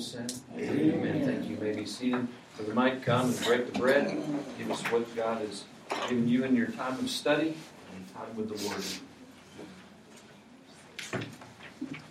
sin. 0.00 0.26
Amen. 0.56 1.24
Thank 1.24 1.44
you. 1.44 1.56
you 1.56 1.60
may 1.60 1.72
be 1.72 1.86
seated. 1.86 2.26
Brother 2.56 2.74
Mike, 2.74 3.02
come 3.04 3.28
and 3.28 3.44
break 3.44 3.72
the 3.72 3.78
bread. 3.78 4.06
Give 4.58 4.70
us 4.70 4.82
what 4.84 5.14
God 5.14 5.40
has 5.42 5.64
given 6.08 6.28
you 6.28 6.44
in 6.44 6.56
your 6.56 6.68
time 6.68 6.98
of 6.98 7.08
study 7.10 7.56
and 7.94 8.14
time 8.14 8.36
with 8.36 8.48
the 8.48 8.68
Word. 8.68 8.84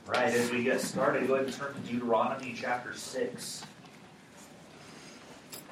Right, 0.08 0.34
as 0.34 0.50
we 0.52 0.64
get 0.64 0.82
started, 0.82 1.28
go 1.28 1.36
ahead 1.36 1.46
and 1.48 1.56
turn 1.56 1.74
to 1.74 1.80
Deuteronomy 1.82 2.56
chapter 2.58 2.96
6. 2.96 3.64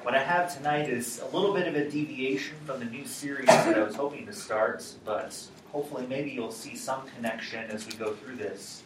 What 0.02 0.14
I 0.14 0.22
have 0.22 0.56
tonight 0.56 0.88
is 0.88 1.20
a 1.20 1.36
little 1.36 1.52
bit 1.52 1.66
of 1.66 1.74
a 1.74 1.90
deviation 1.90 2.56
from 2.64 2.78
the 2.78 2.86
new 2.86 3.04
series 3.04 3.46
that 3.46 3.76
I 3.76 3.82
was 3.82 3.96
hoping 3.96 4.26
to 4.26 4.32
start, 4.32 4.84
but 5.04 5.36
hopefully 5.72 6.06
maybe 6.06 6.30
you'll 6.30 6.52
see 6.52 6.76
some 6.76 7.02
connection 7.16 7.68
as 7.70 7.86
we 7.86 7.94
go 7.94 8.14
through 8.14 8.36
this. 8.36 8.84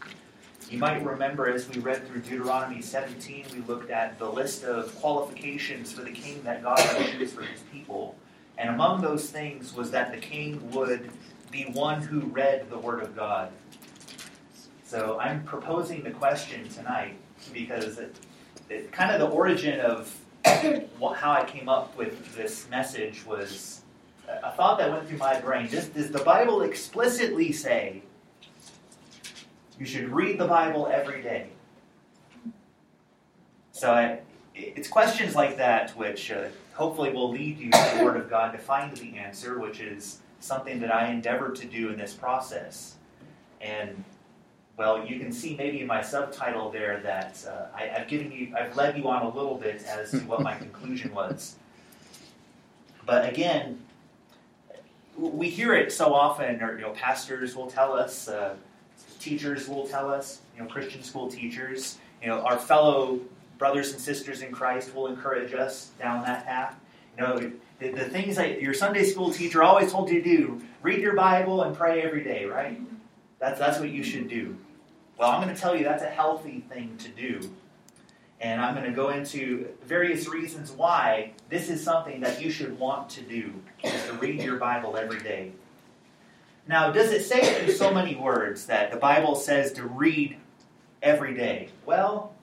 You 0.72 0.78
might 0.78 1.04
remember 1.04 1.52
as 1.52 1.68
we 1.68 1.82
read 1.82 2.08
through 2.08 2.22
Deuteronomy 2.22 2.80
17, 2.80 3.44
we 3.52 3.60
looked 3.60 3.90
at 3.90 4.18
the 4.18 4.24
list 4.24 4.64
of 4.64 4.98
qualifications 5.02 5.92
for 5.92 6.00
the 6.00 6.10
king 6.10 6.42
that 6.44 6.62
God 6.62 6.78
would 6.96 7.08
choose 7.08 7.30
for 7.30 7.42
his 7.42 7.60
people. 7.70 8.16
And 8.56 8.70
among 8.70 9.02
those 9.02 9.28
things 9.28 9.74
was 9.74 9.90
that 9.90 10.12
the 10.12 10.16
king 10.16 10.70
would 10.70 11.10
be 11.50 11.64
one 11.64 12.00
who 12.00 12.20
read 12.20 12.70
the 12.70 12.78
Word 12.78 13.02
of 13.02 13.14
God. 13.14 13.52
So 14.82 15.18
I'm 15.20 15.44
proposing 15.44 16.04
the 16.04 16.10
question 16.10 16.66
tonight 16.70 17.18
because 17.52 17.98
it, 17.98 18.16
it, 18.70 18.90
kind 18.92 19.12
of 19.12 19.20
the 19.20 19.28
origin 19.28 19.78
of 19.78 20.18
how 20.46 21.32
I 21.32 21.44
came 21.44 21.68
up 21.68 21.94
with 21.98 22.34
this 22.34 22.66
message 22.70 23.26
was 23.26 23.82
a 24.26 24.50
thought 24.52 24.78
that 24.78 24.90
went 24.90 25.06
through 25.06 25.18
my 25.18 25.38
brain. 25.38 25.68
Does, 25.68 25.88
does 25.88 26.10
the 26.10 26.24
Bible 26.24 26.62
explicitly 26.62 27.52
say 27.52 28.04
you 29.78 29.86
should 29.86 30.08
read 30.10 30.38
the 30.38 30.46
Bible 30.46 30.88
every 30.92 31.22
day. 31.22 31.48
So 33.72 33.92
I, 33.92 34.20
it's 34.54 34.88
questions 34.88 35.34
like 35.34 35.56
that 35.56 35.90
which 35.96 36.30
uh, 36.30 36.48
hopefully 36.74 37.10
will 37.10 37.30
lead 37.30 37.58
you 37.58 37.70
to 37.70 37.94
the 37.96 38.04
Word 38.04 38.16
of 38.16 38.28
God 38.28 38.52
to 38.52 38.58
find 38.58 38.96
the 38.96 39.16
answer, 39.16 39.58
which 39.58 39.80
is 39.80 40.20
something 40.40 40.80
that 40.80 40.94
I 40.94 41.08
endeavor 41.08 41.50
to 41.50 41.66
do 41.66 41.88
in 41.88 41.98
this 41.98 42.12
process. 42.12 42.96
And 43.60 44.04
well, 44.76 45.04
you 45.04 45.18
can 45.18 45.32
see 45.32 45.54
maybe 45.56 45.80
in 45.80 45.86
my 45.86 46.02
subtitle 46.02 46.70
there 46.70 47.00
that 47.00 47.44
uh, 47.48 47.76
I, 47.76 47.86
have 47.86 48.08
given 48.08 48.32
you, 48.32 48.54
I've 48.58 48.76
led 48.76 48.96
you 48.96 49.08
on 49.08 49.22
a 49.22 49.28
little 49.28 49.56
bit 49.56 49.84
as 49.84 50.10
to 50.12 50.18
what 50.20 50.42
my 50.42 50.54
conclusion 50.56 51.14
was. 51.14 51.56
But 53.04 53.28
again, 53.28 53.80
we 55.16 55.50
hear 55.50 55.74
it 55.74 55.92
so 55.92 56.14
often, 56.14 56.62
or 56.62 56.76
you 56.76 56.82
know, 56.82 56.90
pastors 56.90 57.54
will 57.54 57.70
tell 57.70 57.92
us. 57.92 58.28
Uh, 58.28 58.54
teachers 59.22 59.68
will 59.68 59.86
tell 59.86 60.12
us, 60.12 60.40
you 60.56 60.62
know, 60.62 60.68
Christian 60.68 61.02
school 61.02 61.30
teachers, 61.30 61.98
you 62.20 62.28
know, 62.28 62.40
our 62.40 62.58
fellow 62.58 63.20
brothers 63.58 63.92
and 63.92 64.00
sisters 64.00 64.42
in 64.42 64.52
Christ 64.52 64.94
will 64.94 65.06
encourage 65.06 65.54
us 65.54 65.90
down 65.98 66.24
that 66.24 66.44
path. 66.44 66.76
You 67.16 67.24
know, 67.24 67.52
the, 67.78 67.90
the 67.90 68.04
things 68.04 68.36
that 68.36 68.60
your 68.60 68.74
Sunday 68.74 69.04
school 69.04 69.32
teacher 69.32 69.62
always 69.62 69.92
told 69.92 70.10
you 70.10 70.22
to 70.22 70.36
do 70.36 70.60
read 70.82 71.00
your 71.00 71.14
Bible 71.14 71.62
and 71.62 71.76
pray 71.76 72.02
every 72.02 72.24
day, 72.24 72.44
right? 72.44 72.80
That's, 73.38 73.58
that's 73.58 73.78
what 73.78 73.90
you 73.90 74.02
should 74.02 74.28
do. 74.28 74.56
Well, 75.18 75.30
I'm 75.30 75.42
going 75.42 75.54
to 75.54 75.60
tell 75.60 75.76
you 75.76 75.84
that's 75.84 76.02
a 76.02 76.10
healthy 76.10 76.64
thing 76.68 76.96
to 76.98 77.08
do. 77.08 77.50
And 78.40 78.60
I'm 78.60 78.74
going 78.74 78.86
to 78.86 78.92
go 78.92 79.10
into 79.10 79.68
various 79.84 80.28
reasons 80.28 80.72
why 80.72 81.32
this 81.48 81.70
is 81.70 81.82
something 81.82 82.20
that 82.22 82.42
you 82.42 82.50
should 82.50 82.76
want 82.76 83.08
to 83.10 83.20
do, 83.20 83.52
is 83.84 84.04
to 84.06 84.14
read 84.14 84.42
your 84.42 84.56
Bible 84.56 84.96
every 84.96 85.20
day. 85.20 85.52
Now, 86.68 86.92
does 86.92 87.10
it 87.10 87.24
say 87.24 87.64
in 87.64 87.72
so 87.72 87.92
many 87.92 88.14
words 88.14 88.66
that 88.66 88.90
the 88.92 88.96
Bible 88.96 89.34
says 89.34 89.72
to 89.72 89.86
read 89.86 90.36
every 91.02 91.34
day? 91.34 91.70
Well, 91.86 92.34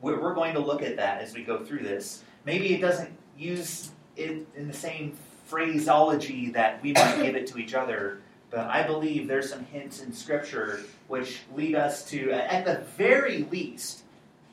we're 0.00 0.34
going 0.34 0.54
to 0.54 0.60
look 0.60 0.82
at 0.82 0.96
that 0.96 1.22
as 1.22 1.34
we 1.34 1.44
go 1.44 1.64
through 1.64 1.80
this. 1.80 2.22
Maybe 2.44 2.74
it 2.74 2.80
doesn't 2.80 3.10
use 3.38 3.90
it 4.16 4.46
in 4.54 4.68
the 4.68 4.74
same 4.74 5.16
phraseology 5.46 6.50
that 6.50 6.82
we 6.82 6.92
might 6.92 7.22
give 7.22 7.36
it 7.36 7.46
to 7.48 7.58
each 7.58 7.74
other, 7.74 8.20
but 8.50 8.66
I 8.66 8.82
believe 8.82 9.28
there's 9.28 9.48
some 9.48 9.64
hints 9.66 10.02
in 10.02 10.12
Scripture 10.12 10.80
which 11.08 11.40
lead 11.54 11.74
us 11.74 12.08
to, 12.10 12.32
at 12.32 12.64
the 12.64 12.84
very 12.96 13.46
least, 13.50 14.02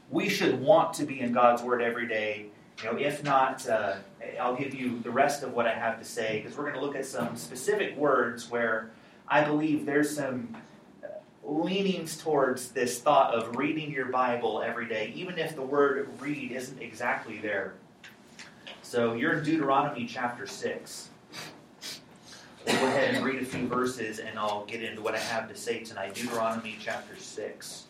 we 0.09 0.29
should 0.29 0.59
want 0.59 0.93
to 0.95 1.05
be 1.05 1.19
in 1.19 1.33
God's 1.33 1.61
Word 1.61 1.81
every 1.81 2.07
day. 2.07 2.47
You 2.83 2.91
know, 2.91 2.97
if 2.97 3.23
not, 3.23 3.67
uh, 3.67 3.95
I'll 4.39 4.55
give 4.55 4.73
you 4.73 4.99
the 4.99 5.11
rest 5.11 5.43
of 5.43 5.53
what 5.53 5.67
I 5.67 5.73
have 5.73 5.99
to 5.99 6.05
say 6.05 6.41
because 6.41 6.57
we're 6.57 6.65
going 6.65 6.75
to 6.75 6.81
look 6.81 6.95
at 6.95 7.05
some 7.05 7.35
specific 7.35 7.95
words 7.95 8.49
where 8.49 8.89
I 9.31 9.45
believe 9.45 9.85
there's 9.85 10.13
some 10.13 10.57
uh, 11.01 11.07
leanings 11.41 12.17
towards 12.17 12.71
this 12.71 12.99
thought 12.99 13.33
of 13.33 13.55
reading 13.55 13.89
your 13.89 14.07
Bible 14.07 14.61
every 14.61 14.85
day, 14.87 15.13
even 15.15 15.39
if 15.39 15.55
the 15.55 15.61
word 15.61 16.09
read 16.19 16.51
isn't 16.51 16.81
exactly 16.81 17.37
there. 17.37 17.75
So 18.81 19.13
you're 19.13 19.37
in 19.37 19.45
Deuteronomy 19.45 20.05
chapter 20.05 20.45
6. 20.45 21.07
We'll 22.67 22.75
go 22.75 22.87
ahead 22.87 23.15
and 23.15 23.23
read 23.23 23.41
a 23.41 23.45
few 23.45 23.67
verses 23.67 24.19
and 24.19 24.37
I'll 24.37 24.65
get 24.65 24.83
into 24.83 25.01
what 25.01 25.15
I 25.15 25.19
have 25.19 25.47
to 25.47 25.55
say 25.55 25.81
tonight. 25.81 26.13
Deuteronomy 26.13 26.75
chapter 26.77 27.15
6 27.15 27.85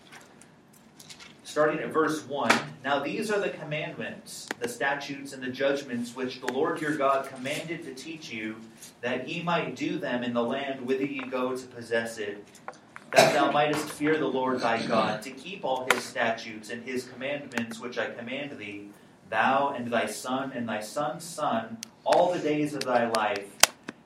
starting 1.51 1.79
at 1.79 1.91
verse 1.91 2.25
1 2.27 2.49
Now 2.81 2.99
these 2.99 3.29
are 3.29 3.37
the 3.37 3.49
commandments, 3.49 4.47
the 4.59 4.69
statutes, 4.69 5.33
and 5.33 5.43
the 5.43 5.49
judgments 5.49 6.15
which 6.15 6.39
the 6.39 6.49
Lord 6.49 6.79
your 6.79 6.95
God 6.95 7.27
commanded 7.27 7.83
to 7.83 7.93
teach 7.93 8.31
you, 8.31 8.55
that 9.01 9.27
ye 9.27 9.41
might 9.41 9.75
do 9.75 9.97
them 9.97 10.23
in 10.23 10.33
the 10.33 10.43
land 10.43 10.81
whither 10.81 11.05
ye 11.05 11.19
go 11.19 11.55
to 11.55 11.67
possess 11.67 12.17
it, 12.17 12.45
that 13.11 13.33
thou 13.33 13.51
mightest 13.51 13.89
fear 13.89 14.17
the 14.17 14.27
Lord 14.27 14.61
thy 14.61 14.85
God, 14.85 15.21
to 15.23 15.31
keep 15.31 15.65
all 15.65 15.87
his 15.91 16.03
statutes 16.03 16.69
and 16.69 16.83
his 16.83 17.03
commandments 17.05 17.79
which 17.79 17.97
I 17.97 18.11
command 18.11 18.57
thee, 18.57 18.89
thou 19.29 19.69
and 19.69 19.87
thy 19.87 20.05
son 20.05 20.51
and 20.53 20.67
thy 20.67 20.79
son's 20.79 21.23
son, 21.23 21.79
all 22.05 22.31
the 22.31 22.39
days 22.39 22.73
of 22.73 22.83
thy 22.83 23.09
life, 23.09 23.57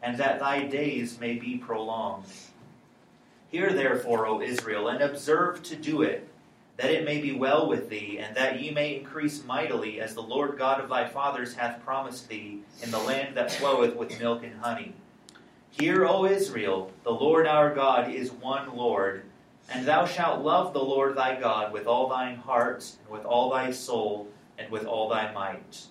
and 0.02 0.18
that 0.18 0.40
thy 0.40 0.66
days 0.66 1.20
may 1.20 1.36
be 1.36 1.58
prolonged. 1.58 2.26
Hear 3.50 3.74
therefore, 3.74 4.26
O 4.26 4.42
Israel, 4.42 4.88
and 4.88 5.02
observe 5.02 5.62
to 5.64 5.76
do 5.76 6.02
it 6.02 6.28
that 6.78 6.92
it 6.92 7.06
may 7.06 7.22
be 7.22 7.32
well 7.32 7.68
with 7.68 7.90
thee, 7.90 8.20
and 8.20 8.36
that 8.36 8.60
ye 8.60 8.72
may 8.72 8.98
increase 8.98 9.46
mightily, 9.46 10.02
as 10.02 10.14
the 10.14 10.22
Lord 10.22 10.58
God 10.58 10.82
of 10.82 10.90
thy 10.90 11.08
fathers 11.08 11.54
hath 11.54 11.84
promised 11.84 12.28
thee, 12.28 12.60
in 12.82 12.92
the 12.92 13.00
land 13.00 13.38
that 13.38 13.52
floweth 13.52 13.96
with 13.96 14.20
milk 14.20 14.44
and 14.44 14.60
honey. 14.60 14.94
Hear, 15.72 16.06
O 16.06 16.26
Israel, 16.26 16.92
the 17.04 17.12
Lord 17.12 17.48
our 17.48 17.74
God 17.74 18.12
is 18.12 18.32
one 18.32 18.76
Lord, 18.76 19.24
and 19.70 19.86
thou 19.86 20.06
shalt 20.06 20.44
love 20.44 20.74
the 20.74 20.84
Lord 20.84 21.16
thy 21.16 21.40
God 21.40 21.72
with 21.72 21.88
all 21.88 22.10
thine 22.10 22.36
heart, 22.36 22.92
and 23.02 23.10
with 23.10 23.26
all 23.26 23.50
thy 23.50 23.72
soul, 23.72 24.28
and 24.58 24.70
with 24.70 24.86
all 24.86 25.10
thy 25.10 25.32
might. 25.32 25.86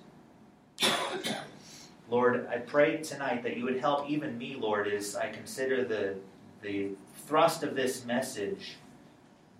Lord, 2.10 2.46
I 2.50 2.58
pray 2.58 2.98
tonight 2.98 3.42
that 3.42 3.56
you 3.56 3.64
would 3.64 3.80
help 3.80 4.08
even 4.10 4.36
me, 4.36 4.56
Lord, 4.58 4.86
as 4.86 5.16
I 5.16 5.30
consider 5.30 5.84
the, 5.84 6.16
the 6.60 6.90
thrust 7.26 7.62
of 7.62 7.74
this 7.74 8.04
message 8.04 8.76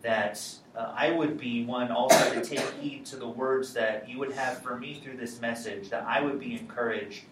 that 0.05 0.39
uh, 0.77 0.93
I 0.95 1.11
would 1.11 1.39
be 1.39 1.65
one 1.65 1.91
also 1.91 2.35
to 2.35 2.45
take 2.45 2.61
heed 2.81 3.07
to 3.07 3.17
the 3.17 3.27
words 3.27 3.73
that 3.73 4.09
you 4.09 4.19
would 4.19 4.33
have 4.33 4.63
for 4.63 4.79
me 4.79 5.01
through 5.03 5.17
this 5.17 5.41
message, 5.41 5.89
that 5.89 6.05
I 6.07 6.21
would 6.21 6.39
be 6.39 6.53
encouraged 6.53 7.23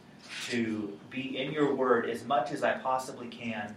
to 0.48 0.98
be 1.10 1.36
in 1.36 1.52
your 1.52 1.74
word 1.74 2.08
as 2.08 2.24
much 2.24 2.50
as 2.50 2.64
I 2.64 2.72
possibly 2.78 3.28
can. 3.28 3.74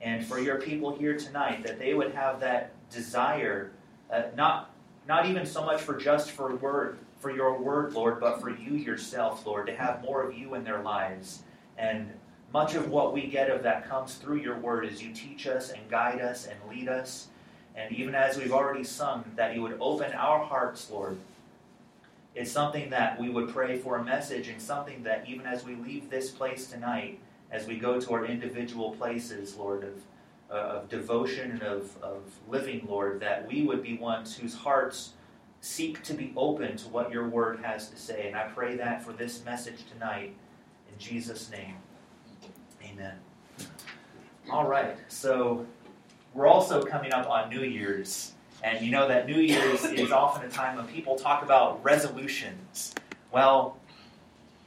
And 0.00 0.26
for 0.26 0.40
your 0.40 0.60
people 0.60 0.96
here 0.96 1.16
tonight, 1.16 1.62
that 1.62 1.78
they 1.78 1.94
would 1.94 2.12
have 2.12 2.40
that 2.40 2.72
desire, 2.90 3.70
uh, 4.12 4.24
not, 4.36 4.74
not 5.06 5.26
even 5.26 5.46
so 5.46 5.64
much 5.64 5.80
for 5.80 5.96
just 5.96 6.32
for 6.32 6.56
word, 6.56 6.98
for 7.20 7.30
your 7.30 7.56
word, 7.56 7.92
Lord, 7.92 8.18
but 8.18 8.40
for 8.40 8.50
you 8.50 8.74
yourself, 8.74 9.46
Lord, 9.46 9.68
to 9.68 9.76
have 9.76 10.02
more 10.02 10.22
of 10.22 10.36
you 10.36 10.54
in 10.54 10.64
their 10.64 10.82
lives. 10.82 11.44
And 11.78 12.12
much 12.52 12.74
of 12.74 12.90
what 12.90 13.12
we 13.12 13.28
get 13.28 13.48
of 13.48 13.62
that 13.62 13.88
comes 13.88 14.16
through 14.16 14.38
your 14.38 14.58
word 14.58 14.86
as 14.86 15.00
you 15.02 15.12
teach 15.12 15.46
us 15.46 15.70
and 15.70 15.88
guide 15.88 16.20
us 16.20 16.46
and 16.46 16.58
lead 16.68 16.88
us 16.88 17.28
and 17.74 17.94
even 17.94 18.14
as 18.14 18.36
we've 18.36 18.52
already 18.52 18.84
sung, 18.84 19.24
that 19.36 19.54
you 19.54 19.62
would 19.62 19.76
open 19.80 20.12
our 20.12 20.44
hearts, 20.44 20.90
Lord. 20.90 21.18
It's 22.34 22.50
something 22.50 22.90
that 22.90 23.20
we 23.20 23.30
would 23.30 23.48
pray 23.48 23.78
for 23.78 23.96
a 23.96 24.04
message, 24.04 24.48
and 24.48 24.60
something 24.60 25.02
that 25.04 25.28
even 25.28 25.46
as 25.46 25.64
we 25.64 25.74
leave 25.76 26.10
this 26.10 26.30
place 26.30 26.66
tonight, 26.66 27.18
as 27.50 27.66
we 27.66 27.76
go 27.76 28.00
to 28.00 28.12
our 28.12 28.24
individual 28.24 28.92
places, 28.92 29.56
Lord, 29.56 29.84
of, 29.84 29.94
uh, 30.50 30.78
of 30.78 30.88
devotion 30.88 31.52
and 31.52 31.62
of, 31.62 31.96
of 32.02 32.22
living, 32.48 32.86
Lord, 32.88 33.20
that 33.20 33.46
we 33.46 33.62
would 33.62 33.82
be 33.82 33.96
ones 33.96 34.36
whose 34.36 34.54
hearts 34.54 35.12
seek 35.60 36.02
to 36.02 36.14
be 36.14 36.32
open 36.36 36.76
to 36.76 36.88
what 36.88 37.10
your 37.10 37.28
word 37.28 37.60
has 37.62 37.88
to 37.90 37.96
say. 37.96 38.26
And 38.26 38.36
I 38.36 38.48
pray 38.48 38.76
that 38.76 39.02
for 39.02 39.12
this 39.12 39.44
message 39.44 39.84
tonight, 39.90 40.34
in 40.92 40.98
Jesus' 40.98 41.50
name. 41.50 41.76
Amen. 42.84 43.14
All 44.50 44.66
right, 44.66 44.96
so 45.08 45.64
we're 46.34 46.48
also 46.48 46.82
coming 46.82 47.12
up 47.12 47.28
on 47.30 47.48
New 47.48 47.62
Year's. 47.62 48.32
And 48.62 48.84
you 48.84 48.90
know 48.90 49.08
that 49.08 49.26
New 49.26 49.40
Year's 49.40 49.84
is 49.84 50.10
often 50.10 50.46
a 50.46 50.50
time 50.50 50.76
when 50.76 50.86
people 50.88 51.16
talk 51.16 51.42
about 51.42 51.82
resolutions. 51.84 52.94
Well, 53.32 53.78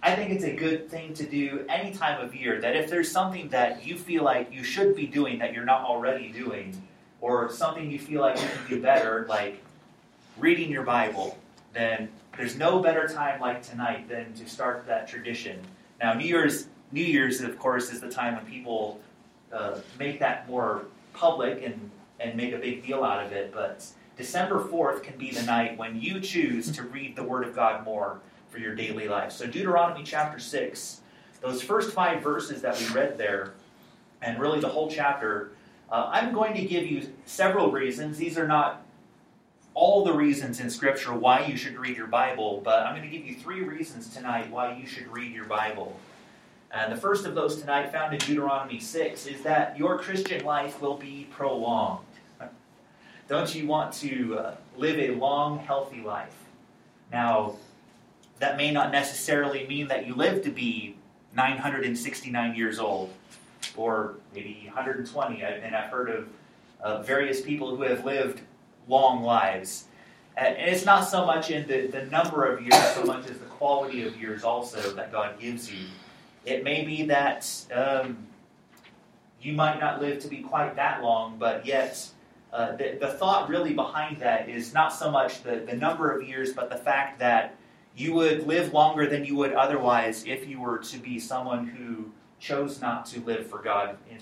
I 0.01 0.15
think 0.15 0.31
it's 0.31 0.43
a 0.43 0.55
good 0.55 0.89
thing 0.89 1.13
to 1.15 1.25
do 1.25 1.65
any 1.67 1.91
time 1.91 2.23
of 2.23 2.33
year 2.33 2.61
that 2.61 2.75
if 2.75 2.89
there's 2.89 3.11
something 3.11 3.49
that 3.49 3.85
you 3.85 3.97
feel 3.97 4.23
like 4.23 4.53
you 4.53 4.63
should 4.63 4.95
be 4.95 5.07
doing 5.07 5.39
that 5.39 5.53
you're 5.53 5.65
not 5.65 5.81
already 5.81 6.29
doing, 6.29 6.81
or 7.19 7.51
something 7.51 7.89
you 7.89 7.99
feel 7.99 8.21
like 8.21 8.39
you 8.39 8.47
can 8.47 8.67
do 8.69 8.81
better, 8.81 9.25
like 9.27 9.61
reading 10.37 10.69
your 10.69 10.83
Bible, 10.83 11.37
then 11.73 12.09
there's 12.37 12.55
no 12.55 12.79
better 12.79 13.07
time 13.07 13.41
like 13.41 13.63
tonight 13.63 14.07
than 14.07 14.33
to 14.33 14.47
start 14.47 14.85
that 14.85 15.07
tradition. 15.07 15.59
Now, 15.99 16.13
New 16.13 16.25
Year's, 16.25 16.67
New 16.91 17.03
Year's, 17.03 17.41
of 17.41 17.57
course, 17.57 17.91
is 17.91 17.99
the 17.99 18.09
time 18.09 18.35
when 18.35 18.45
people 18.45 18.99
uh, 19.51 19.79
make 19.97 20.19
that 20.19 20.47
more 20.47 20.85
public 21.17 21.63
and, 21.63 21.89
and 22.19 22.35
make 22.35 22.53
a 22.53 22.57
big 22.57 22.85
deal 22.85 23.03
out 23.03 23.25
of 23.25 23.31
it. 23.31 23.51
But 23.51 23.85
December 24.15 24.63
4th 24.63 25.03
can 25.03 25.17
be 25.17 25.31
the 25.31 25.43
night 25.43 25.77
when 25.77 25.99
you 25.99 26.19
choose 26.19 26.71
to 26.71 26.83
read 26.83 27.15
the 27.15 27.23
Word 27.23 27.45
of 27.45 27.55
God 27.55 27.83
more 27.83 28.19
for 28.49 28.59
your 28.59 28.75
daily 28.75 29.07
life. 29.07 29.31
So, 29.31 29.45
Deuteronomy 29.45 30.03
chapter 30.03 30.39
6, 30.39 31.01
those 31.41 31.61
first 31.61 31.93
five 31.93 32.23
verses 32.23 32.61
that 32.61 32.79
we 32.79 32.87
read 32.95 33.17
there, 33.17 33.53
and 34.21 34.39
really 34.39 34.59
the 34.59 34.69
whole 34.69 34.89
chapter, 34.89 35.51
uh, 35.91 36.09
I'm 36.11 36.33
going 36.33 36.53
to 36.55 36.63
give 36.63 36.85
you 36.85 37.09
several 37.25 37.71
reasons. 37.71 38.17
These 38.17 38.37
are 38.37 38.47
not 38.47 38.83
all 39.73 40.03
the 40.03 40.13
reasons 40.13 40.59
in 40.59 40.69
Scripture 40.69 41.13
why 41.13 41.45
you 41.45 41.55
should 41.55 41.77
read 41.77 41.95
your 41.95 42.07
Bible, 42.07 42.61
but 42.63 42.83
I'm 42.83 42.95
going 42.95 43.07
to 43.07 43.15
give 43.15 43.25
you 43.25 43.35
three 43.35 43.61
reasons 43.61 44.13
tonight 44.13 44.49
why 44.49 44.73
you 44.73 44.87
should 44.87 45.07
read 45.07 45.31
your 45.31 45.45
Bible. 45.45 45.99
And 46.71 46.91
the 46.91 46.97
first 46.97 47.25
of 47.25 47.33
those 47.33 47.61
tonight, 47.61 47.91
found 47.91 48.13
in 48.13 48.19
Deuteronomy 48.19 48.79
6, 48.79 49.25
is 49.25 49.41
that 49.43 49.77
your 49.77 49.97
Christian 49.97 50.43
life 50.43 50.81
will 50.81 50.97
be 50.97 51.27
prolonged. 51.31 52.05
Don't 53.27 53.53
you 53.53 53.67
want 53.67 53.93
to 53.95 54.37
uh, 54.37 54.55
live 54.77 54.99
a 54.99 55.15
long, 55.15 55.59
healthy 55.59 56.01
life? 56.01 56.35
Now, 57.11 57.55
that 58.39 58.57
may 58.57 58.71
not 58.71 58.91
necessarily 58.91 59.65
mean 59.67 59.87
that 59.87 60.05
you 60.05 60.13
live 60.13 60.43
to 60.43 60.49
be 60.49 60.95
969 61.35 62.55
years 62.55 62.79
old 62.79 63.13
or 63.75 64.15
maybe 64.33 64.63
120. 64.65 65.41
And 65.41 65.75
I've 65.75 65.89
heard 65.89 66.09
of 66.09 66.29
uh, 66.81 67.01
various 67.01 67.41
people 67.41 67.75
who 67.75 67.83
have 67.83 68.05
lived 68.05 68.41
long 68.87 69.23
lives. 69.23 69.85
And 70.35 70.55
it's 70.57 70.85
not 70.85 71.01
so 71.01 71.25
much 71.25 71.49
in 71.49 71.67
the, 71.67 71.87
the 71.87 72.05
number 72.05 72.45
of 72.45 72.61
years, 72.61 72.75
so 72.93 73.03
much 73.03 73.27
as 73.29 73.37
the 73.39 73.45
quality 73.45 74.05
of 74.05 74.19
years 74.21 74.43
also 74.43 74.79
that 74.93 75.11
God 75.11 75.39
gives 75.39 75.71
you. 75.71 75.87
It 76.47 76.63
may 76.63 76.85
be 76.85 77.03
that 77.03 77.45
um, 77.73 78.25
you 79.41 79.51
might 79.51 79.81
not 79.81 80.01
live 80.01 80.19
to 80.19 80.29
be 80.29 80.37
quite 80.37 80.77
that 80.77 81.03
long, 81.03 81.37
but 81.37 81.65
yet 81.65 82.09
uh, 82.53 82.71
the, 82.77 82.97
the 83.01 83.09
thought 83.09 83.49
really 83.49 83.73
behind 83.73 84.21
that 84.21 84.47
is 84.47 84.73
not 84.73 84.93
so 84.93 85.11
much 85.11 85.43
the, 85.43 85.57
the 85.57 85.75
number 85.75 86.09
of 86.09 86.25
years, 86.25 86.53
but 86.53 86.69
the 86.69 86.77
fact 86.77 87.19
that 87.19 87.55
you 87.97 88.13
would 88.13 88.47
live 88.47 88.71
longer 88.71 89.07
than 89.07 89.25
you 89.25 89.35
would 89.35 89.51
otherwise 89.51 90.23
if 90.25 90.47
you 90.47 90.61
were 90.61 90.77
to 90.77 90.97
be 90.99 91.19
someone 91.19 91.67
who 91.67 92.09
chose 92.39 92.79
not 92.79 93.05
to 93.07 93.19
live 93.25 93.45
for 93.47 93.61
God 93.61 93.97
in, 94.09 94.19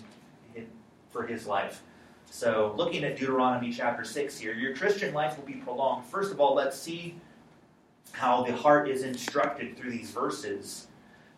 in, 0.55 0.67
for 1.11 1.27
his 1.27 1.45
life. 1.45 1.83
So, 2.31 2.73
looking 2.75 3.03
at 3.03 3.17
Deuteronomy 3.17 3.71
chapter 3.71 4.03
6 4.03 4.39
here, 4.39 4.55
your 4.55 4.75
Christian 4.75 5.13
life 5.13 5.37
will 5.37 5.45
be 5.45 5.53
prolonged. 5.53 6.07
First 6.07 6.31
of 6.31 6.41
all, 6.41 6.55
let's 6.55 6.77
see 6.77 7.13
how 8.13 8.41
the 8.41 8.55
heart 8.55 8.89
is 8.89 9.03
instructed 9.03 9.77
through 9.77 9.91
these 9.91 10.09
verses. 10.09 10.87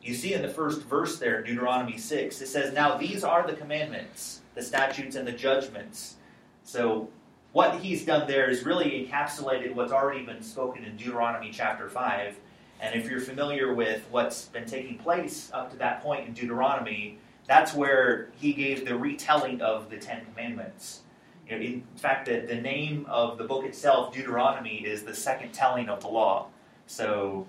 You 0.07 0.13
see 0.13 0.33
in 0.33 0.41
the 0.41 0.47
first 0.47 0.83
verse 0.83 1.19
there, 1.19 1.43
Deuteronomy 1.43 1.97
6, 1.97 2.41
it 2.41 2.47
says, 2.47 2.73
Now 2.73 2.95
these 2.95 3.25
are 3.25 3.45
the 3.45 3.51
commandments, 3.51 4.39
the 4.55 4.61
statutes, 4.61 5.17
and 5.17 5.27
the 5.27 5.33
judgments. 5.33 6.15
So, 6.63 7.09
what 7.51 7.81
he's 7.81 8.05
done 8.05 8.25
there 8.25 8.49
is 8.49 8.63
really 8.63 9.05
encapsulated 9.05 9.75
what's 9.75 9.91
already 9.91 10.23
been 10.23 10.41
spoken 10.41 10.85
in 10.85 10.95
Deuteronomy 10.95 11.51
chapter 11.51 11.89
5. 11.89 12.39
And 12.79 12.95
if 12.95 13.09
you're 13.09 13.19
familiar 13.19 13.73
with 13.73 14.05
what's 14.09 14.45
been 14.45 14.65
taking 14.65 14.97
place 14.97 15.51
up 15.53 15.71
to 15.71 15.77
that 15.77 16.01
point 16.01 16.25
in 16.25 16.33
Deuteronomy, 16.33 17.17
that's 17.45 17.73
where 17.73 18.29
he 18.39 18.53
gave 18.53 18.85
the 18.85 18.97
retelling 18.97 19.61
of 19.61 19.89
the 19.89 19.97
Ten 19.97 20.23
Commandments. 20.23 21.01
In 21.49 21.83
fact, 21.97 22.27
the, 22.27 22.45
the 22.47 22.61
name 22.61 23.05
of 23.09 23.37
the 23.37 23.43
book 23.43 23.65
itself, 23.65 24.13
Deuteronomy, 24.13 24.77
is 24.85 25.03
the 25.03 25.13
second 25.13 25.51
telling 25.51 25.89
of 25.89 25.99
the 25.99 26.07
law. 26.07 26.47
So 26.85 27.45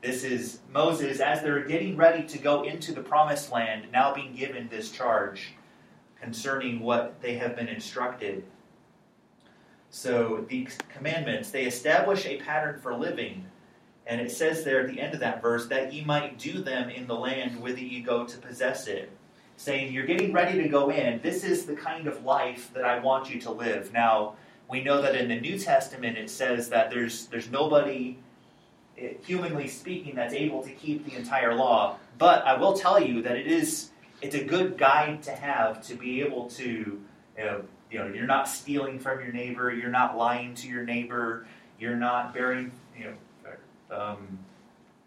this 0.00 0.24
is 0.24 0.60
Moses, 0.72 1.20
as 1.20 1.42
they're 1.42 1.64
getting 1.64 1.96
ready 1.96 2.22
to 2.24 2.38
go 2.38 2.62
into 2.62 2.92
the 2.92 3.00
promised 3.00 3.50
land, 3.50 3.86
now 3.92 4.14
being 4.14 4.34
given 4.34 4.68
this 4.68 4.90
charge 4.90 5.54
concerning 6.20 6.80
what 6.80 7.20
they 7.20 7.34
have 7.34 7.56
been 7.56 7.68
instructed. 7.68 8.44
So 9.90 10.44
these 10.48 10.78
commandments, 10.92 11.50
they 11.50 11.64
establish 11.64 12.26
a 12.26 12.38
pattern 12.38 12.80
for 12.80 12.94
living. 12.94 13.44
And 14.06 14.20
it 14.20 14.30
says 14.30 14.64
there 14.64 14.80
at 14.80 14.88
the 14.88 15.00
end 15.00 15.14
of 15.14 15.20
that 15.20 15.42
verse 15.42 15.66
that 15.68 15.92
ye 15.92 16.04
might 16.04 16.38
do 16.38 16.62
them 16.62 16.90
in 16.90 17.06
the 17.06 17.14
land 17.14 17.60
whither 17.60 17.80
ye 17.80 18.00
go 18.00 18.24
to 18.24 18.38
possess 18.38 18.86
it 18.86 19.10
saying, 19.58 19.92
You're 19.92 20.06
getting 20.06 20.32
ready 20.32 20.62
to 20.62 20.68
go 20.68 20.90
in. 20.90 21.20
This 21.20 21.44
is 21.44 21.66
the 21.66 21.74
kind 21.74 22.06
of 22.06 22.24
life 22.24 22.72
that 22.72 22.84
I 22.84 22.98
want 23.00 23.32
you 23.32 23.40
to 23.42 23.50
live. 23.50 23.92
Now, 23.92 24.36
we 24.70 24.82
know 24.82 25.02
that 25.02 25.14
in 25.14 25.28
the 25.28 25.40
New 25.40 25.58
Testament 25.58 26.16
it 26.16 26.30
says 26.30 26.68
that 26.70 26.90
there's, 26.90 27.26
there's 27.26 27.50
nobody, 27.50 28.16
humanly 29.24 29.68
speaking, 29.68 30.14
that's 30.14 30.34
able 30.34 30.62
to 30.62 30.70
keep 30.70 31.04
the 31.04 31.16
entire 31.16 31.54
law. 31.54 31.96
But 32.18 32.44
I 32.44 32.56
will 32.56 32.74
tell 32.74 33.00
you 33.00 33.22
that 33.22 33.36
it 33.36 33.46
is 33.46 33.90
it's 34.20 34.34
a 34.34 34.42
good 34.42 34.76
guide 34.76 35.22
to 35.22 35.30
have 35.30 35.86
to 35.86 35.94
be 35.94 36.20
able 36.22 36.48
to, 36.50 36.64
you 36.64 37.44
know, 37.44 37.62
you 37.90 37.98
know, 37.98 38.08
you're 38.08 38.26
not 38.26 38.48
stealing 38.48 38.98
from 38.98 39.20
your 39.20 39.32
neighbor, 39.32 39.72
you're 39.72 39.90
not 39.90 40.16
lying 40.16 40.54
to 40.56 40.68
your 40.68 40.84
neighbor, 40.84 41.46
you're 41.78 41.96
not 41.96 42.34
bearing, 42.34 42.72
you 42.98 43.04
know, 43.04 43.96
um, 43.96 44.38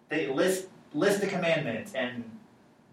they 0.09 0.27
list 0.27 0.67
list 0.93 1.21
the 1.21 1.27
commandments 1.27 1.93
and 1.93 2.23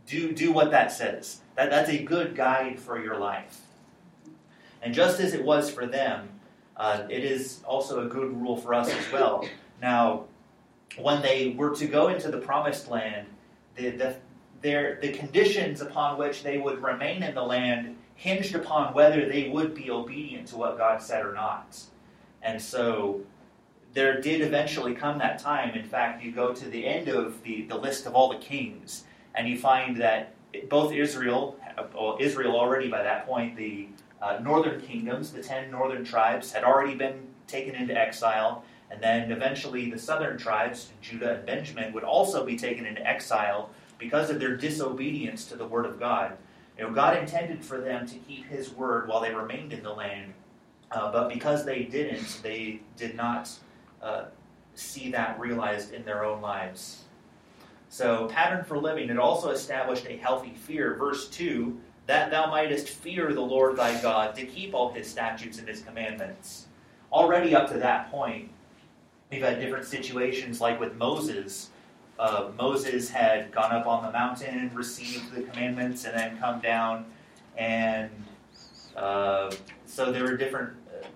do 0.07 0.33
do 0.33 0.53
what 0.53 0.71
that 0.71 0.93
says. 0.93 1.41
That, 1.55 1.71
that's 1.71 1.91
a 1.91 2.03
good 2.03 2.35
guide 2.35 2.79
for 2.79 3.03
your 3.03 3.17
life. 3.17 3.61
And 4.83 4.95
just 4.95 5.21
as 5.21 5.35
it 5.35 5.45
was 5.45 5.71
for 5.71 5.87
them, 5.87 6.29
uh, 6.77 7.05
it 7.09 7.25
is 7.25 7.61
also 7.65 8.07
a 8.07 8.09
good 8.09 8.41
rule 8.41 8.57
for 8.57 8.75
us 8.75 8.89
as 8.89 9.13
well. 9.13 9.45
Now, 9.83 10.25
when 10.97 11.23
they 11.23 11.51
were 11.51 11.75
to 11.77 11.87
go 11.87 12.09
into 12.09 12.31
the 12.31 12.39
promised 12.39 12.89
land, 12.89 13.27
the, 13.77 13.91
the, 13.91 14.17
their, 14.63 14.99
the 15.01 15.13
conditions 15.13 15.81
upon 15.81 16.19
which 16.19 16.43
they 16.43 16.59
would 16.59 16.83
remain 16.83 17.23
in 17.23 17.35
the 17.35 17.43
land 17.43 17.97
hinged 18.15 18.55
upon 18.55 18.95
whether 18.95 19.29
they 19.29 19.49
would 19.49 19.75
be 19.75 19.91
obedient 19.91 20.49
to 20.49 20.57
what 20.57 20.77
God 20.77 21.01
said 21.01 21.25
or 21.25 21.33
not. 21.33 21.81
And 22.43 22.61
so 22.61 23.21
there 23.95 24.21
did 24.21 24.41
eventually 24.41 24.95
come 24.95 25.19
that 25.19 25.39
time. 25.39 25.75
In 25.75 25.85
fact, 25.85 26.23
you 26.23 26.33
go 26.33 26.53
to 26.53 26.65
the 26.69 26.87
end 26.87 27.09
of 27.09 27.43
the, 27.43 27.63
the 27.63 27.77
list 27.77 28.07
of 28.07 28.15
all 28.15 28.29
the 28.29 28.39
kings, 28.39 29.05
and 29.35 29.49
you 29.49 29.59
find 29.59 29.97
that 30.01 30.35
both 30.69 30.93
Israel, 30.93 31.57
well, 31.95 32.17
Israel 32.21 32.57
already 32.57 32.89
by 32.89 33.03
that 33.03 33.27
point, 33.27 33.57
the 33.57 33.89
uh, 34.21 34.39
northern 34.43 34.81
kingdoms, 34.81 35.33
the 35.33 35.43
ten 35.43 35.71
northern 35.71 36.05
tribes, 36.05 36.53
had 36.53 36.65
already 36.65 36.95
been 36.95 37.21
taken 37.47 37.75
into 37.75 37.97
exile, 37.97 38.65
and 38.91 39.03
then 39.03 39.31
eventually 39.31 39.91
the 39.91 39.99
southern 39.99 40.39
tribes, 40.39 40.91
Judah 41.01 41.37
and 41.37 41.47
Benjamin, 41.47 41.93
would 41.93 42.05
also 42.05 42.45
be 42.45 42.57
taken 42.57 42.87
into 42.87 43.07
exile 43.07 43.71
because 43.99 44.31
of 44.31 44.41
their 44.41 44.57
disobedience 44.57 45.45
to 45.47 45.57
the 45.57 45.67
word 45.67 45.87
of 45.87 45.99
God. 45.99 46.37
You 46.79 46.85
know, 46.85 46.93
God 46.93 47.17
intended 47.17 47.65
for 47.65 47.79
them 47.79 48.07
to 48.07 48.15
keep 48.17 48.47
His 48.47 48.71
word 48.71 49.09
while 49.09 49.21
they 49.21 49.35
remained 49.35 49.73
in 49.73 49.83
the 49.83 49.93
land, 49.93 50.33
uh, 50.91 51.11
but 51.11 51.29
because 51.29 51.65
they 51.65 51.83
didn't, 51.83 52.41
they 52.43 52.81
did 52.97 53.15
not 53.17 53.51
uh, 54.01 54.27
see 54.75 55.11
that 55.11 55.39
realized 55.41 55.93
in 55.93 56.05
their 56.05 56.25
own 56.25 56.41
lives. 56.41 57.05
So, 57.91 58.29
pattern 58.29 58.65
for 58.65 58.79
living, 58.79 59.09
it 59.09 59.19
also 59.19 59.51
established 59.51 60.07
a 60.07 60.17
healthy 60.19 60.53
fear. 60.55 60.95
Verse 60.95 61.29
2 61.29 61.79
that 62.09 62.31
thou 62.31 62.51
mightest 62.51 62.89
fear 62.89 63.35
the 63.35 63.41
Lord 63.43 63.77
thy 63.77 64.01
God, 64.01 64.35
to 64.37 64.47
keep 64.47 64.73
all 64.73 64.91
his 64.91 65.07
statutes 65.07 65.59
and 65.59 65.69
his 65.69 65.83
commandments. 65.83 66.67
Already 67.13 67.55
up 67.55 67.69
to 67.71 67.79
that 67.79 68.11
point, 68.11 68.51
we've 69.31 69.43
had 69.43 69.61
different 69.61 69.85
situations, 69.85 70.61
like 70.61 70.81
with 70.81 70.95
Moses. 70.97 71.71
Uh, 72.19 72.51
Moses 72.59 73.11
had 73.11 73.53
gone 73.53 73.73
up 73.73 73.87
on 73.87 74.05
the 74.05 74.11
mountain, 74.11 74.59
and 74.59 74.75
received 74.75 75.33
the 75.35 75.43
commandments, 75.43 76.05
and 76.05 76.17
then 76.17 76.39
come 76.39 76.61
down. 76.61 77.07
And 77.57 78.11
uh, 78.97 79.53
so 79.87 80.11
there 80.11 80.25
were 80.25 80.37
different 80.37 80.73
uh, 80.89 81.07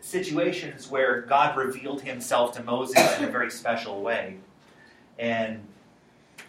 situations 0.00 0.90
where 0.90 1.22
God 1.22 1.56
revealed 1.56 2.02
himself 2.02 2.56
to 2.56 2.62
Moses 2.62 3.18
in 3.18 3.24
a 3.24 3.30
very 3.30 3.50
special 3.50 4.02
way. 4.02 4.36
And 5.18 5.60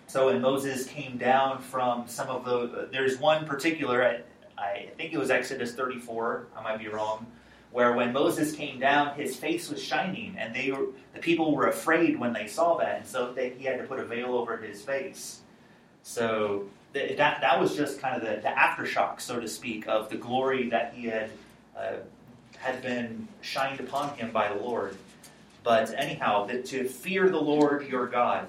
so 0.08 0.28
when 0.28 0.42
Moses 0.42 0.88
came 0.88 1.18
down 1.18 1.60
from 1.60 2.08
some 2.08 2.30
of 2.30 2.46
the, 2.46 2.90
there's 2.92 3.20
one 3.20 3.46
particular, 3.46 4.24
I 4.58 4.90
think 4.98 5.14
it 5.14 5.20
was 5.20 5.30
Exodus 5.30 5.74
34, 5.74 6.48
I 6.58 6.64
might 6.64 6.80
be 6.80 6.88
wrong, 6.88 7.28
where 7.72 7.94
when 7.94 8.12
Moses 8.12 8.54
came 8.54 8.80
down, 8.80 9.16
his 9.16 9.36
face 9.36 9.70
was 9.70 9.82
shining, 9.82 10.36
and 10.38 10.54
they 10.56 10.72
were, 10.72 10.88
the 11.14 11.20
people 11.20 11.54
were 11.54 11.68
afraid 11.68 12.20
when 12.20 12.34
they 12.34 12.48
saw 12.48 12.78
that, 12.78 12.98
and 12.98 13.06
so 13.06 13.32
they, 13.32 13.52
he 13.52 13.66
had 13.66 13.78
to 13.78 13.84
put 13.84 14.00
a 14.00 14.06
veil 14.06 14.34
over 14.34 14.58
his 14.58 14.82
face. 14.82 15.42
So 16.02 16.66
that, 16.94 17.18
that 17.18 17.60
was 17.60 17.76
just 17.76 18.02
kind 18.02 18.16
of 18.16 18.22
the, 18.22 18.42
the 18.42 18.50
aftershock, 18.50 19.22
so 19.22 19.40
to 19.40 19.48
speak, 19.48 19.88
of 19.88 20.10
the 20.10 20.18
glory 20.18 20.70
that 20.70 20.94
he 20.96 21.08
had 21.08 21.30
uh, 21.78 21.98
had 22.58 22.82
been 22.82 23.28
shined 23.42 23.80
upon 23.80 24.16
him 24.18 24.32
by 24.32 24.52
the 24.52 24.60
Lord. 24.60 24.98
But 25.64 25.94
anyhow, 25.96 26.46
that 26.48 26.66
to 26.68 26.88
fear 26.88 27.30
the 27.30 27.40
Lord 27.40 27.88
your 27.88 28.08
God 28.08 28.48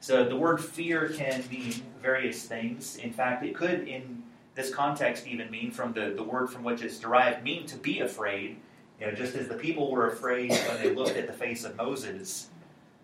so 0.00 0.24
the 0.24 0.36
word 0.36 0.64
fear 0.64 1.08
can 1.08 1.44
mean 1.50 1.74
various 2.00 2.44
things. 2.44 2.96
In 2.96 3.12
fact, 3.12 3.44
it 3.44 3.54
could, 3.54 3.86
in 3.86 4.17
this 4.58 4.74
context, 4.74 5.28
even 5.28 5.48
mean 5.52 5.70
from 5.70 5.92
the, 5.92 6.12
the 6.16 6.22
word 6.22 6.50
from 6.50 6.64
which 6.64 6.82
it's 6.82 6.98
derived, 6.98 7.44
mean 7.44 7.64
to 7.64 7.76
be 7.76 8.00
afraid. 8.00 8.56
You 9.00 9.06
know, 9.06 9.12
just 9.12 9.36
as 9.36 9.46
the 9.46 9.54
people 9.54 9.88
were 9.88 10.08
afraid 10.08 10.50
when 10.50 10.82
they 10.82 10.92
looked 10.92 11.16
at 11.16 11.28
the 11.28 11.32
face 11.32 11.62
of 11.62 11.76
Moses, 11.76 12.48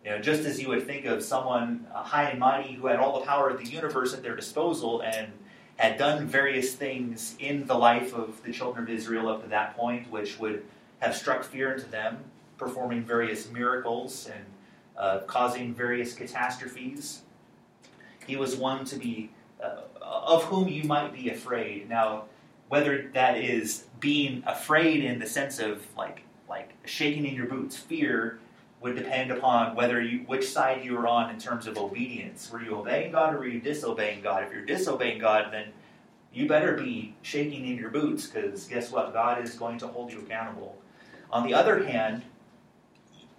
you 0.05 0.11
know, 0.11 0.19
just 0.19 0.43
as 0.43 0.61
you 0.61 0.69
would 0.71 0.85
think 0.85 1.05
of 1.07 1.23
someone 1.23 1.87
uh, 1.95 2.03
high 2.03 2.25
and 2.25 2.41
mighty 2.41 2.73
who 2.75 2.89
had 2.89 2.99
all 2.99 3.21
the 3.21 3.25
power 3.25 3.51
of 3.51 3.59
the 3.59 3.71
universe 3.71 4.13
at 4.13 4.21
their 4.21 4.35
disposal 4.35 5.03
and 5.03 5.31
had 5.77 5.97
done 5.97 6.27
various 6.27 6.75
things 6.75 7.37
in 7.39 7.69
the 7.69 7.75
life 7.75 8.13
of 8.15 8.43
the 8.43 8.53
children 8.53 8.83
of 8.83 8.91
Israel 8.91 9.29
up 9.29 9.45
to 9.45 9.49
that 9.51 9.77
point, 9.77 10.11
which 10.11 10.41
would 10.41 10.65
have 10.99 11.15
struck 11.15 11.45
fear 11.45 11.73
into 11.73 11.87
them, 11.87 12.19
performing 12.59 13.05
various 13.05 13.49
miracles 13.53 14.29
and 14.35 14.45
uh, 14.99 15.19
causing 15.29 15.73
various 15.73 16.15
catastrophes. 16.15 17.23
He 18.27 18.35
was 18.35 18.57
one 18.57 18.85
to 18.87 18.97
be 18.97 19.31
of 20.00 20.44
whom 20.44 20.68
you 20.68 20.85
might 20.85 21.12
be 21.12 21.30
afraid. 21.30 21.88
Now, 21.88 22.25
whether 22.68 23.11
that 23.14 23.37
is 23.38 23.85
being 24.00 24.42
afraid 24.47 25.04
in 25.04 25.18
the 25.18 25.26
sense 25.26 25.59
of 25.59 25.85
like 25.97 26.23
like 26.49 26.75
shaking 26.85 27.26
in 27.26 27.35
your 27.35 27.47
boots, 27.47 27.76
fear 27.76 28.38
would 28.80 28.97
depend 28.97 29.30
upon 29.30 29.75
whether 29.75 30.00
you 30.00 30.21
which 30.26 30.49
side 30.49 30.85
you 30.85 30.97
are 30.99 31.06
on 31.06 31.30
in 31.30 31.38
terms 31.38 31.66
of 31.66 31.78
obedience. 31.78 32.50
Were 32.50 32.62
you 32.62 32.76
obeying 32.76 33.12
God 33.12 33.35
or 33.35 33.38
were 33.38 33.47
you 33.47 33.61
disobeying 33.61 34.23
God? 34.23 34.44
If 34.44 34.52
you're 34.52 34.64
disobeying 34.64 35.18
God, 35.18 35.52
then 35.52 35.68
you 36.33 36.49
better 36.49 36.75
be 36.75 37.14
shaking 37.23 37.66
in 37.66 37.76
your 37.76 37.90
boots 37.90 38.26
because 38.26 38.64
guess 38.64 38.90
what? 38.90 39.12
God 39.12 39.42
is 39.42 39.54
going 39.54 39.78
to 39.78 39.87
hold 39.87 40.12
you 40.12 40.18
accountable. 40.18 40.76
On 41.30 41.47
the 41.47 41.54
other 41.54 41.85
hand, 41.85 42.23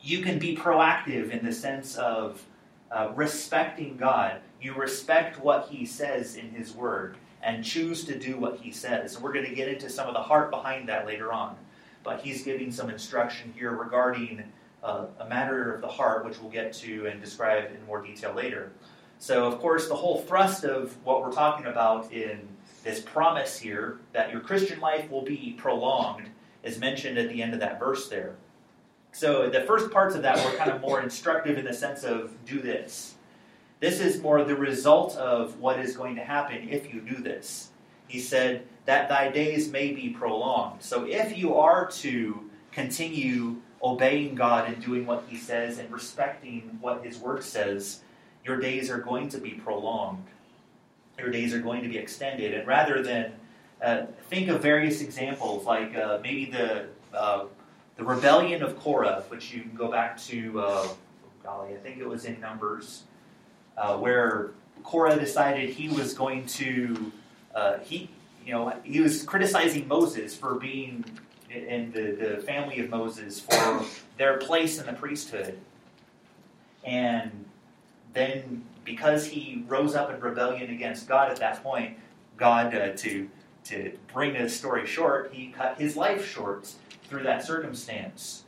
you 0.01 0.21
can 0.21 0.39
be 0.39 0.55
proactive 0.55 1.31
in 1.31 1.45
the 1.45 1.51
sense 1.51 1.95
of 1.95 2.43
uh, 2.91 3.11
respecting 3.15 3.97
God. 3.97 4.39
You 4.61 4.73
respect 4.73 5.39
what 5.39 5.67
He 5.69 5.85
says 5.85 6.35
in 6.35 6.49
His 6.49 6.73
Word 6.73 7.17
and 7.43 7.63
choose 7.63 8.03
to 8.05 8.17
do 8.17 8.37
what 8.37 8.57
He 8.57 8.71
says. 8.71 9.15
And 9.15 9.23
we're 9.23 9.33
going 9.33 9.45
to 9.45 9.55
get 9.55 9.67
into 9.67 9.89
some 9.89 10.07
of 10.07 10.13
the 10.13 10.21
heart 10.21 10.49
behind 10.49 10.89
that 10.89 11.05
later 11.05 11.31
on. 11.31 11.55
But 12.03 12.21
He's 12.21 12.43
giving 12.43 12.71
some 12.71 12.89
instruction 12.89 13.53
here 13.55 13.71
regarding 13.71 14.43
uh, 14.83 15.05
a 15.19 15.27
matter 15.27 15.73
of 15.73 15.81
the 15.81 15.87
heart, 15.87 16.25
which 16.25 16.39
we'll 16.39 16.51
get 16.51 16.73
to 16.73 17.07
and 17.07 17.21
describe 17.21 17.71
in 17.71 17.85
more 17.85 18.01
detail 18.01 18.33
later. 18.33 18.71
So, 19.17 19.45
of 19.47 19.59
course, 19.59 19.87
the 19.87 19.95
whole 19.95 20.21
thrust 20.21 20.65
of 20.65 20.95
what 21.03 21.21
we're 21.21 21.31
talking 21.31 21.67
about 21.67 22.11
in 22.11 22.47
this 22.83 22.99
promise 23.01 23.57
here 23.57 23.99
that 24.13 24.31
your 24.31 24.41
Christian 24.41 24.79
life 24.79 25.09
will 25.09 25.23
be 25.23 25.55
prolonged 25.57 26.29
is 26.63 26.77
mentioned 26.79 27.17
at 27.17 27.29
the 27.29 27.41
end 27.41 27.53
of 27.53 27.59
that 27.59 27.79
verse 27.79 28.09
there. 28.09 28.35
So 29.11 29.49
the 29.49 29.61
first 29.61 29.91
parts 29.91 30.13
of 30.15 30.21
that 30.23 30.43
were 30.43 30.57
kind 30.57 30.69
of 30.69 30.81
more 30.81 31.01
instructive 31.01 31.57
in 31.57 31.65
the 31.65 31.73
sense 31.73 32.03
of 32.03 32.33
do 32.45 32.61
this. 32.61 33.14
This 33.85 33.99
is 33.99 34.19
more 34.19 34.43
the 34.43 34.55
result 34.55 35.15
of 35.15 35.59
what 35.59 35.79
is 35.79 35.95
going 35.95 36.15
to 36.15 36.23
happen 36.23 36.69
if 36.69 36.91
you 36.91 37.01
do 37.01 37.21
this. 37.21 37.69
He 38.07 38.19
said, 38.19 38.65
that 38.85 39.09
thy 39.09 39.29
days 39.29 39.71
may 39.71 39.91
be 39.91 40.09
prolonged. 40.09 40.81
So 40.81 41.05
if 41.05 41.37
you 41.37 41.53
are 41.53 41.85
to 42.01 42.49
continue 42.71 43.57
obeying 43.83 44.33
God 44.33 44.67
and 44.67 44.83
doing 44.83 45.05
what 45.05 45.25
He 45.27 45.37
says 45.37 45.77
and 45.77 45.91
respecting 45.91 46.79
what 46.81 47.05
His 47.05 47.19
Word 47.19 47.43
says, 47.43 48.01
your 48.43 48.57
days 48.59 48.89
are 48.89 48.97
going 48.97 49.29
to 49.29 49.37
be 49.37 49.51
prolonged. 49.51 50.25
Your 51.19 51.29
days 51.29 51.53
are 51.53 51.61
going 51.61 51.83
to 51.83 51.87
be 51.87 51.99
extended. 51.99 52.55
And 52.55 52.67
rather 52.67 53.03
than 53.03 53.33
uh, 53.83 54.05
think 54.31 54.49
of 54.49 54.63
various 54.63 55.01
examples, 55.01 55.63
like 55.65 55.95
uh, 55.95 56.17
maybe 56.23 56.45
the 56.45 56.87
uh, 57.13 57.45
the 57.97 58.03
rebellion 58.03 58.63
of 58.63 58.79
Korah, 58.79 59.25
which 59.27 59.53
you 59.53 59.61
can 59.61 59.75
go 59.75 59.91
back 59.91 60.17
to, 60.23 60.59
uh, 60.59 60.87
golly, 61.43 61.75
I 61.75 61.77
think 61.77 61.99
it 61.99 62.09
was 62.09 62.25
in 62.25 62.39
Numbers, 62.41 63.03
uh, 63.77 63.97
where 63.97 64.51
Korah 64.83 65.19
decided 65.19 65.69
he 65.69 65.89
was 65.89 66.13
going 66.13 66.45
to, 66.47 67.11
uh, 67.53 67.77
he, 67.79 68.09
you 68.45 68.53
know, 68.53 68.73
he 68.83 69.01
was 69.01 69.23
criticizing 69.23 69.87
Moses 69.87 70.35
for 70.35 70.55
being 70.55 71.03
in 71.49 71.91
the, 71.91 72.11
the 72.11 72.43
family 72.43 72.79
of 72.79 72.89
Moses 72.89 73.39
for 73.39 73.83
their 74.17 74.37
place 74.37 74.79
in 74.79 74.85
the 74.85 74.93
priesthood. 74.93 75.57
And 76.83 77.45
then, 78.13 78.63
because 78.83 79.25
he 79.25 79.63
rose 79.67 79.95
up 79.95 80.13
in 80.13 80.19
rebellion 80.19 80.69
against 80.69 81.07
God 81.07 81.31
at 81.31 81.37
that 81.37 81.63
point, 81.63 81.97
God, 82.37 82.75
uh, 82.75 82.93
to 82.97 83.29
to 83.65 83.91
bring 84.13 84.33
the 84.33 84.47
story 84.47 84.85
short, 84.85 85.31
he 85.33 85.47
cut 85.47 85.79
his 85.79 85.97
life 85.97 86.25
short 86.25 86.71
through 87.09 87.23
that 87.23 87.43
circumstance. 87.43 88.44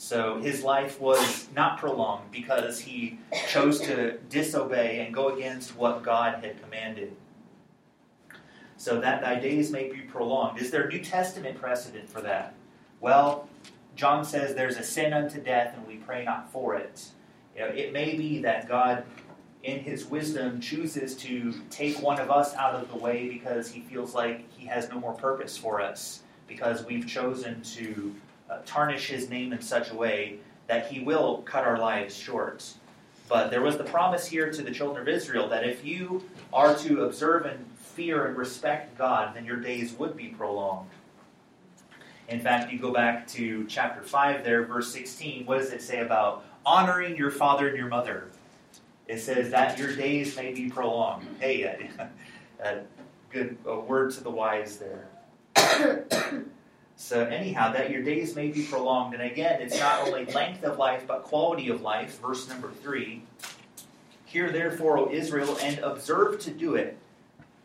So 0.00 0.40
his 0.40 0.62
life 0.62 0.98
was 0.98 1.46
not 1.54 1.78
prolonged 1.78 2.30
because 2.30 2.80
he 2.80 3.18
chose 3.50 3.78
to 3.82 4.16
disobey 4.30 5.04
and 5.04 5.12
go 5.12 5.28
against 5.36 5.76
what 5.76 6.02
God 6.02 6.42
had 6.42 6.60
commanded. 6.62 7.14
So 8.78 8.98
that 9.02 9.20
thy 9.20 9.38
days 9.38 9.70
may 9.70 9.92
be 9.92 9.98
prolonged. 9.98 10.58
Is 10.58 10.70
there 10.70 10.88
New 10.88 11.00
Testament 11.00 11.60
precedent 11.60 12.08
for 12.08 12.22
that? 12.22 12.54
Well, 13.02 13.46
John 13.94 14.24
says 14.24 14.54
there's 14.54 14.78
a 14.78 14.82
sin 14.82 15.12
unto 15.12 15.38
death 15.38 15.76
and 15.76 15.86
we 15.86 15.96
pray 15.96 16.24
not 16.24 16.50
for 16.50 16.76
it. 16.76 17.08
You 17.54 17.60
know, 17.60 17.68
it 17.68 17.92
may 17.92 18.16
be 18.16 18.40
that 18.40 18.70
God, 18.70 19.04
in 19.64 19.80
his 19.80 20.06
wisdom, 20.06 20.62
chooses 20.62 21.14
to 21.16 21.52
take 21.68 22.00
one 22.00 22.18
of 22.18 22.30
us 22.30 22.54
out 22.54 22.74
of 22.74 22.90
the 22.90 22.96
way 22.96 23.28
because 23.28 23.70
he 23.70 23.82
feels 23.82 24.14
like 24.14 24.50
he 24.50 24.66
has 24.66 24.88
no 24.88 24.98
more 24.98 25.12
purpose 25.12 25.58
for 25.58 25.78
us 25.78 26.22
because 26.48 26.86
we've 26.86 27.06
chosen 27.06 27.60
to 27.62 28.14
uh, 28.50 28.58
tarnish 28.66 29.08
his 29.08 29.30
name 29.30 29.52
in 29.52 29.62
such 29.62 29.90
a 29.90 29.94
way 29.94 30.38
that 30.66 30.90
he 30.90 31.00
will 31.00 31.38
cut 31.42 31.64
our 31.64 31.78
lives 31.78 32.16
short. 32.16 32.64
But 33.28 33.50
there 33.50 33.62
was 33.62 33.78
the 33.78 33.84
promise 33.84 34.26
here 34.26 34.50
to 34.50 34.62
the 34.62 34.70
children 34.70 35.02
of 35.02 35.08
Israel 35.08 35.48
that 35.48 35.64
if 35.66 35.84
you 35.84 36.24
are 36.52 36.76
to 36.78 37.04
observe 37.04 37.46
and 37.46 37.64
fear 37.76 38.26
and 38.26 38.36
respect 38.36 38.98
God, 38.98 39.34
then 39.34 39.44
your 39.44 39.56
days 39.56 39.92
would 39.94 40.16
be 40.16 40.28
prolonged. 40.28 40.90
In 42.28 42.40
fact, 42.40 42.72
you 42.72 42.78
go 42.78 42.92
back 42.92 43.26
to 43.28 43.66
chapter 43.66 44.02
5 44.02 44.44
there, 44.44 44.64
verse 44.64 44.92
16. 44.92 45.46
What 45.46 45.58
does 45.58 45.72
it 45.72 45.82
say 45.82 46.00
about 46.00 46.44
honoring 46.64 47.16
your 47.16 47.30
father 47.30 47.68
and 47.68 47.76
your 47.76 47.88
mother? 47.88 48.28
It 49.08 49.18
says 49.18 49.50
that 49.50 49.78
your 49.78 49.94
days 49.96 50.36
may 50.36 50.52
be 50.52 50.70
prolonged. 50.70 51.26
Hey, 51.40 51.62
a, 52.64 52.80
good 53.30 53.56
a 53.66 53.80
word 53.80 54.12
to 54.12 54.22
the 54.22 54.30
wise 54.30 54.78
there. 54.78 55.08
so, 57.00 57.24
anyhow, 57.24 57.72
that 57.72 57.90
your 57.90 58.02
days 58.02 58.36
may 58.36 58.48
be 58.48 58.62
prolonged. 58.62 59.14
And 59.14 59.22
again, 59.22 59.62
it's 59.62 59.78
not 59.80 60.06
only 60.06 60.26
length 60.26 60.62
of 60.64 60.76
life, 60.76 61.06
but 61.08 61.24
quality 61.24 61.70
of 61.70 61.80
life. 61.80 62.20
Verse 62.20 62.46
number 62.46 62.70
three. 62.82 63.22
Hear 64.26 64.52
therefore, 64.52 64.98
O 64.98 65.10
Israel, 65.10 65.56
and 65.62 65.78
observe 65.78 66.40
to 66.40 66.50
do 66.50 66.74
it. 66.74 66.98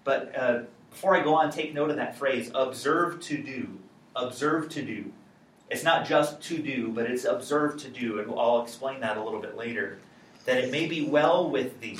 But 0.05 0.33
uh, 0.37 0.59
before 0.89 1.17
I 1.17 1.21
go 1.21 1.35
on, 1.35 1.51
take 1.51 1.73
note 1.73 1.89
of 1.89 1.97
that 1.97 2.17
phrase 2.17 2.49
observe 2.55 3.19
to 3.23 3.37
do. 3.37 3.67
Observe 4.15 4.69
to 4.69 4.81
do. 4.81 5.11
It's 5.69 5.83
not 5.83 6.07
just 6.07 6.41
to 6.43 6.57
do, 6.57 6.87
but 6.87 7.05
it's 7.05 7.25
observe 7.25 7.75
to 7.81 7.89
do. 7.89 8.19
And 8.19 8.31
I'll 8.31 8.63
explain 8.63 9.01
that 9.01 9.17
a 9.17 9.23
little 9.23 9.41
bit 9.41 9.57
later. 9.57 9.99
That 10.45 10.59
it 10.59 10.71
may 10.71 10.87
be 10.87 11.07
well 11.07 11.49
with 11.49 11.81
thee. 11.81 11.99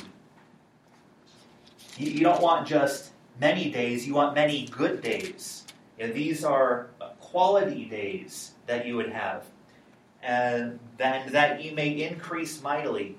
You, 1.98 2.12
you 2.12 2.20
don't 2.20 2.40
want 2.40 2.66
just 2.66 3.10
many 3.38 3.70
days, 3.70 4.06
you 4.06 4.14
want 4.14 4.34
many 4.34 4.68
good 4.68 5.02
days. 5.02 5.64
These 5.98 6.44
are 6.44 6.88
quality 7.36 7.84
days 7.84 8.52
that 8.66 8.86
you 8.86 8.96
would 8.96 9.10
have, 9.10 9.44
and 10.22 10.78
then 10.96 11.30
that 11.30 11.62
you 11.62 11.70
may 11.72 11.90
increase 11.90 12.62
mightily. 12.62 13.14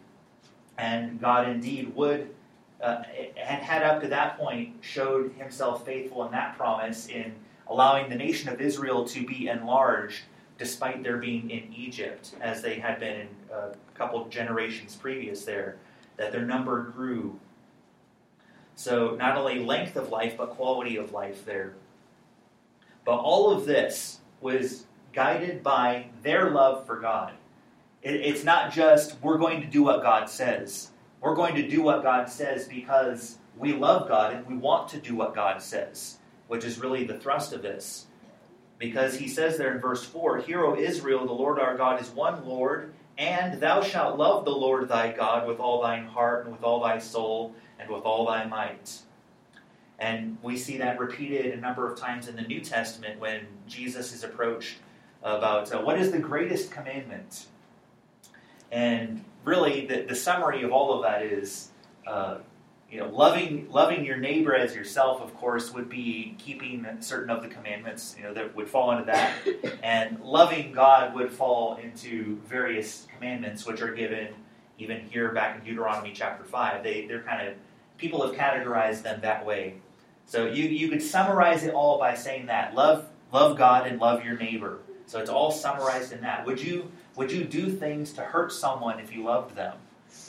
And 0.76 1.22
God 1.22 1.48
indeed 1.48 1.96
would, 1.96 2.34
uh, 2.82 3.04
and 3.38 3.62
had 3.62 3.84
up 3.84 4.02
to 4.02 4.08
that 4.08 4.40
point 4.40 4.74
showed 4.82 5.34
himself 5.34 5.86
faithful 5.86 6.26
in 6.26 6.32
that 6.32 6.58
promise 6.58 7.10
in 7.10 7.32
allowing 7.68 8.10
the 8.10 8.16
nation 8.16 8.50
of 8.50 8.60
Israel 8.60 9.08
to 9.08 9.24
be 9.24 9.50
enlarged 9.50 10.24
despite 10.58 11.04
their 11.04 11.18
being 11.18 11.52
in 11.52 11.72
Egypt, 11.72 12.32
as 12.42 12.64
they 12.64 12.80
had 12.80 13.00
been 13.00 13.22
in 13.22 13.28
a 13.54 13.76
couple 13.94 14.26
generations 14.30 14.96
previous 14.96 15.46
there, 15.46 15.78
that 16.16 16.32
their 16.32 16.44
number 16.44 16.86
grew. 16.86 17.40
So, 18.74 19.16
not 19.16 19.38
only 19.38 19.60
length 19.60 19.96
of 19.96 20.10
life, 20.10 20.38
but 20.38 20.56
quality 20.56 20.98
of 20.98 21.12
life 21.12 21.46
there. 21.46 21.76
But 23.08 23.20
all 23.20 23.52
of 23.52 23.66
this 23.66 24.20
was 24.42 24.86
guided 25.14 25.64
by 25.64 26.08
their 26.24 26.50
love 26.50 26.86
for 26.86 27.00
God. 27.00 27.36
it's 28.04 28.44
not 28.44 28.74
just 28.74 29.16
we're 29.22 29.38
going 29.38 29.62
to 29.62 29.68
do 29.68 29.82
what 29.82 30.02
God 30.02 30.30
says. 30.30 30.92
We're 31.22 31.34
going 31.34 31.56
to 31.56 31.66
do 31.70 31.82
what 31.82 32.04
God 32.04 32.28
says 32.28 32.68
because 32.68 33.38
we 33.58 33.72
love 33.72 34.10
God 34.10 34.34
and 34.34 34.46
we 34.46 34.58
want 34.58 34.90
to 34.90 34.98
do 35.00 35.16
what 35.16 35.34
God 35.34 35.62
says, 35.62 36.18
which 36.50 36.66
is 36.66 36.80
really 36.80 37.06
the 37.06 37.18
thrust 37.18 37.54
of 37.54 37.62
this. 37.62 38.08
Because 38.78 39.18
he 39.18 39.30
says 39.30 39.58
there 39.58 39.74
in 39.74 39.80
verse 39.80 40.04
4 40.04 40.40
Hear, 40.40 40.66
O 40.66 40.78
Israel, 40.78 41.26
the 41.26 41.32
Lord 41.32 41.60
our 41.60 41.78
God 41.78 42.02
is 42.02 42.10
one 42.10 42.46
Lord, 42.46 42.94
and 43.18 43.58
thou 43.62 43.82
shalt 43.82 44.18
love 44.18 44.44
the 44.44 44.52
Lord 44.52 44.90
thy 44.90 45.14
God 45.14 45.48
with 45.48 45.62
all 45.62 45.82
thine 45.82 46.08
heart, 46.08 46.44
and 46.44 46.54
with 46.54 46.64
all 46.64 46.84
thy 46.84 47.00
soul, 47.00 47.56
and 47.80 47.90
with 47.90 48.04
all 48.04 48.26
thy 48.26 48.46
might. 48.46 49.00
And 50.00 50.38
we 50.44 50.58
see 50.58 50.78
that 50.78 51.00
repeated 51.00 51.54
a 51.54 51.58
number 51.58 51.92
of 51.92 52.00
times 52.00 52.28
in 52.28 52.36
the 52.36 52.44
New 52.44 52.62
Testament 52.62 53.20
when 53.20 53.48
Jesus 53.68 54.14
is 54.14 54.24
approached 54.24 54.76
about 55.24 55.74
uh, 55.74 55.82
what 55.82 56.00
is 56.00 56.12
the 56.12 56.20
greatest 56.20 56.72
commandment. 56.72 57.48
And 58.72 59.24
really, 59.44 59.88
the, 59.88 60.04
the 60.04 60.16
summary 60.16 60.64
of 60.64 60.72
all 60.72 60.94
of 60.94 61.04
that 61.04 61.24
is 61.24 61.70
uh, 62.06 62.38
you 62.90 63.00
know, 63.00 63.10
loving 63.10 63.70
loving 63.70 64.06
your 64.06 64.18
neighbor 64.18 64.56
as 64.56 64.74
yourself, 64.74 65.22
of 65.22 65.36
course, 65.36 65.74
would 65.74 65.90
be 65.90 66.36
keeping 66.38 66.86
certain 67.02 67.30
of 67.30 67.42
the 67.42 67.50
commandments. 67.50 68.16
You 68.18 68.24
know, 68.24 68.34
that 68.34 68.56
would 68.56 68.70
fall 68.70 68.92
into 68.92 69.06
that, 69.06 69.34
and 69.84 70.22
loving 70.22 70.72
God 70.72 71.14
would 71.14 71.32
fall 71.32 71.76
into 71.76 72.38
various 72.48 73.06
commandments 73.14 73.66
which 73.66 73.82
are 73.82 73.94
given 73.94 74.30
even 74.80 75.02
here 75.02 75.34
back 75.34 75.58
in 75.58 75.66
Deuteronomy 75.66 76.14
chapter 76.14 76.46
five. 76.46 76.82
They 76.84 77.06
they're 77.08 77.24
kind 77.24 77.46
of 77.46 77.56
people 77.98 78.26
have 78.26 78.36
categorized 78.36 79.04
them 79.04 79.20
that 79.22 79.46
way. 79.46 79.76
So 80.28 80.46
you 80.46 80.66
you 80.66 80.90
could 80.90 81.02
summarize 81.02 81.64
it 81.64 81.74
all 81.74 81.98
by 81.98 82.14
saying 82.14 82.46
that 82.48 82.76
love 82.76 83.08
love 83.32 83.58
God 83.58 83.88
and 83.88 84.00
love 84.00 84.24
your 84.24 84.38
neighbor. 84.38 84.80
So 85.06 85.20
it's 85.20 85.30
all 85.30 85.52
summarized 85.52 86.12
in 86.12 86.22
that. 86.22 86.46
Would 86.46 86.62
you 86.62 86.92
would 87.16 87.32
you 87.32 87.46
do 87.46 87.72
things 87.72 88.14
to 88.14 88.22
hurt 88.22 88.52
someone 88.52 89.00
if 89.00 89.14
you 89.14 89.24
loved 89.24 89.56
them? 89.56 89.78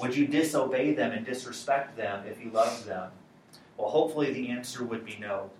Would 0.00 0.16
you 0.16 0.26
disobey 0.26 0.94
them 0.94 1.12
and 1.12 1.26
disrespect 1.26 1.96
them 1.96 2.26
if 2.26 2.42
you 2.42 2.50
loved 2.50 2.86
them? 2.86 3.10
Well, 3.76 3.90
hopefully 3.90 4.32
the 4.32 4.48
answer 4.50 4.84
would 4.84 5.04
be 5.04 5.18
no. 5.20 5.50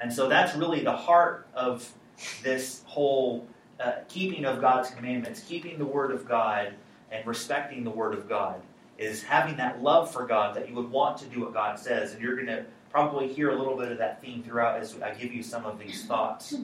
And 0.00 0.12
so 0.12 0.28
that's 0.28 0.56
really 0.56 0.82
the 0.82 0.96
heart 0.96 1.46
of 1.54 1.88
this 2.42 2.82
whole 2.86 3.46
uh, 3.80 3.92
keeping 4.08 4.44
of 4.44 4.60
God's 4.60 4.90
commandments, 4.90 5.40
keeping 5.40 5.78
the 5.78 5.84
Word 5.84 6.10
of 6.10 6.26
God 6.26 6.74
and 7.10 7.26
respecting 7.26 7.84
the 7.84 7.90
Word 7.90 8.14
of 8.14 8.28
God, 8.28 8.60
is 8.96 9.22
having 9.22 9.56
that 9.56 9.82
love 9.82 10.12
for 10.12 10.26
God 10.26 10.56
that 10.56 10.68
you 10.68 10.74
would 10.74 10.90
want 10.90 11.18
to 11.18 11.26
do 11.26 11.40
what 11.40 11.52
God 11.52 11.78
says. 11.78 12.12
And 12.12 12.22
you're 12.22 12.34
going 12.34 12.46
to 12.48 12.64
probably 12.90 13.32
hear 13.32 13.50
a 13.50 13.56
little 13.56 13.76
bit 13.76 13.92
of 13.92 13.98
that 13.98 14.20
theme 14.20 14.42
throughout 14.42 14.80
as 14.80 15.00
I 15.02 15.14
give 15.14 15.32
you 15.32 15.42
some 15.42 15.64
of 15.64 15.78
these 15.78 16.06
thoughts. 16.06 16.54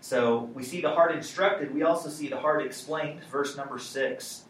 So 0.00 0.50
we 0.54 0.62
see 0.64 0.80
the 0.80 0.90
heart 0.90 1.14
instructed, 1.14 1.72
we 1.72 1.82
also 1.84 2.08
see 2.08 2.28
the 2.28 2.40
heart 2.40 2.64
explained, 2.64 3.22
verse 3.30 3.56
number 3.56 3.78
6. 3.78 4.44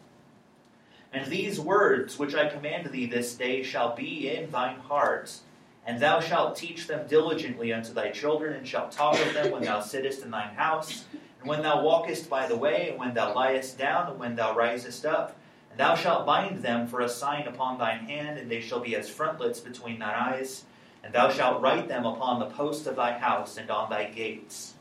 And 1.13 1.31
these 1.31 1.59
words 1.59 2.17
which 2.17 2.33
I 2.33 2.49
command 2.49 2.87
thee 2.87 3.05
this 3.05 3.35
day 3.35 3.61
shall 3.61 3.95
be 3.95 4.35
in 4.35 4.49
thine 4.49 4.79
heart, 4.79 5.37
and 5.85 5.99
thou 5.99 6.19
shalt 6.19 6.55
teach 6.55 6.87
them 6.87 7.07
diligently 7.07 7.71
unto 7.71 7.93
thy 7.93 8.09
children, 8.09 8.53
and 8.53 8.67
shalt 8.67 8.91
talk 8.91 9.19
of 9.19 9.33
them 9.33 9.51
when 9.51 9.63
thou 9.63 9.79
sittest 9.79 10.23
in 10.23 10.31
thine 10.31 10.55
house, 10.55 11.05
and 11.39 11.47
when 11.47 11.61
thou 11.61 11.83
walkest 11.83 12.29
by 12.29 12.47
the 12.47 12.57
way, 12.57 12.89
and 12.89 12.97
when 12.97 13.13
thou 13.13 13.33
liest 13.35 13.77
down, 13.77 14.09
and 14.09 14.19
when 14.19 14.35
thou 14.35 14.55
risest 14.55 15.05
up. 15.05 15.37
And 15.69 15.79
thou 15.79 15.93
shalt 15.95 16.25
bind 16.25 16.63
them 16.63 16.87
for 16.87 17.01
a 17.01 17.09
sign 17.09 17.47
upon 17.47 17.77
thine 17.77 18.05
hand, 18.05 18.39
and 18.39 18.49
they 18.49 18.61
shall 18.61 18.79
be 18.79 18.95
as 18.95 19.07
frontlets 19.07 19.59
between 19.59 19.99
thine 19.99 20.15
eyes. 20.15 20.65
And 21.03 21.13
thou 21.13 21.29
shalt 21.29 21.61
write 21.61 21.87
them 21.87 22.05
upon 22.05 22.39
the 22.39 22.45
post 22.45 22.87
of 22.87 22.95
thy 22.95 23.17
house 23.17 23.57
and 23.57 23.69
on 23.69 23.89
thy 23.89 24.05
gates. 24.05 24.75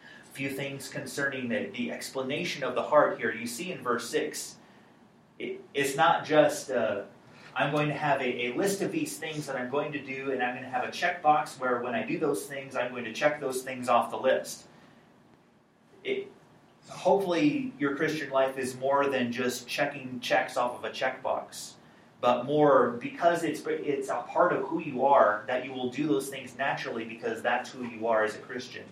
A 0.00 0.34
few 0.34 0.50
things 0.50 0.88
concerning 0.88 1.48
the, 1.48 1.70
the 1.74 1.90
explanation 1.90 2.62
of 2.62 2.74
the 2.74 2.82
heart 2.82 3.18
here. 3.18 3.32
You 3.32 3.46
see 3.46 3.72
in 3.72 3.82
verse 3.82 4.08
6 4.10 4.56
it, 5.38 5.60
it's 5.74 5.96
not 5.96 6.24
just 6.24 6.70
uh, 6.70 7.02
I'm 7.54 7.72
going 7.72 7.88
to 7.88 7.94
have 7.94 8.20
a, 8.20 8.46
a, 8.46 8.54
list 8.54 8.82
of 8.82 8.92
these 8.92 9.16
things 9.16 9.46
that 9.46 9.56
I'm 9.56 9.70
going 9.70 9.92
to 9.92 9.98
do, 9.98 10.30
and 10.32 10.42
I'm 10.42 10.54
going 10.54 10.64
to 10.64 10.70
have 10.70 10.84
a 10.84 10.90
checkbox 10.90 11.58
where 11.58 11.80
when 11.80 11.94
I 11.94 12.04
do 12.04 12.18
those 12.18 12.44
things, 12.44 12.76
I'm 12.76 12.90
going 12.90 13.04
to 13.04 13.14
check 13.14 13.40
those 13.40 13.62
things 13.62 13.88
off 13.88 14.10
the 14.10 14.18
list. 14.18 14.64
It, 16.04 16.30
hopefully, 16.88 17.72
your 17.78 17.96
Christian 17.96 18.30
life 18.30 18.58
is 18.58 18.76
more 18.76 19.06
than 19.08 19.32
just 19.32 19.66
checking 19.66 20.20
checks 20.20 20.58
off 20.58 20.78
of 20.78 20.84
a 20.84 20.90
checkbox, 20.90 21.72
but 22.20 22.46
more 22.46 22.98
because 23.00 23.42
it's 23.42 23.62
it's 23.66 24.08
a 24.08 24.22
part 24.22 24.52
of 24.52 24.62
who 24.64 24.80
you 24.80 25.04
are 25.04 25.44
that 25.46 25.64
you 25.64 25.72
will 25.72 25.90
do 25.90 26.06
those 26.06 26.28
things 26.28 26.56
naturally 26.56 27.04
because 27.04 27.42
that's 27.42 27.70
who 27.70 27.84
you 27.84 28.06
are 28.06 28.24
as 28.24 28.34
a 28.34 28.38
Christian. 28.38 28.84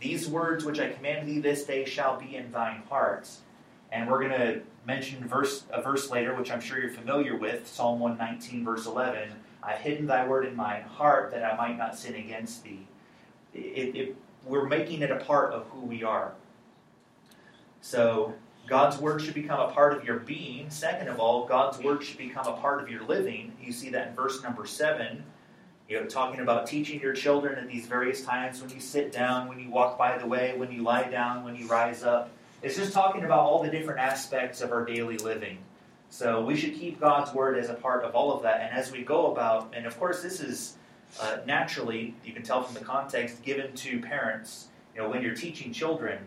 These 0.00 0.28
words 0.28 0.64
which 0.64 0.80
I 0.80 0.90
command 0.90 1.28
thee 1.28 1.40
this 1.40 1.64
day 1.64 1.84
shall 1.84 2.18
be 2.18 2.36
in 2.36 2.50
thine 2.50 2.82
hearts. 2.88 3.40
And 3.92 4.08
we're 4.08 4.20
going 4.20 4.40
to 4.40 4.60
mention 4.86 5.26
verse, 5.26 5.64
a 5.70 5.82
verse 5.82 6.10
later, 6.10 6.34
which 6.34 6.50
I'm 6.50 6.60
sure 6.60 6.78
you're 6.78 6.90
familiar 6.90 7.36
with 7.36 7.66
Psalm 7.66 8.00
119, 8.00 8.64
verse 8.64 8.86
11. 8.86 9.30
I've 9.62 9.78
hidden 9.78 10.06
thy 10.06 10.26
word 10.26 10.46
in 10.46 10.56
my 10.56 10.80
heart 10.80 11.30
that 11.32 11.44
I 11.44 11.56
might 11.56 11.76
not 11.76 11.98
sin 11.98 12.14
against 12.14 12.64
thee. 12.64 12.86
It, 13.52 13.96
it, 13.96 14.16
we're 14.44 14.66
making 14.66 15.02
it 15.02 15.10
a 15.10 15.16
part 15.16 15.52
of 15.52 15.66
who 15.66 15.80
we 15.80 16.02
are. 16.02 16.32
So, 17.82 18.34
God's 18.70 18.98
word 18.98 19.20
should 19.20 19.34
become 19.34 19.58
a 19.58 19.72
part 19.72 19.96
of 19.96 20.04
your 20.04 20.20
being. 20.20 20.70
Second 20.70 21.08
of 21.08 21.18
all, 21.18 21.44
God's 21.44 21.82
word 21.82 22.04
should 22.04 22.18
become 22.18 22.46
a 22.46 22.52
part 22.52 22.80
of 22.80 22.88
your 22.88 23.02
living. 23.02 23.52
You 23.60 23.72
see 23.72 23.90
that 23.90 24.08
in 24.08 24.14
verse 24.14 24.44
number 24.44 24.64
7. 24.64 25.24
You 25.88 26.00
know, 26.00 26.06
talking 26.06 26.38
about 26.38 26.68
teaching 26.68 27.00
your 27.00 27.12
children 27.12 27.58
at 27.58 27.66
these 27.66 27.86
various 27.86 28.24
times 28.24 28.60
when 28.62 28.70
you 28.70 28.78
sit 28.78 29.10
down, 29.10 29.48
when 29.48 29.58
you 29.58 29.68
walk 29.70 29.98
by 29.98 30.16
the 30.18 30.26
way, 30.26 30.54
when 30.56 30.70
you 30.70 30.84
lie 30.84 31.10
down, 31.10 31.42
when 31.42 31.56
you 31.56 31.66
rise 31.66 32.04
up. 32.04 32.30
It's 32.62 32.76
just 32.76 32.92
talking 32.92 33.24
about 33.24 33.40
all 33.40 33.60
the 33.60 33.70
different 33.70 33.98
aspects 33.98 34.60
of 34.60 34.70
our 34.70 34.84
daily 34.84 35.18
living. 35.18 35.58
So 36.08 36.44
we 36.44 36.54
should 36.54 36.74
keep 36.74 37.00
God's 37.00 37.34
word 37.34 37.58
as 37.58 37.70
a 37.70 37.74
part 37.74 38.04
of 38.04 38.14
all 38.14 38.32
of 38.32 38.44
that. 38.44 38.60
And 38.60 38.72
as 38.72 38.92
we 38.92 39.02
go 39.02 39.32
about, 39.32 39.74
and 39.74 39.84
of 39.84 39.98
course, 39.98 40.22
this 40.22 40.38
is 40.38 40.76
uh, 41.20 41.38
naturally, 41.44 42.14
you 42.24 42.32
can 42.32 42.44
tell 42.44 42.62
from 42.62 42.74
the 42.74 42.84
context, 42.84 43.42
given 43.42 43.74
to 43.74 43.98
parents. 43.98 44.68
You 44.94 45.02
know, 45.02 45.08
when 45.08 45.22
you're 45.22 45.34
teaching 45.34 45.72
children, 45.72 46.20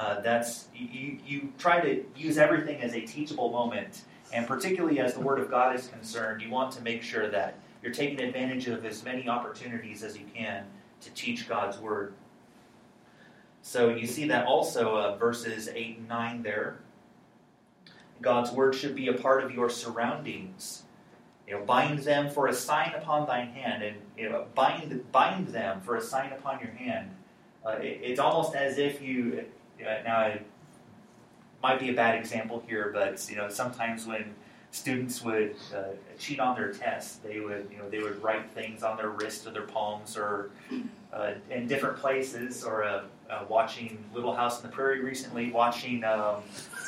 uh, 0.00 0.18
that's 0.22 0.68
you, 0.74 1.18
you 1.26 1.52
try 1.58 1.78
to 1.78 2.02
use 2.16 2.38
everything 2.38 2.80
as 2.80 2.94
a 2.94 3.02
teachable 3.02 3.50
moment. 3.50 4.04
And 4.32 4.46
particularly 4.46 4.98
as 4.98 5.12
the 5.12 5.20
Word 5.20 5.38
of 5.38 5.50
God 5.50 5.76
is 5.76 5.88
concerned, 5.88 6.40
you 6.40 6.48
want 6.48 6.72
to 6.72 6.82
make 6.82 7.02
sure 7.02 7.28
that 7.28 7.56
you're 7.82 7.92
taking 7.92 8.18
advantage 8.22 8.66
of 8.68 8.86
as 8.86 9.04
many 9.04 9.28
opportunities 9.28 10.02
as 10.02 10.16
you 10.16 10.24
can 10.34 10.64
to 11.02 11.10
teach 11.10 11.46
God's 11.46 11.78
Word. 11.78 12.14
So 13.60 13.90
you 13.90 14.06
see 14.06 14.26
that 14.28 14.46
also 14.46 14.96
uh, 14.96 15.16
verses 15.16 15.68
8 15.68 15.98
and 15.98 16.08
9 16.08 16.42
there. 16.44 16.78
God's 18.22 18.50
word 18.52 18.74
should 18.74 18.94
be 18.94 19.08
a 19.08 19.14
part 19.14 19.44
of 19.44 19.52
your 19.52 19.68
surroundings. 19.68 20.82
You 21.46 21.58
know, 21.58 21.64
bind 21.64 21.98
them 22.00 22.30
for 22.30 22.46
a 22.46 22.54
sign 22.54 22.94
upon 22.94 23.26
thine 23.26 23.48
hand, 23.48 23.82
and 23.82 23.96
you 24.16 24.30
know, 24.30 24.46
bind 24.54 25.10
bind 25.12 25.48
them 25.48 25.80
for 25.80 25.96
a 25.96 26.00
sign 26.00 26.32
upon 26.32 26.60
your 26.60 26.70
hand. 26.70 27.10
Uh, 27.66 27.72
it, 27.82 28.00
it's 28.02 28.20
almost 28.20 28.54
as 28.54 28.78
if 28.78 29.02
you 29.02 29.44
now 29.82 30.26
it 30.26 30.46
might 31.62 31.78
be 31.78 31.90
a 31.90 31.94
bad 31.94 32.18
example 32.18 32.62
here, 32.66 32.90
but 32.92 33.26
you 33.28 33.36
know 33.36 33.48
sometimes 33.48 34.06
when 34.06 34.34
students 34.72 35.22
would 35.22 35.56
uh, 35.74 35.82
cheat 36.18 36.40
on 36.40 36.54
their 36.56 36.72
tests, 36.72 37.16
they 37.16 37.40
would 37.40 37.68
you 37.70 37.78
know 37.78 37.88
they 37.88 38.00
would 38.00 38.22
write 38.22 38.50
things 38.50 38.82
on 38.82 38.96
their 38.96 39.10
wrists 39.10 39.46
or 39.46 39.50
their 39.50 39.62
palms 39.62 40.16
or 40.16 40.50
uh, 41.12 41.32
in 41.50 41.66
different 41.66 41.96
places 41.96 42.64
or 42.64 42.84
uh, 42.84 43.02
uh, 43.28 43.44
watching 43.48 44.02
Little 44.14 44.34
House 44.34 44.56
on 44.58 44.62
the 44.62 44.74
Prairie 44.74 45.00
recently, 45.00 45.50
watching 45.50 46.04
um, 46.04 46.42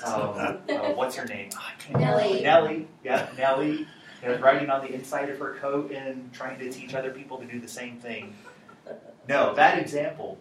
um, 0.04 0.58
uh, 0.68 0.92
what's 0.94 1.16
her 1.16 1.26
name? 1.26 1.50
Oh, 1.56 1.98
Nellie. 1.98 2.42
Nellie, 2.42 2.88
yeah, 3.04 3.28
Nellie. 3.36 3.86
You 4.22 4.28
know, 4.28 4.38
writing 4.38 4.70
on 4.70 4.82
the 4.86 4.94
inside 4.94 5.30
of 5.30 5.38
her 5.40 5.54
coat 5.60 5.90
and 5.90 6.32
trying 6.32 6.56
to 6.60 6.70
teach 6.70 6.94
other 6.94 7.10
people 7.10 7.38
to 7.38 7.44
do 7.44 7.58
the 7.58 7.66
same 7.66 7.98
thing. 7.98 8.32
No, 9.28 9.52
bad 9.54 9.80
example. 9.80 10.38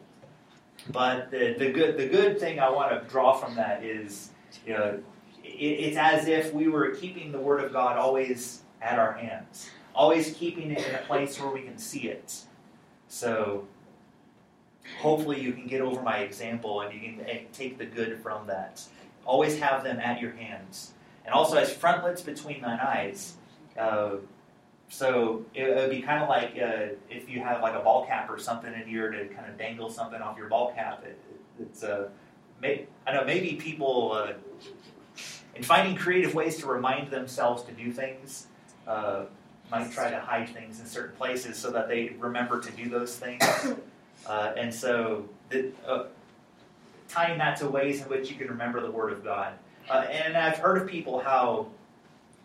But 0.89 1.31
the, 1.31 1.55
the 1.57 1.71
good 1.71 1.97
the 1.97 2.07
good 2.07 2.39
thing 2.39 2.59
I 2.59 2.69
want 2.69 2.91
to 2.91 3.07
draw 3.07 3.33
from 3.33 3.55
that 3.55 3.83
is, 3.83 4.31
you 4.65 4.73
know, 4.73 4.99
it, 5.43 5.49
it's 5.49 5.97
as 5.97 6.27
if 6.27 6.53
we 6.53 6.67
were 6.67 6.91
keeping 6.91 7.31
the 7.31 7.39
Word 7.39 7.63
of 7.63 7.71
God 7.71 7.97
always 7.97 8.63
at 8.81 8.97
our 8.97 9.13
hands, 9.13 9.69
always 9.93 10.33
keeping 10.33 10.71
it 10.71 10.87
in 10.87 10.95
a 10.95 10.99
place 10.99 11.39
where 11.39 11.51
we 11.51 11.61
can 11.61 11.77
see 11.77 12.07
it. 12.07 12.41
So 13.07 13.67
hopefully 14.99 15.39
you 15.39 15.53
can 15.53 15.67
get 15.67 15.81
over 15.81 16.01
my 16.01 16.19
example 16.19 16.81
and 16.81 16.93
you 16.93 16.99
can 16.99 17.45
take 17.53 17.77
the 17.77 17.85
good 17.85 18.19
from 18.21 18.47
that. 18.47 18.81
Always 19.25 19.59
have 19.59 19.83
them 19.83 19.99
at 19.99 20.19
your 20.19 20.31
hands. 20.31 20.93
And 21.25 21.33
also 21.33 21.57
as 21.57 21.71
frontlets 21.71 22.21
between 22.21 22.61
thine 22.61 22.79
eyes. 22.79 23.35
Uh, 23.77 24.15
so 24.91 25.45
it, 25.55 25.73
would 25.73 25.89
be 25.89 26.01
kind 26.01 26.21
of 26.21 26.27
like 26.27 26.49
uh, 26.61 26.93
if 27.09 27.29
you 27.29 27.39
have 27.39 27.61
like 27.61 27.75
a 27.75 27.79
ball 27.79 28.05
cap 28.05 28.29
or 28.29 28.37
something 28.37 28.73
in 28.73 28.89
you're 28.89 29.09
to 29.09 29.25
kind 29.29 29.49
of 29.49 29.57
dangle 29.57 29.89
something 29.89 30.21
off 30.21 30.37
your 30.37 30.49
ball 30.49 30.73
cap. 30.73 31.01
It, 31.05 31.17
it's 31.61 31.81
uh, 31.81 32.09
may, 32.61 32.87
I 33.07 33.13
know 33.13 33.23
maybe 33.23 33.53
people 33.55 34.11
uh, 34.11 34.33
in 35.55 35.63
finding 35.63 35.95
creative 35.95 36.35
ways 36.35 36.57
to 36.57 36.67
remind 36.67 37.09
themselves 37.09 37.63
to 37.63 37.71
do 37.71 37.93
things 37.93 38.47
uh, 38.85 39.23
might 39.71 39.89
try 39.93 40.11
to 40.11 40.19
hide 40.19 40.49
things 40.49 40.81
in 40.81 40.85
certain 40.85 41.15
places 41.15 41.57
so 41.57 41.71
that 41.71 41.87
they 41.87 42.09
remember 42.19 42.59
to 42.59 42.71
do 42.71 42.89
those 42.89 43.15
things. 43.15 43.43
Uh, 44.27 44.53
and 44.55 44.71
so, 44.71 45.27
the, 45.49 45.71
uh, 45.87 46.03
tying 47.09 47.39
that 47.39 47.57
to 47.57 47.67
ways 47.67 48.03
in 48.03 48.07
which 48.07 48.29
you 48.29 48.35
can 48.35 48.47
remember 48.47 48.79
the 48.79 48.91
Word 48.91 49.11
of 49.11 49.23
God. 49.23 49.53
Uh, 49.89 50.05
and 50.11 50.37
I've 50.37 50.59
heard 50.59 50.79
of 50.79 50.87
people 50.87 51.19
how, 51.19 51.65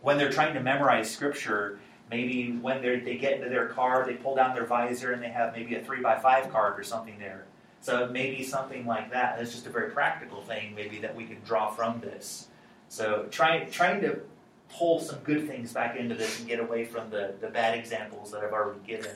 when 0.00 0.16
they're 0.16 0.32
trying 0.32 0.54
to 0.54 0.60
memorize 0.60 1.10
Scripture, 1.10 1.78
maybe 2.10 2.52
when 2.52 2.82
they 2.82 3.16
get 3.16 3.34
into 3.34 3.48
their 3.48 3.68
car, 3.68 4.04
they 4.06 4.14
pull 4.14 4.36
down 4.36 4.54
their 4.54 4.66
visor 4.66 5.12
and 5.12 5.22
they 5.22 5.28
have 5.28 5.54
maybe 5.54 5.74
a 5.74 5.82
3 5.82 6.00
by 6.00 6.18
5 6.18 6.52
card 6.52 6.78
or 6.78 6.82
something 6.82 7.18
there. 7.18 7.46
So 7.80 8.08
maybe 8.08 8.42
something 8.42 8.86
like 8.86 9.10
that. 9.12 9.38
That's 9.38 9.52
just 9.52 9.66
a 9.66 9.70
very 9.70 9.90
practical 9.90 10.42
thing, 10.42 10.74
maybe, 10.74 10.98
that 10.98 11.14
we 11.14 11.24
can 11.24 11.38
draw 11.44 11.70
from 11.70 12.00
this. 12.00 12.48
So 12.88 13.26
trying 13.30 13.70
trying 13.70 14.00
to 14.00 14.20
pull 14.68 15.00
some 15.00 15.18
good 15.20 15.46
things 15.46 15.72
back 15.72 15.96
into 15.96 16.14
this 16.14 16.38
and 16.38 16.48
get 16.48 16.60
away 16.60 16.84
from 16.84 17.10
the, 17.10 17.34
the 17.40 17.48
bad 17.48 17.78
examples 17.78 18.32
that 18.32 18.42
I've 18.42 18.52
already 18.52 18.80
given. 18.86 19.14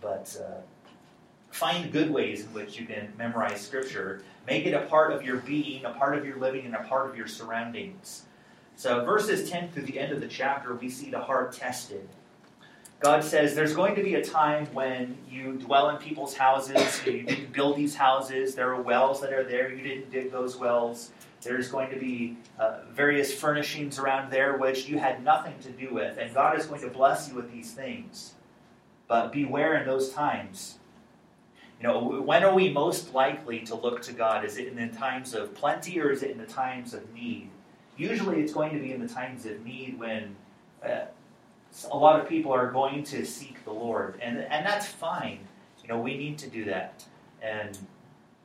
But 0.00 0.36
uh, 0.40 0.60
find 1.50 1.90
good 1.92 2.10
ways 2.10 2.42
in 2.42 2.52
which 2.52 2.78
you 2.78 2.86
can 2.86 3.12
memorize 3.16 3.60
Scripture. 3.60 4.22
Make 4.46 4.66
it 4.66 4.74
a 4.74 4.82
part 4.82 5.12
of 5.12 5.22
your 5.22 5.38
being, 5.38 5.84
a 5.84 5.90
part 5.90 6.16
of 6.18 6.24
your 6.24 6.38
living, 6.38 6.66
and 6.66 6.74
a 6.74 6.82
part 6.84 7.08
of 7.08 7.16
your 7.16 7.26
surroundings. 7.26 8.24
So, 8.76 9.04
verses 9.04 9.48
10 9.48 9.70
through 9.70 9.84
the 9.84 9.98
end 9.98 10.12
of 10.12 10.20
the 10.20 10.26
chapter, 10.26 10.74
we 10.74 10.90
see 10.90 11.10
the 11.10 11.20
heart 11.20 11.52
tested. 11.52 12.08
God 13.04 13.22
says 13.22 13.54
there's 13.54 13.74
going 13.74 13.94
to 13.96 14.02
be 14.02 14.14
a 14.14 14.24
time 14.24 14.64
when 14.72 15.18
you 15.30 15.58
dwell 15.58 15.90
in 15.90 15.98
people's 15.98 16.34
houses, 16.34 17.04
you 17.04 17.24
didn't 17.24 17.52
build 17.52 17.76
these 17.76 17.94
houses, 17.94 18.54
there 18.54 18.72
are 18.72 18.80
wells 18.80 19.20
that 19.20 19.30
are 19.30 19.44
there, 19.44 19.70
you 19.70 19.82
didn't 19.82 20.10
dig 20.10 20.32
those 20.32 20.56
wells. 20.56 21.12
There's 21.42 21.68
going 21.68 21.90
to 21.90 21.96
be 21.96 22.38
uh, 22.58 22.78
various 22.90 23.34
furnishings 23.34 23.98
around 23.98 24.32
there 24.32 24.56
which 24.56 24.88
you 24.88 24.98
had 24.98 25.22
nothing 25.22 25.52
to 25.64 25.70
do 25.70 25.92
with, 25.92 26.16
and 26.16 26.32
God 26.32 26.58
is 26.58 26.64
going 26.64 26.80
to 26.80 26.88
bless 26.88 27.28
you 27.28 27.34
with 27.34 27.52
these 27.52 27.74
things. 27.74 28.36
But 29.06 29.32
beware 29.32 29.76
in 29.76 29.86
those 29.86 30.08
times. 30.08 30.78
You 31.82 31.88
know, 31.88 32.22
when 32.22 32.42
are 32.42 32.54
we 32.54 32.70
most 32.70 33.12
likely 33.12 33.60
to 33.66 33.74
look 33.74 34.00
to 34.04 34.14
God? 34.14 34.46
Is 34.46 34.56
it 34.56 34.66
in 34.66 34.76
the 34.76 34.96
times 34.96 35.34
of 35.34 35.54
plenty 35.54 36.00
or 36.00 36.10
is 36.10 36.22
it 36.22 36.30
in 36.30 36.38
the 36.38 36.46
times 36.46 36.94
of 36.94 37.12
need? 37.12 37.50
Usually 37.98 38.40
it's 38.40 38.54
going 38.54 38.72
to 38.72 38.78
be 38.78 38.92
in 38.92 39.06
the 39.06 39.12
times 39.12 39.44
of 39.44 39.62
need 39.62 39.98
when 39.98 40.34
uh, 40.82 41.04
a 41.90 41.96
lot 41.96 42.20
of 42.20 42.28
people 42.28 42.52
are 42.52 42.70
going 42.70 43.02
to 43.04 43.24
seek 43.24 43.64
the 43.64 43.72
Lord, 43.72 44.18
and, 44.20 44.38
and 44.38 44.64
that's 44.64 44.86
fine. 44.86 45.40
You 45.82 45.88
know, 45.88 46.00
we 46.00 46.16
need 46.16 46.38
to 46.38 46.48
do 46.48 46.64
that. 46.66 47.04
And 47.42 47.76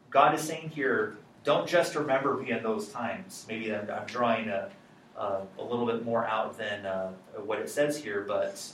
God 0.10 0.36
is 0.36 0.42
saying 0.42 0.70
here, 0.70 1.18
don't 1.44 1.68
just 1.68 1.96
remember 1.96 2.36
me 2.36 2.52
in 2.52 2.63
those 2.63 2.89
times. 2.89 3.46
Maybe 3.48 3.74
I'm, 3.74 3.89
I'm 3.89 4.06
drawing 4.06 4.50
a, 4.50 4.70
a, 5.15 5.42
a, 5.58 5.63
little 5.63 5.86
bit 5.86 6.04
more 6.04 6.26
out 6.26 6.58
than 6.58 6.86
uh, 6.86 7.12
what 7.46 7.60
it 7.60 7.70
says 7.70 8.02
here, 8.02 8.26
but 8.28 8.74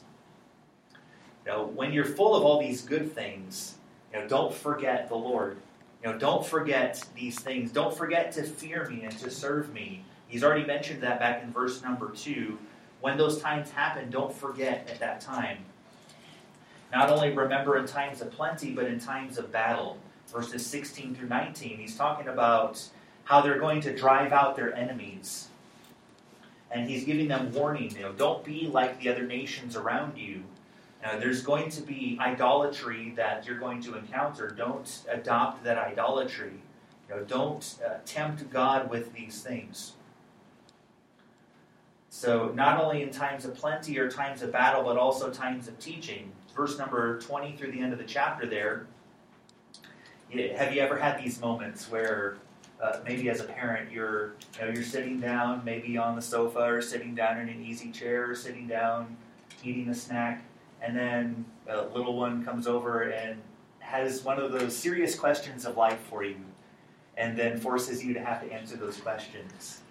you 1.46 1.52
know, 1.52 1.66
when 1.68 1.94
you're 1.94 2.06
full 2.06 2.36
of 2.36 2.44
all 2.44 2.60
these 2.60 2.82
good 2.82 3.14
things, 3.14 3.76
you 4.14 4.20
know, 4.20 4.28
don't 4.28 4.54
forget 4.54 5.08
the 5.10 5.16
Lord. 5.16 5.58
You 6.04 6.12
know, 6.12 6.18
don't 6.18 6.46
forget 6.46 7.04
these 7.16 7.40
things. 7.40 7.72
Don't 7.72 7.96
forget 7.96 8.32
to 8.34 8.44
fear 8.44 8.90
me 8.90 9.04
and 9.04 9.18
to 9.20 9.30
serve 9.30 9.74
me. 9.74 10.04
He's 10.28 10.44
already 10.44 10.66
mentioned 10.66 11.02
that 11.04 11.20
back 11.20 11.44
in 11.44 11.52
verse 11.52 11.84
number 11.84 12.12
two. 12.12 12.58
When 13.02 13.18
those 13.18 13.42
times 13.42 13.72
happen, 13.72 14.10
don't 14.10 14.34
forget 14.34 14.90
at 14.90 15.00
that 15.00 15.22
time. 15.22 15.60
Not 16.92 17.10
only 17.10 17.32
remember 17.32 17.78
in 17.78 17.86
times 17.86 18.22
of 18.22 18.32
plenty, 18.32 18.72
but 18.72 18.86
in 18.86 19.00
times 19.00 19.38
of 19.38 19.52
battle. 19.52 19.98
Verses 20.28 20.66
16 20.66 21.16
through 21.16 21.28
19, 21.28 21.78
he's 21.78 21.96
talking 21.96 22.28
about 22.28 22.82
how 23.26 23.42
they're 23.42 23.60
going 23.60 23.82
to 23.82 23.96
drive 23.96 24.32
out 24.32 24.56
their 24.56 24.74
enemies. 24.74 25.50
And 26.72 26.90
he's 26.90 27.04
giving 27.04 27.28
them 27.28 27.54
warning, 27.54 27.92
you 27.96 28.02
know, 28.02 28.12
don't 28.12 28.44
be 28.44 28.68
like 28.68 29.00
the 29.00 29.10
other 29.10 29.26
nations 29.26 29.76
around 29.76 30.18
you. 30.18 30.44
There's 31.20 31.44
going 31.44 31.70
to 31.70 31.82
be 31.82 32.18
idolatry 32.20 33.14
that 33.16 33.46
you're 33.46 33.60
going 33.60 33.82
to 33.84 33.98
encounter. 33.98 34.50
Don't 34.50 35.02
adopt 35.10 35.64
that 35.64 35.78
idolatry. 35.78 36.54
You 37.08 37.16
know, 37.16 37.24
don't 37.24 37.76
uh, 37.86 37.96
tempt 38.06 38.50
God 38.52 38.90
with 38.90 39.14
these 39.14 39.42
things. 39.42 39.94
So, 42.16 42.50
not 42.56 42.82
only 42.82 43.04
in 43.04 43.12
times 43.12 43.44
of 43.44 43.56
plenty 43.56 44.00
or 44.00 44.10
times 44.10 44.42
of 44.42 44.50
battle, 44.50 44.84
but 44.84 44.96
also 44.96 45.30
times 45.30 45.68
of 45.68 45.78
teaching. 45.80 46.32
Verse 46.56 46.78
number 46.78 47.20
20 47.20 47.58
through 47.58 47.74
the 47.74 47.82
end 47.82 47.92
of 47.92 48.00
the 48.00 48.06
chapter 48.06 48.48
there. 48.48 48.88
Have 50.56 50.74
you 50.74 50.80
ever 50.80 50.98
had 50.98 51.22
these 51.22 51.42
moments 51.42 51.92
where 51.92 52.38
uh, 52.82 53.00
maybe 53.04 53.30
as 53.30 53.42
a 53.42 53.44
parent 53.44 53.92
you're 53.92 54.36
you 54.58 54.62
know, 54.66 54.72
you're 54.74 54.82
sitting 54.82 55.20
down 55.20 55.62
maybe 55.66 55.98
on 55.98 56.16
the 56.16 56.22
sofa 56.22 56.60
or 56.60 56.82
sitting 56.82 57.16
down 57.16 57.38
in 57.38 57.50
an 57.50 57.62
easy 57.62 57.92
chair 57.92 58.32
or 58.32 58.34
sitting 58.34 58.66
down 58.66 59.18
eating 59.62 59.90
a 59.90 59.94
snack 59.94 60.42
and 60.82 60.96
then 60.96 61.44
a 61.68 61.82
little 61.88 62.16
one 62.16 62.46
comes 62.46 62.66
over 62.66 63.10
and 63.10 63.42
has 63.80 64.24
one 64.24 64.40
of 64.40 64.54
those 64.54 64.74
serious 64.74 65.20
questions 65.20 65.66
of 65.66 65.76
life 65.76 66.00
for 66.10 66.24
you 66.24 66.38
and 67.18 67.38
then 67.38 67.60
forces 67.60 68.06
you 68.06 68.14
to 68.14 68.22
have 68.22 68.42
to 68.42 68.52
answer 68.54 68.78
those 68.78 68.98
questions 68.98 69.82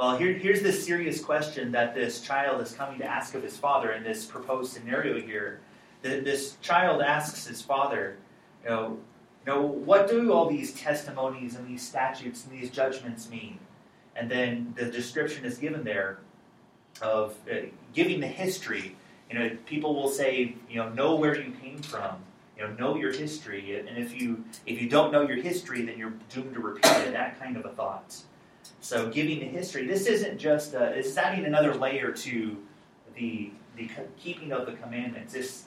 well, 0.00 0.16
here, 0.16 0.32
here's 0.32 0.62
the 0.62 0.72
serious 0.72 1.22
question 1.22 1.72
that 1.72 1.94
this 1.94 2.22
child 2.22 2.62
is 2.62 2.72
coming 2.72 2.98
to 3.00 3.04
ask 3.04 3.34
of 3.34 3.42
his 3.42 3.58
father 3.58 3.92
in 3.92 4.02
this 4.02 4.24
proposed 4.24 4.72
scenario 4.72 5.20
here. 5.20 5.60
This 6.00 6.56
child 6.62 7.02
asks 7.02 7.46
his 7.46 7.60
father, 7.60 8.16
you 8.64 8.70
know, 8.70 8.98
you 9.46 9.52
know, 9.52 9.60
what 9.60 10.08
do 10.08 10.32
all 10.32 10.48
these 10.48 10.72
testimonies 10.72 11.56
and 11.56 11.68
these 11.68 11.86
statutes 11.86 12.46
and 12.46 12.58
these 12.58 12.70
judgments 12.70 13.28
mean? 13.28 13.58
And 14.16 14.30
then 14.30 14.72
the 14.74 14.86
description 14.86 15.44
is 15.44 15.58
given 15.58 15.84
there 15.84 16.20
of 17.02 17.36
uh, 17.52 17.66
giving 17.92 18.20
the 18.20 18.26
history. 18.26 18.96
You 19.30 19.38
know, 19.38 19.50
people 19.66 19.94
will 19.94 20.08
say, 20.08 20.56
you 20.70 20.76
know, 20.76 20.88
know 20.88 21.14
where 21.16 21.38
you 21.38 21.52
came 21.62 21.82
from. 21.82 22.16
You 22.56 22.66
know, 22.66 22.72
know 22.72 22.96
your 22.96 23.12
history. 23.12 23.78
And 23.78 23.98
if 23.98 24.18
you 24.18 24.44
if 24.64 24.80
you 24.80 24.88
don't 24.88 25.12
know 25.12 25.28
your 25.28 25.42
history, 25.42 25.82
then 25.82 25.98
you're 25.98 26.14
doomed 26.30 26.54
to 26.54 26.60
repeat 26.60 26.90
it. 26.90 27.12
That 27.12 27.38
kind 27.38 27.58
of 27.58 27.66
a 27.66 27.70
thought. 27.70 28.16
So, 28.80 29.10
giving 29.10 29.40
the 29.40 29.46
history, 29.46 29.86
this 29.86 30.06
isn't 30.06 30.38
just 30.38 30.74
uh, 30.74 30.78
a, 30.78 30.84
it's 30.90 31.16
adding 31.16 31.44
another 31.44 31.74
layer 31.74 32.12
to 32.12 32.56
the 33.14 33.50
the 33.76 33.88
keeping 34.18 34.52
of 34.52 34.66
the 34.66 34.72
commandments. 34.72 35.34
It's 35.34 35.64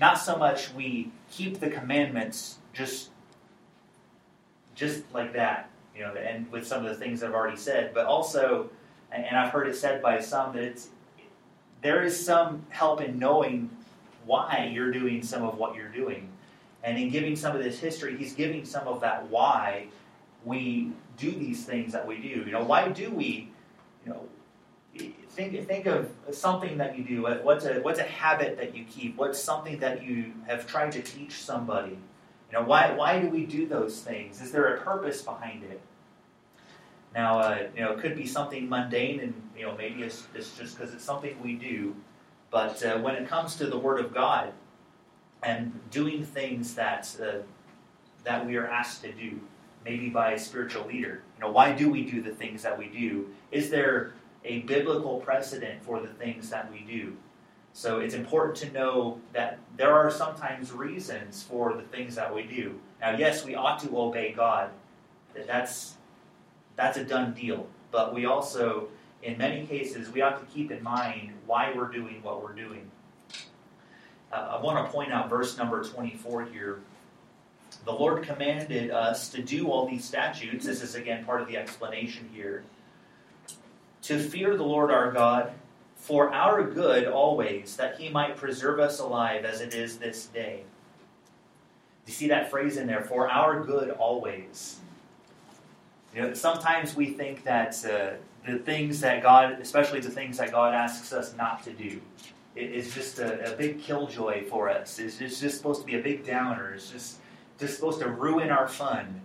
not 0.00 0.14
so 0.14 0.36
much 0.36 0.72
we 0.72 1.10
keep 1.30 1.60
the 1.60 1.70
commandments 1.70 2.58
just 2.72 3.10
just 4.74 5.02
like 5.12 5.32
that, 5.32 5.70
you 5.94 6.02
know, 6.02 6.14
and 6.14 6.50
with 6.52 6.66
some 6.66 6.84
of 6.84 6.90
the 6.90 6.94
things 6.94 7.22
I've 7.22 7.34
already 7.34 7.56
said, 7.56 7.92
but 7.92 8.06
also, 8.06 8.70
and 9.10 9.36
I've 9.36 9.50
heard 9.50 9.66
it 9.66 9.74
said 9.74 10.00
by 10.00 10.20
some 10.20 10.54
that 10.54 10.62
it's 10.62 10.88
there 11.82 12.02
is 12.02 12.24
some 12.24 12.64
help 12.70 13.00
in 13.00 13.18
knowing 13.18 13.70
why 14.24 14.70
you're 14.72 14.90
doing 14.90 15.22
some 15.22 15.42
of 15.42 15.58
what 15.58 15.74
you're 15.74 15.88
doing. 15.88 16.28
And 16.84 16.98
in 16.98 17.10
giving 17.10 17.34
some 17.34 17.56
of 17.56 17.62
this 17.62 17.78
history, 17.78 18.16
he's 18.16 18.34
giving 18.34 18.64
some 18.64 18.86
of 18.86 19.00
that 19.00 19.28
why 19.30 19.86
we 20.44 20.92
do 21.18 21.30
these 21.30 21.64
things 21.64 21.92
that 21.92 22.06
we 22.06 22.16
do. 22.18 22.28
You 22.28 22.52
know, 22.52 22.64
why 22.64 22.88
do 22.88 23.10
we, 23.10 23.50
you 24.06 24.12
know, 24.12 24.22
think 25.38 25.66
think 25.66 25.86
of 25.86 26.10
something 26.32 26.78
that 26.78 26.98
you 26.98 27.04
do. 27.04 27.22
What's 27.22 27.64
a 27.64 27.80
what's 27.80 28.00
a 28.00 28.04
habit 28.04 28.56
that 28.56 28.74
you 28.74 28.84
keep? 28.84 29.16
What's 29.16 29.40
something 29.40 29.78
that 29.78 30.02
you 30.02 30.32
have 30.46 30.66
tried 30.66 30.92
to 30.92 31.02
teach 31.02 31.32
somebody? 31.32 31.98
You 32.50 32.58
know, 32.58 32.62
why 32.62 32.92
why 32.92 33.20
do 33.20 33.28
we 33.28 33.46
do 33.46 33.66
those 33.66 34.00
things? 34.00 34.40
Is 34.40 34.50
there 34.50 34.74
a 34.74 34.80
purpose 34.80 35.22
behind 35.22 35.62
it? 35.64 35.80
Now, 37.14 37.38
uh, 37.38 37.68
you 37.74 37.82
know, 37.82 37.92
it 37.92 38.00
could 38.00 38.16
be 38.16 38.26
something 38.26 38.68
mundane, 38.68 39.20
and 39.20 39.34
you 39.56 39.64
know, 39.64 39.76
maybe 39.76 40.02
it's, 40.02 40.26
it's 40.34 40.56
just 40.56 40.76
because 40.76 40.92
it's 40.92 41.04
something 41.04 41.40
we 41.42 41.54
do. 41.54 41.94
But 42.50 42.84
uh, 42.84 42.98
when 42.98 43.14
it 43.14 43.28
comes 43.28 43.56
to 43.56 43.66
the 43.66 43.78
Word 43.78 44.00
of 44.00 44.12
God 44.12 44.52
and 45.42 45.78
doing 45.90 46.24
things 46.24 46.74
that 46.74 47.14
uh, 47.22 47.42
that 48.24 48.44
we 48.44 48.56
are 48.56 48.66
asked 48.66 49.02
to 49.02 49.12
do, 49.12 49.40
maybe 49.84 50.08
by 50.08 50.32
a 50.32 50.38
spiritual 50.38 50.86
leader. 50.86 51.22
You 51.36 51.44
know, 51.44 51.50
why 51.50 51.72
do 51.72 51.90
we 51.90 52.04
do 52.04 52.20
the 52.20 52.30
things 52.30 52.62
that 52.62 52.76
we 52.76 52.86
do? 52.86 53.28
Is 53.50 53.70
there 53.70 54.12
a 54.44 54.60
biblical 54.60 55.20
precedent 55.20 55.82
for 55.82 56.00
the 56.00 56.08
things 56.08 56.50
that 56.50 56.70
we 56.70 56.80
do? 56.80 57.16
So 57.72 58.00
it's 58.00 58.14
important 58.14 58.56
to 58.58 58.72
know 58.72 59.20
that 59.32 59.58
there 59.76 59.94
are 59.94 60.10
sometimes 60.10 60.72
reasons 60.72 61.42
for 61.42 61.74
the 61.74 61.82
things 61.82 62.16
that 62.16 62.34
we 62.34 62.42
do. 62.42 62.78
Now, 63.00 63.16
yes, 63.16 63.44
we 63.44 63.54
ought 63.54 63.78
to 63.80 63.98
obey 63.98 64.32
God. 64.32 64.70
That's 65.46 65.94
that's 66.76 66.96
a 66.96 67.04
done 67.04 67.34
deal. 67.34 67.66
But 67.90 68.14
we 68.14 68.26
also, 68.26 68.88
in 69.22 69.38
many 69.38 69.66
cases, 69.66 70.10
we 70.10 70.22
ought 70.22 70.38
to 70.38 70.54
keep 70.54 70.70
in 70.70 70.82
mind 70.82 71.32
why 71.46 71.72
we're 71.74 71.90
doing 71.90 72.20
what 72.22 72.42
we're 72.42 72.52
doing. 72.52 72.90
Uh, 74.32 74.58
I 74.58 74.60
want 74.60 74.84
to 74.84 74.92
point 74.92 75.12
out 75.12 75.30
verse 75.30 75.56
number 75.56 75.82
24 75.82 76.46
here 76.46 76.80
the 77.84 77.92
Lord 77.92 78.22
commanded 78.22 78.90
us 78.90 79.28
to 79.30 79.42
do 79.42 79.70
all 79.70 79.88
these 79.88 80.04
statutes. 80.04 80.66
This 80.66 80.82
is 80.82 80.94
again 80.94 81.24
part 81.24 81.40
of 81.40 81.48
the 81.48 81.56
explanation 81.56 82.28
here. 82.32 82.64
To 84.02 84.18
fear 84.18 84.56
the 84.56 84.64
Lord 84.64 84.90
our 84.90 85.12
God 85.12 85.52
for 85.96 86.32
our 86.32 86.62
good 86.62 87.06
always, 87.06 87.76
that 87.76 87.98
he 87.98 88.08
might 88.08 88.36
preserve 88.36 88.78
us 88.78 89.00
alive 89.00 89.44
as 89.44 89.60
it 89.60 89.74
is 89.74 89.98
this 89.98 90.26
day. 90.26 90.62
You 92.06 92.12
see 92.12 92.28
that 92.28 92.50
phrase 92.50 92.76
in 92.76 92.86
there, 92.86 93.02
for 93.02 93.28
our 93.28 93.62
good 93.62 93.90
always. 93.90 94.78
You 96.14 96.22
know, 96.22 96.34
sometimes 96.34 96.96
we 96.96 97.10
think 97.10 97.44
that 97.44 97.74
uh, 97.84 98.16
the 98.50 98.58
things 98.58 99.00
that 99.00 99.22
God, 99.22 99.58
especially 99.60 100.00
the 100.00 100.10
things 100.10 100.38
that 100.38 100.52
God 100.52 100.72
asks 100.72 101.12
us 101.12 101.34
not 101.36 101.62
to 101.64 101.72
do, 101.72 102.00
is 102.56 102.94
just 102.94 103.18
a, 103.18 103.52
a 103.52 103.56
big 103.56 103.80
killjoy 103.80 104.44
for 104.44 104.70
us. 104.70 104.98
It's, 104.98 105.20
it's 105.20 105.40
just 105.40 105.58
supposed 105.58 105.80
to 105.82 105.86
be 105.86 105.96
a 105.96 106.02
big 106.02 106.24
downer. 106.24 106.72
It's 106.72 106.90
just 106.90 107.18
just 107.58 107.74
supposed 107.74 108.00
to 108.00 108.08
ruin 108.08 108.50
our 108.50 108.68
fun. 108.68 109.20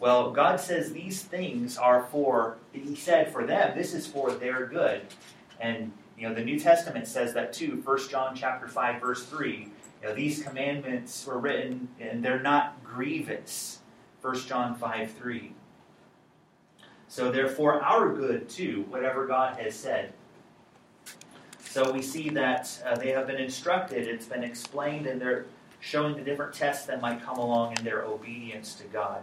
Well, 0.00 0.30
God 0.30 0.60
says 0.60 0.92
these 0.92 1.22
things 1.22 1.76
are 1.76 2.04
for, 2.10 2.58
He 2.72 2.94
said 2.94 3.32
for 3.32 3.44
them, 3.44 3.76
this 3.76 3.94
is 3.94 4.06
for 4.06 4.32
their 4.32 4.66
good. 4.66 5.02
And, 5.60 5.92
you 6.16 6.28
know, 6.28 6.34
the 6.34 6.44
New 6.44 6.58
Testament 6.58 7.08
says 7.08 7.34
that 7.34 7.52
too. 7.52 7.82
1 7.84 8.08
John 8.08 8.34
chapter 8.36 8.68
5, 8.68 9.00
verse 9.00 9.24
3. 9.24 9.68
You 10.02 10.08
know, 10.08 10.14
these 10.14 10.42
commandments 10.42 11.26
were 11.26 11.38
written 11.38 11.88
and 11.98 12.24
they're 12.24 12.42
not 12.42 12.82
grievous. 12.84 13.80
1 14.22 14.38
John 14.46 14.76
5, 14.76 15.12
3. 15.12 15.52
So 17.08 17.32
they're 17.32 17.50
our 17.82 18.14
good 18.14 18.48
too, 18.48 18.84
whatever 18.90 19.26
God 19.26 19.58
has 19.58 19.74
said. 19.74 20.12
So 21.60 21.90
we 21.90 22.02
see 22.02 22.28
that 22.30 22.82
uh, 22.86 22.96
they 22.96 23.10
have 23.10 23.26
been 23.26 23.36
instructed, 23.36 24.06
it's 24.06 24.26
been 24.26 24.44
explained, 24.44 25.06
and 25.06 25.20
they're 25.20 25.46
showing 25.80 26.16
the 26.16 26.22
different 26.22 26.52
tests 26.54 26.86
that 26.86 27.00
might 27.00 27.22
come 27.22 27.38
along 27.38 27.76
in 27.78 27.84
their 27.84 28.02
obedience 28.04 28.74
to 28.74 28.84
God. 28.84 29.22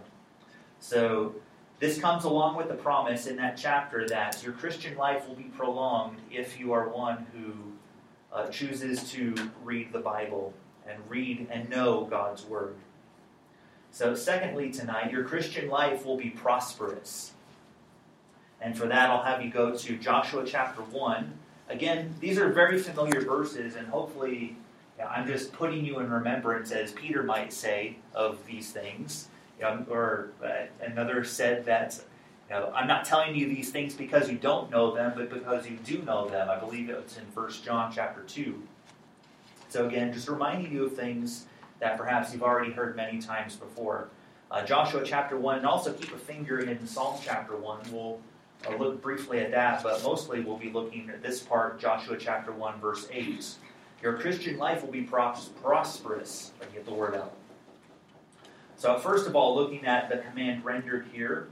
So 0.80 1.36
this 1.80 2.00
comes 2.00 2.24
along 2.24 2.56
with 2.56 2.70
the 2.70 2.76
promise 2.76 3.28
in 3.28 3.36
that 3.38 3.58
chapter 3.58 4.08
that 4.08 4.42
your 4.44 4.54
Christian 4.54 4.96
life 4.98 5.28
will 5.28 5.36
be 5.36 5.44
prolonged 5.44 6.18
if 6.32 6.60
you 6.60 6.72
are 6.72 6.88
one 6.88 7.26
who 7.34 7.52
uh, 8.32 8.48
chooses 8.48 9.12
to 9.12 9.36
read 9.64 9.92
the 9.92 10.00
Bible 10.00 10.54
and 10.88 10.98
read 11.10 11.48
and 11.50 11.70
know 11.70 12.06
God's 12.06 12.46
Word. 12.46 12.76
So, 13.92 14.14
secondly, 14.14 14.72
tonight, 14.72 15.12
your 15.12 15.24
Christian 15.24 15.70
life 15.70 16.06
will 16.06 16.18
be 16.18 16.30
prosperous. 16.30 17.32
And 18.62 18.78
for 18.78 18.88
that, 18.88 19.10
I'll 19.10 19.24
have 19.24 19.42
you 19.42 19.50
go 19.50 19.76
to 19.76 19.98
Joshua 19.98 20.44
chapter 20.46 20.82
1. 20.82 21.34
Again, 21.70 22.14
these 22.20 22.38
are 22.38 22.50
very 22.52 22.78
familiar 22.78 23.22
verses, 23.22 23.76
and 23.76 23.88
hopefully, 23.88 24.58
yeah, 24.98 25.08
I'm 25.08 25.28
just 25.28 25.52
putting 25.52 25.86
you 25.86 26.00
in 26.00 26.10
remembrance, 26.10 26.72
as 26.72 26.92
Peter 26.92 27.24
might 27.24 27.52
say, 27.52 27.98
of 28.14 28.46
these 28.46 28.72
things. 28.72 29.30
Um, 29.64 29.86
or 29.90 30.32
uh, 30.44 30.66
another 30.82 31.24
said 31.24 31.66
that 31.66 32.02
you 32.50 32.56
know, 32.56 32.72
I'm 32.76 32.88
not 32.88 33.06
telling 33.06 33.36
you 33.36 33.48
these 33.48 33.72
things 33.72 33.94
because 33.94 34.30
you 34.30 34.38
don't 34.38 34.70
know 34.70 34.94
them, 34.94 35.14
but 35.16 35.30
because 35.30 35.68
you 35.68 35.78
do 35.78 36.02
know 36.04 36.28
them. 36.30 36.50
I 36.50 36.58
believe 36.58 36.90
it's 36.90 37.18
in 37.18 37.24
1 37.34 37.52
John 37.64 37.92
chapter 37.92 38.22
2. 38.22 38.62
So 39.70 39.88
again, 39.88 40.14
just 40.14 40.28
reminding 40.28 40.72
you 40.72 40.86
of 40.86 40.96
things 40.96 41.48
that 41.80 41.98
perhaps 41.98 42.32
you've 42.32 42.44
already 42.44 42.72
heard 42.72 42.96
many 42.96 43.20
times 43.20 43.56
before. 43.56 44.10
Uh, 44.52 44.64
Joshua 44.64 45.02
chapter 45.04 45.38
1, 45.38 45.58
and 45.58 45.66
also 45.66 45.92
keep 45.92 46.14
a 46.14 46.18
finger 46.18 46.60
in 46.60 46.86
Psalm 46.86 47.20
chapter 47.24 47.56
1. 47.58 47.92
We'll 47.92 48.20
uh, 48.68 48.76
look 48.76 49.02
briefly 49.02 49.40
at 49.40 49.52
that, 49.52 49.82
but 49.82 50.04
mostly 50.04 50.42
we'll 50.42 50.58
be 50.58 50.70
looking 50.70 51.10
at 51.10 51.24
this 51.24 51.42
part, 51.42 51.80
Joshua 51.80 52.16
chapter 52.18 52.52
1, 52.52 52.80
verse 52.80 53.08
8. 53.12 53.44
Your 54.02 54.14
Christian 54.14 54.58
life 54.58 54.84
will 54.84 54.92
be 54.92 55.02
prosperous. 55.02 56.52
Get 56.74 56.86
the 56.86 56.94
word 56.94 57.16
out. 57.16 57.34
So, 58.78 59.00
first 59.00 59.28
of 59.28 59.36
all, 59.36 59.56
looking 59.56 59.86
at 59.86 60.10
the 60.10 60.18
command 60.18 60.66
rendered 60.66 61.08
here, 61.12 61.48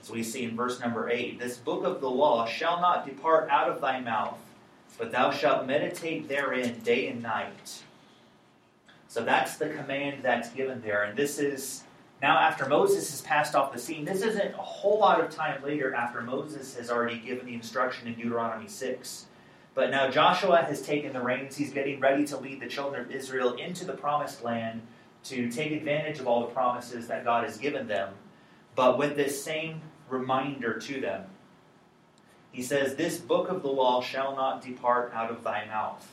as 0.00 0.10
we 0.10 0.22
see 0.22 0.44
in 0.44 0.56
verse 0.56 0.80
number 0.80 1.10
8 1.10 1.38
This 1.38 1.56
book 1.58 1.84
of 1.84 2.00
the 2.00 2.10
law 2.10 2.46
shall 2.46 2.80
not 2.80 3.06
depart 3.06 3.48
out 3.50 3.68
of 3.68 3.80
thy 3.80 4.00
mouth, 4.00 4.38
but 4.98 5.12
thou 5.12 5.30
shalt 5.30 5.66
meditate 5.66 6.28
therein 6.28 6.80
day 6.80 7.08
and 7.08 7.22
night. 7.22 7.82
So, 9.08 9.22
that's 9.22 9.56
the 9.56 9.68
command 9.68 10.22
that's 10.22 10.50
given 10.50 10.80
there. 10.80 11.04
And 11.04 11.16
this 11.16 11.38
is 11.38 11.84
now 12.22 12.38
after 12.38 12.66
Moses 12.66 13.10
has 13.10 13.20
passed 13.20 13.54
off 13.54 13.72
the 13.72 13.78
scene. 13.78 14.04
This 14.06 14.22
isn't 14.22 14.54
a 14.54 14.58
whole 14.58 14.98
lot 14.98 15.20
of 15.20 15.30
time 15.30 15.62
later 15.62 15.94
after 15.94 16.22
Moses 16.22 16.74
has 16.76 16.90
already 16.90 17.18
given 17.18 17.44
the 17.44 17.54
instruction 17.54 18.08
in 18.08 18.14
Deuteronomy 18.14 18.66
6. 18.66 19.26
But 19.74 19.90
now 19.90 20.08
Joshua 20.08 20.62
has 20.62 20.82
taken 20.82 21.12
the 21.12 21.20
reins. 21.20 21.56
He's 21.56 21.72
getting 21.72 21.98
ready 22.00 22.24
to 22.26 22.36
lead 22.36 22.60
the 22.60 22.68
children 22.68 23.04
of 23.04 23.10
Israel 23.10 23.54
into 23.54 23.84
the 23.84 23.94
promised 23.94 24.44
land 24.44 24.82
to 25.24 25.50
take 25.50 25.72
advantage 25.72 26.20
of 26.20 26.26
all 26.26 26.42
the 26.42 26.52
promises 26.52 27.08
that 27.08 27.24
God 27.24 27.44
has 27.44 27.56
given 27.56 27.88
them, 27.88 28.14
but 28.74 28.98
with 28.98 29.16
this 29.16 29.42
same 29.42 29.80
reminder 30.08 30.78
to 30.78 31.00
them. 31.00 31.24
He 32.52 32.62
says, 32.62 32.94
This 32.94 33.18
book 33.18 33.48
of 33.48 33.62
the 33.62 33.68
law 33.68 34.00
shall 34.00 34.36
not 34.36 34.62
depart 34.62 35.12
out 35.14 35.30
of 35.30 35.42
thy 35.42 35.64
mouth. 35.66 36.06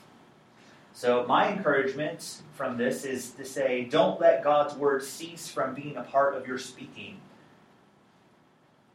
So, 0.94 1.26
my 1.28 1.52
encouragement 1.52 2.42
from 2.54 2.78
this 2.78 3.06
is 3.06 3.32
to 3.32 3.46
say, 3.46 3.86
don't 3.86 4.20
let 4.20 4.44
God's 4.44 4.76
word 4.76 5.04
cease 5.04 5.48
from 5.48 5.74
being 5.74 5.96
a 5.96 6.04
part 6.04 6.36
of 6.36 6.48
your 6.48 6.58
speaking. 6.58 7.18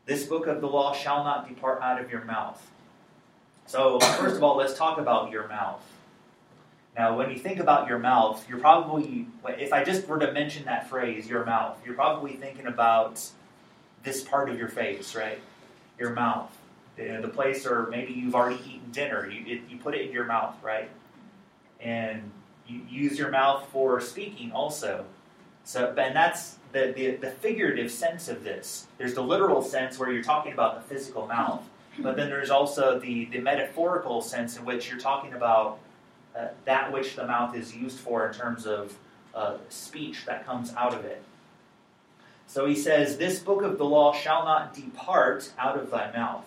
This 0.05 0.25
book 0.25 0.47
of 0.47 0.61
the 0.61 0.69
law 0.69 0.93
shall 0.93 1.25
not 1.25 1.49
depart 1.49 1.81
out 1.83 2.01
of 2.01 2.11
your 2.11 2.25
mouth. 2.25 2.71
So, 3.67 3.99
first 3.99 4.37
of 4.37 4.45
all, 4.45 4.57
let's 4.57 4.75
talk 4.75 4.99
about 4.99 5.31
your 5.31 5.49
mouth. 5.49 5.83
Now, 6.97 7.17
when 7.17 7.31
you 7.31 7.39
think 7.39 7.59
about 7.59 7.89
your 7.89 7.99
mouth, 7.99 8.45
you're 8.49 8.61
probably, 8.61 9.27
if 9.47 9.73
I 9.73 9.85
just 9.85 10.07
were 10.07 10.19
to 10.19 10.33
mention 10.33 10.65
that 10.65 10.89
phrase, 10.89 11.29
your 11.29 11.45
mouth, 11.45 11.77
you're 11.85 11.95
probably 11.95 12.35
thinking 12.35 12.69
about 12.69 13.21
this 14.03 14.23
part 14.23 14.49
of 14.49 14.57
your 14.57 14.69
face, 14.69 15.15
right? 15.15 15.41
Your 15.99 16.11
mouth. 16.11 16.51
The 16.97 17.31
place, 17.35 17.67
or 17.67 17.89
maybe 17.89 18.15
you've 18.15 18.35
already 18.35 18.63
eaten 18.67 18.91
dinner. 18.93 19.29
You, 19.29 19.57
it, 19.57 19.63
you 19.69 19.77
put 19.77 19.95
it 19.95 20.07
in 20.07 20.13
your 20.13 20.25
mouth, 20.25 20.55
right? 20.63 20.89
And 21.81 22.31
you 22.67 22.81
use 22.89 23.19
your 23.19 23.31
mouth 23.31 23.69
for 23.71 24.01
speaking 24.01 24.53
also. 24.53 25.05
So, 25.65 25.95
and 25.99 26.17
that's 26.17 26.57
the, 26.73 26.95
the, 26.97 27.17
the 27.17 27.31
figurative 27.31 27.91
sense 27.91 28.29
of 28.29 28.45
this. 28.45 28.87
There's 28.97 29.13
the 29.13 29.23
literal 29.23 29.61
sense 29.61 29.99
where 29.99 30.11
you're 30.11 30.23
talking 30.23 30.55
about 30.55 30.77
the 30.77 30.95
physical 30.95 31.27
mouth, 31.27 31.63
but 31.99 32.17
then 32.17 32.29
there's 32.29 32.51
also 32.51 32.99
the, 32.99 33.27
the 33.27 33.39
metaphorical 33.39 34.21
sense 34.21 34.57
in 34.57 34.65
which 34.65 34.91
you're 34.91 34.99
talking 34.99 35.33
about 35.33 35.79
uh, 36.37 36.49
that 36.65 36.93
which 36.93 37.17
the 37.17 37.27
mouth 37.27 37.55
is 37.57 37.75
used 37.75 37.99
for 37.99 38.27
in 38.27 38.35
terms 38.35 38.67
of 38.67 38.97
uh, 39.35 39.57
speech 39.69 40.27
that 40.27 40.47
comes 40.47 40.75
out 40.75 40.95
of 40.95 41.05
it. 41.05 41.23
So 42.47 42.67
he 42.67 42.75
says, 42.75 43.19
This 43.19 43.39
book 43.39 43.63
of 43.63 43.79
the 43.79 43.85
law 43.85 44.13
shall 44.13 44.45
not 44.45 44.75
depart 44.75 45.53
out 45.59 45.79
of 45.79 45.91
thy 45.91 46.13
mouth. 46.13 46.47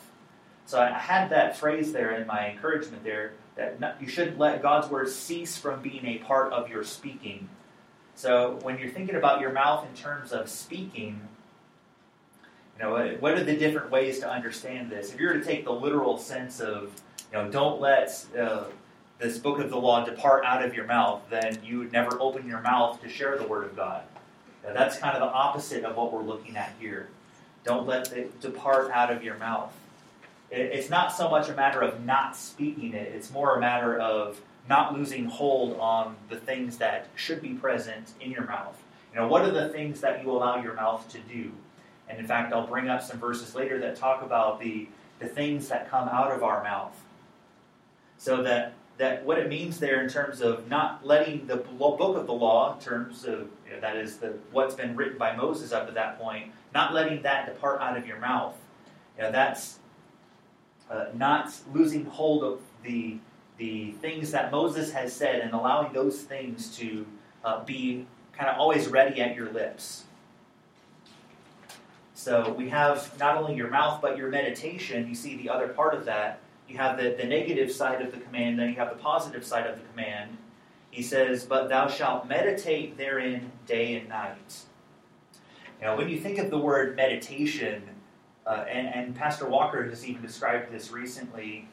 So 0.65 0.79
I 0.79 0.91
had 0.91 1.31
that 1.31 1.57
phrase 1.57 1.91
there 1.91 2.11
in 2.11 2.27
my 2.27 2.51
encouragement 2.51 3.03
there 3.03 3.33
that 3.55 3.79
not, 3.79 4.01
you 4.01 4.07
shouldn't 4.07 4.37
let 4.37 4.61
God's 4.61 4.89
word 4.89 5.09
cease 5.09 5.57
from 5.57 5.81
being 5.81 6.05
a 6.05 6.19
part 6.19 6.53
of 6.53 6.69
your 6.69 6.83
speaking. 6.83 7.49
So 8.15 8.59
when 8.61 8.77
you're 8.77 8.89
thinking 8.89 9.15
about 9.15 9.41
your 9.41 9.51
mouth 9.51 9.85
in 9.87 9.95
terms 9.95 10.31
of 10.31 10.49
speaking, 10.49 11.21
you 12.79 12.85
know, 12.85 13.17
what 13.19 13.33
are 13.33 13.43
the 13.43 13.55
different 13.55 13.91
ways 13.91 14.19
to 14.19 14.29
understand 14.29 14.89
this? 14.89 15.13
If 15.13 15.19
you 15.19 15.27
were 15.27 15.33
to 15.33 15.43
take 15.43 15.65
the 15.65 15.71
literal 15.71 16.17
sense 16.17 16.61
of, 16.61 16.91
you 17.31 17.37
know, 17.37 17.51
don't 17.51 17.81
let 17.81 18.25
uh, 18.39 18.65
this 19.19 19.37
book 19.37 19.59
of 19.59 19.69
the 19.69 19.77
law 19.77 20.05
depart 20.05 20.45
out 20.45 20.63
of 20.63 20.73
your 20.73 20.85
mouth, 20.85 21.21
then 21.29 21.59
you 21.63 21.79
would 21.79 21.91
never 21.91 22.19
open 22.21 22.47
your 22.47 22.61
mouth 22.61 23.01
to 23.01 23.09
share 23.09 23.37
the 23.37 23.45
word 23.45 23.65
of 23.65 23.75
God. 23.75 24.03
Now, 24.63 24.73
that's 24.73 24.97
kind 24.97 25.15
of 25.15 25.21
the 25.21 25.27
opposite 25.27 25.83
of 25.83 25.97
what 25.97 26.13
we're 26.13 26.23
looking 26.23 26.55
at 26.55 26.73
here. 26.79 27.09
Don't 27.65 27.85
let 27.85 28.13
it 28.13 28.39
depart 28.39 28.91
out 28.91 29.11
of 29.11 29.23
your 29.23 29.37
mouth. 29.37 29.73
It's 30.49 30.89
not 30.89 31.13
so 31.13 31.29
much 31.29 31.49
a 31.49 31.53
matter 31.53 31.81
of 31.81 32.03
not 32.05 32.35
speaking 32.35 32.93
it, 32.93 33.13
it's 33.13 33.29
more 33.29 33.55
a 33.55 33.59
matter 33.59 33.99
of 33.99 34.41
not 34.67 34.97
losing 34.97 35.25
hold 35.25 35.77
on 35.79 36.15
the 36.29 36.37
things 36.37 36.77
that 36.77 37.07
should 37.15 37.41
be 37.41 37.53
present 37.53 38.13
in 38.21 38.31
your 38.31 38.45
mouth. 38.45 38.81
You 39.13 39.19
know, 39.19 39.27
what 39.27 39.43
are 39.43 39.51
the 39.51 39.69
things 39.69 40.01
that 40.01 40.23
you 40.23 40.31
allow 40.31 40.61
your 40.61 40.73
mouth 40.73 41.07
to 41.09 41.19
do? 41.19 41.51
And 42.09 42.19
in 42.19 42.25
fact, 42.25 42.53
I'll 42.53 42.67
bring 42.67 42.89
up 42.89 43.03
some 43.03 43.19
verses 43.19 43.55
later 43.55 43.79
that 43.79 43.95
talk 43.95 44.23
about 44.23 44.59
the, 44.59 44.87
the 45.19 45.27
things 45.27 45.69
that 45.69 45.89
come 45.89 46.09
out 46.09 46.31
of 46.31 46.43
our 46.43 46.63
mouth. 46.63 46.95
So 48.17 48.43
that 48.43 48.73
that 48.97 49.23
what 49.23 49.39
it 49.39 49.47
means 49.47 49.79
there 49.79 50.03
in 50.03 50.09
terms 50.09 50.41
of 50.41 50.67
not 50.67 51.05
letting 51.07 51.47
the 51.47 51.55
book 51.55 52.17
of 52.17 52.27
the 52.27 52.33
law, 52.33 52.75
in 52.75 52.81
terms 52.81 53.23
of 53.23 53.47
you 53.65 53.73
know, 53.73 53.79
that 53.79 53.95
is 53.95 54.17
the 54.17 54.33
what's 54.51 54.75
been 54.75 54.95
written 54.95 55.17
by 55.17 55.33
Moses 55.35 55.71
up 55.71 55.87
to 55.87 55.93
that 55.93 56.19
point, 56.19 56.51
not 56.73 56.93
letting 56.93 57.21
that 57.21 57.45
depart 57.45 57.81
out 57.81 57.97
of 57.97 58.05
your 58.05 58.19
mouth. 58.19 58.55
You 59.17 59.23
know, 59.23 59.31
that's 59.31 59.79
uh, 60.91 61.05
not 61.13 61.53
losing 61.73 62.05
hold 62.05 62.43
of 62.43 62.59
the 62.83 63.17
the 63.57 63.91
things 64.01 64.31
that 64.31 64.51
Moses 64.51 64.91
has 64.91 65.13
said 65.13 65.41
and 65.41 65.53
allowing 65.53 65.93
those 65.93 66.21
things 66.21 66.75
to 66.77 67.05
uh, 67.45 67.63
be 67.63 68.05
kind 68.33 68.49
of 68.49 68.57
always 68.57 68.87
ready 68.87 69.21
at 69.21 69.35
your 69.35 69.51
lips. 69.51 70.05
So 72.19 72.51
we 72.51 72.67
have 72.69 73.17
not 73.17 73.37
only 73.37 73.55
your 73.55 73.69
mouth 73.69 74.01
but 74.01 74.17
your 74.17 74.29
meditation. 74.29 75.07
You 75.07 75.15
see 75.15 75.37
the 75.37 75.49
other 75.49 75.69
part 75.69 75.93
of 75.93 76.03
that 76.05 76.41
you 76.69 76.77
have 76.77 76.97
the, 76.97 77.15
the 77.17 77.25
negative 77.25 77.71
side 77.71 78.01
of 78.01 78.11
the 78.11 78.19
command, 78.19 78.59
then 78.59 78.69
you 78.69 78.75
have 78.75 78.89
the 78.89 79.01
positive 79.01 79.43
side 79.43 79.65
of 79.65 79.77
the 79.77 79.85
command. 79.89 80.37
He 80.91 81.01
says, 81.01 81.45
But 81.45 81.67
thou 81.67 81.87
shalt 81.87 82.27
meditate 82.27 82.97
therein 82.97 83.51
day 83.65 83.95
and 83.95 84.07
night. 84.07 84.61
Now, 85.81 85.97
when 85.97 86.09
you 86.09 86.19
think 86.19 86.37
of 86.37 86.49
the 86.49 86.57
word 86.57 86.95
meditation, 86.95 87.83
uh, 88.45 88.65
and, 88.69 88.87
and, 88.87 89.15
Pastor 89.15 89.47
Walker 89.47 89.87
has 89.89 90.05
even 90.05 90.21
described 90.21 90.71
this 90.71 90.91
recently, 90.91 91.67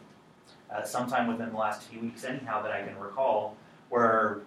uh, 0.70 0.84
sometime 0.84 1.26
within 1.26 1.50
the 1.50 1.56
last 1.56 1.82
few 1.84 2.00
weeks, 2.00 2.24
anyhow, 2.24 2.62
that 2.62 2.72
I 2.72 2.82
can 2.82 2.98
recall, 2.98 3.56
where 3.88 4.40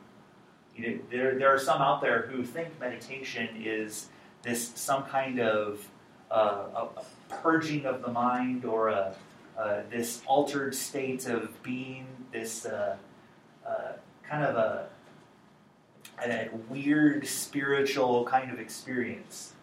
you 0.76 0.88
know, 0.88 1.00
there, 1.12 1.38
there 1.38 1.54
are 1.54 1.60
some 1.60 1.82
out 1.82 2.02
there 2.02 2.28
who 2.28 2.44
think 2.44 2.80
meditation 2.80 3.50
is 3.58 4.10
this 4.44 4.72
some 4.76 5.04
kind 5.04 5.40
of 5.40 5.86
uh, 6.32 6.86
a, 6.98 7.04
purging 7.30 7.86
of 7.86 8.02
the 8.02 8.12
mind 8.12 8.66
or 8.66 8.90
a, 8.90 9.16
uh, 9.58 9.82
this 9.90 10.22
altered 10.26 10.74
state 10.74 11.28
of 11.28 11.62
being, 11.64 12.08
this 12.32 12.66
uh, 12.66 12.96
uh, 13.68 13.92
kind 14.24 14.44
of 14.44 14.56
a, 14.56 14.88
a, 16.24 16.50
weird 16.70 17.28
spiritual 17.28 18.26
kind 18.26 18.52
of 18.52 18.60
experience. 18.60 19.54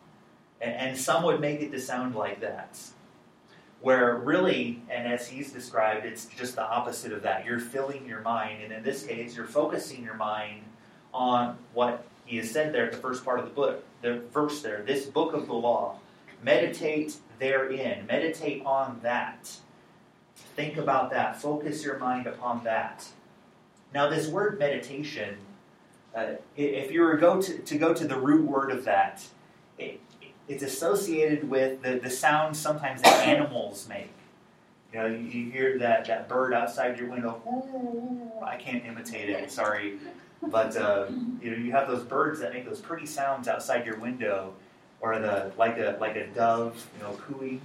And, 0.61 0.75
and 0.75 0.99
some 0.99 1.23
would 1.25 1.41
make 1.41 1.61
it 1.61 1.73
to 1.73 1.81
sound 1.81 2.15
like 2.15 2.41
that. 2.41 2.79
Where 3.81 4.17
really, 4.17 4.83
and 4.89 5.07
as 5.07 5.29
he's 5.29 5.53
described, 5.53 6.07
it's 6.07 6.27
just 6.27 6.57
the 6.57 6.67
opposite 6.67 7.13
of 7.13 7.23
that. 7.23 7.45
You're 7.45 7.61
filling 7.61 8.07
your 8.07 8.21
mind, 8.23 8.63
and 8.63 8.73
in 8.73 8.83
this 8.83 9.07
case, 9.07 9.37
you're 9.37 9.47
focusing 9.47 10.03
your 10.03 10.15
mind 10.15 10.63
on 11.13 11.59
what 11.73 12.05
he 12.27 12.37
has 12.39 12.51
said 12.51 12.75
there 12.75 12.87
at 12.87 12.93
the 12.93 12.99
first 12.99 13.25
part 13.25 13.39
of 13.39 13.47
the 13.47 13.53
book, 13.53 13.85
the 14.03 14.21
verse 14.33 14.61
there, 14.61 14.83
this 14.83 15.07
book 15.07 15.33
of 15.33 15.47
the 15.47 15.55
law. 15.55 15.99
Meditate 16.43 17.17
therein, 17.39 18.07
meditate 18.07 18.63
on 18.67 19.01
that. 19.03 19.57
Think 20.55 20.77
about 20.77 21.11
that. 21.11 21.41
Focus 21.41 21.85
your 21.85 21.99
mind 21.99 22.27
upon 22.27 22.65
that. 22.65 23.09
Now, 23.95 24.11
this 24.11 24.27
word 24.27 24.59
meditation, 24.59 25.39
uh, 26.15 26.35
if 26.57 26.91
you 26.91 27.01
were 27.01 27.17
go 27.17 27.41
to, 27.41 27.59
to 27.59 27.79
go 27.79 27.95
to 27.95 28.07
the 28.07 28.19
root 28.19 28.45
word 28.45 28.71
of 28.71 28.85
that, 28.85 29.25
it, 29.79 30.01
it's 30.49 30.63
associated 30.63 31.49
with 31.49 31.83
the, 31.83 32.01
the 32.03 32.11
sounds 32.11 32.59
sometimes 32.59 33.03
that 33.03 33.27
animals 33.27 33.87
make. 33.89 34.11
You 34.93 34.99
know, 35.01 35.07
you, 35.07 35.19
you 35.19 35.51
hear 35.51 35.79
that, 35.79 36.07
that 36.07 36.29
bird 36.29 36.55
outside 36.55 36.99
your 36.99 37.09
window. 37.09 37.43
I 38.43 38.57
can't 38.57 38.85
imitate 38.85 39.31
it, 39.31 39.51
sorry. 39.51 39.99
But 40.43 40.77
uh, 40.77 41.07
you 41.41 41.51
know, 41.51 41.57
you 41.57 41.73
have 41.73 41.89
those 41.89 42.03
birds 42.05 42.41
that 42.41 42.53
make 42.53 42.67
those 42.67 42.81
pretty 42.81 43.07
sounds 43.07 43.49
outside 43.49 43.87
your 43.87 43.97
window, 43.99 44.55
or 45.01 45.19
the 45.19 45.53
like 45.57 45.79
a 45.79 45.97
like 46.01 46.17
a 46.17 46.27
dove, 46.29 46.87
you 46.97 47.03
know, 47.03 47.15
cooing, 47.15 47.61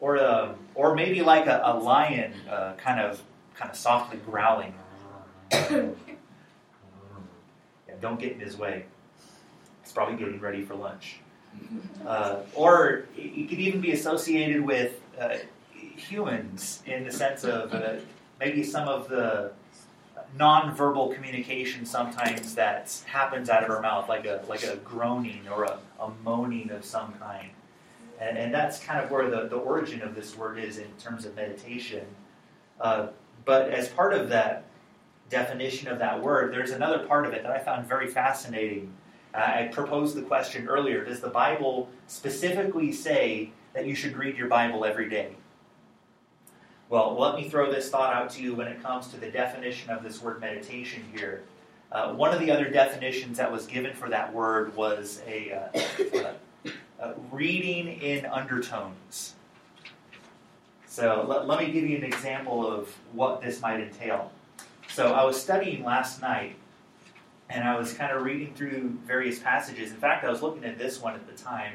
or 0.00 0.16
a, 0.16 0.50
um, 0.50 0.56
or 0.74 0.94
maybe 0.94 1.22
like 1.22 1.46
a, 1.46 1.60
a 1.64 1.78
lion, 1.78 2.34
uh, 2.48 2.74
kind 2.74 3.00
of 3.00 3.22
kind 3.54 3.70
of 3.70 3.76
softly 3.76 4.18
growling. 4.26 4.74
yeah, 5.52 5.90
don't 8.00 8.20
get 8.20 8.32
in 8.32 8.40
his 8.40 8.56
way. 8.56 8.84
He's 9.82 9.92
probably 9.92 10.16
getting 10.16 10.40
ready 10.40 10.62
for 10.62 10.74
lunch. 10.74 11.20
Uh, 12.06 12.40
or 12.54 13.06
it 13.16 13.48
could 13.48 13.58
even 13.58 13.80
be 13.80 13.92
associated 13.92 14.60
with 14.60 15.00
uh, 15.18 15.36
humans 15.72 16.82
in 16.86 17.04
the 17.04 17.10
sense 17.10 17.44
of 17.44 17.72
uh, 17.72 17.94
maybe 18.38 18.62
some 18.62 18.86
of 18.86 19.08
the 19.08 19.50
nonverbal 20.38 21.14
communication 21.14 21.86
sometimes 21.86 22.54
that 22.54 22.94
happens 23.06 23.48
out 23.48 23.64
of 23.64 23.70
our 23.70 23.80
mouth, 23.80 24.08
like 24.08 24.26
a 24.26 24.42
like 24.48 24.62
a 24.62 24.76
groaning 24.76 25.42
or 25.50 25.64
a, 25.64 25.78
a 26.00 26.10
moaning 26.24 26.70
of 26.70 26.84
some 26.84 27.12
kind. 27.14 27.50
And, 28.18 28.38
and, 28.38 28.54
that's 28.54 28.78
kind 28.82 29.04
of 29.04 29.10
where 29.10 29.28
the, 29.28 29.46
the 29.46 29.56
origin 29.56 30.00
of 30.00 30.14
this 30.14 30.38
word 30.38 30.58
is 30.58 30.78
in 30.78 30.90
terms 30.98 31.26
of 31.26 31.36
meditation. 31.36 32.06
Uh, 32.80 33.08
but 33.44 33.68
as 33.70 33.88
part 33.88 34.14
of 34.14 34.30
that 34.30 34.64
definition 35.28 35.88
of 35.88 35.98
that 35.98 36.22
word, 36.22 36.52
there's 36.52 36.70
another 36.70 37.00
part 37.00 37.26
of 37.26 37.34
it 37.34 37.42
that 37.42 37.52
I 37.52 37.58
found 37.58 37.86
very 37.86 38.06
fascinating. 38.06 38.92
Uh, 39.34 39.38
I 39.38 39.68
proposed 39.70 40.16
the 40.16 40.22
question 40.22 40.66
earlier 40.66 41.04
Does 41.04 41.20
the 41.20 41.28
Bible 41.28 41.90
specifically 42.06 42.90
say 42.90 43.50
that 43.74 43.86
you 43.86 43.94
should 43.94 44.16
read 44.16 44.36
your 44.36 44.48
Bible 44.48 44.84
every 44.84 45.10
day? 45.10 45.35
Well, 46.88 47.16
let 47.18 47.34
me 47.34 47.48
throw 47.48 47.72
this 47.72 47.90
thought 47.90 48.14
out 48.14 48.30
to 48.30 48.42
you 48.42 48.54
when 48.54 48.68
it 48.68 48.80
comes 48.80 49.08
to 49.08 49.16
the 49.16 49.28
definition 49.28 49.90
of 49.90 50.04
this 50.04 50.22
word 50.22 50.40
meditation 50.40 51.02
here. 51.12 51.42
Uh, 51.90 52.12
one 52.12 52.32
of 52.32 52.38
the 52.38 52.50
other 52.50 52.68
definitions 52.68 53.38
that 53.38 53.50
was 53.50 53.66
given 53.66 53.94
for 53.94 54.08
that 54.08 54.32
word 54.32 54.74
was 54.76 55.20
a, 55.26 55.68
uh, 55.74 56.32
uh, 57.00 57.12
reading 57.32 57.88
in 58.00 58.24
undertones. 58.26 59.34
So 60.86 61.24
let, 61.28 61.48
let 61.48 61.58
me 61.58 61.72
give 61.72 61.84
you 61.84 61.96
an 61.96 62.04
example 62.04 62.66
of 62.66 62.88
what 63.12 63.42
this 63.42 63.60
might 63.60 63.80
entail. 63.80 64.30
So 64.88 65.12
I 65.12 65.24
was 65.24 65.40
studying 65.40 65.84
last 65.84 66.22
night, 66.22 66.54
and 67.50 67.64
I 67.64 67.76
was 67.76 67.92
kind 67.94 68.16
of 68.16 68.22
reading 68.22 68.54
through 68.54 68.96
various 69.04 69.40
passages. 69.40 69.90
In 69.90 69.96
fact, 69.96 70.24
I 70.24 70.30
was 70.30 70.40
looking 70.40 70.64
at 70.64 70.78
this 70.78 71.00
one 71.00 71.14
at 71.14 71.26
the 71.26 71.34
time, 71.34 71.74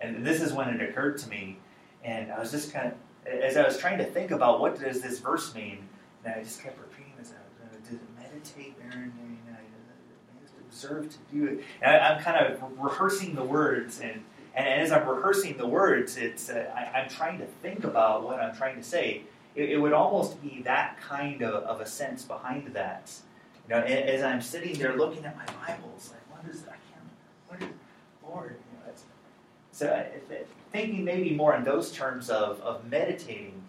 and 0.00 0.24
this 0.24 0.40
is 0.40 0.52
when 0.54 0.68
it 0.70 0.80
occurred 0.80 1.18
to 1.18 1.28
me. 1.28 1.58
And 2.02 2.32
I 2.32 2.38
was 2.38 2.50
just 2.50 2.72
kind 2.72 2.88
of 2.88 2.94
as 3.28 3.56
I 3.56 3.64
was 3.64 3.78
trying 3.78 3.98
to 3.98 4.04
think 4.04 4.30
about 4.30 4.60
what 4.60 4.78
does 4.78 5.00
this 5.00 5.18
verse 5.18 5.54
mean, 5.54 5.78
and 6.24 6.34
I 6.34 6.42
just 6.42 6.62
kept 6.62 6.78
repeating 6.80 7.12
this. 7.18 7.32
I 7.32 7.90
did 7.90 8.00
meditate 8.18 8.76
and 8.90 9.12
observe 10.76 11.08
to 11.08 11.18
do 11.32 11.46
it. 11.46 11.64
And 11.80 11.96
I, 11.96 12.14
am 12.14 12.22
kind 12.22 12.44
of 12.44 12.62
rehearsing 12.78 13.34
the 13.34 13.44
words, 13.44 14.00
and, 14.00 14.22
and 14.54 14.68
as 14.68 14.92
I'm 14.92 15.08
rehearsing 15.08 15.56
the 15.56 15.66
words, 15.66 16.16
it's 16.16 16.50
uh, 16.50 16.70
I, 16.74 17.00
am 17.00 17.08
trying 17.08 17.38
to 17.38 17.46
think 17.46 17.84
about 17.84 18.24
what 18.24 18.40
I'm 18.40 18.54
trying 18.54 18.76
to 18.76 18.82
say. 18.82 19.22
It, 19.54 19.70
it 19.70 19.78
would 19.78 19.92
almost 19.92 20.42
be 20.42 20.62
that 20.64 20.98
kind 21.00 21.42
of, 21.42 21.64
of 21.64 21.80
a 21.80 21.86
sense 21.86 22.22
behind 22.22 22.68
that. 22.74 23.12
You 23.68 23.74
know, 23.74 23.82
as 23.82 24.22
I'm 24.22 24.40
sitting 24.40 24.74
there 24.78 24.96
looking 24.96 25.24
at 25.24 25.36
my 25.36 25.46
Bibles, 25.66 26.12
like, 26.12 26.42
what 26.44 26.52
is 26.52 26.62
that? 26.62 26.70
I 26.70 26.76
can't, 26.92 27.08
what 27.48 27.62
is, 27.62 27.76
Lord? 28.22 28.56
You 28.72 28.78
know, 28.78 28.92
so 29.76 29.88
uh, 29.88 30.04
thinking 30.72 31.04
maybe 31.04 31.34
more 31.34 31.54
in 31.54 31.62
those 31.62 31.92
terms 31.92 32.30
of, 32.30 32.58
of 32.62 32.90
meditating. 32.90 33.60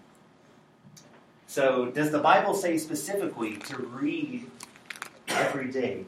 So, 1.48 1.88
does 1.88 2.12
the 2.12 2.20
Bible 2.20 2.54
say 2.54 2.78
specifically 2.78 3.58
to 3.58 3.78
read 3.78 4.50
every 5.28 5.70
day? 5.70 6.06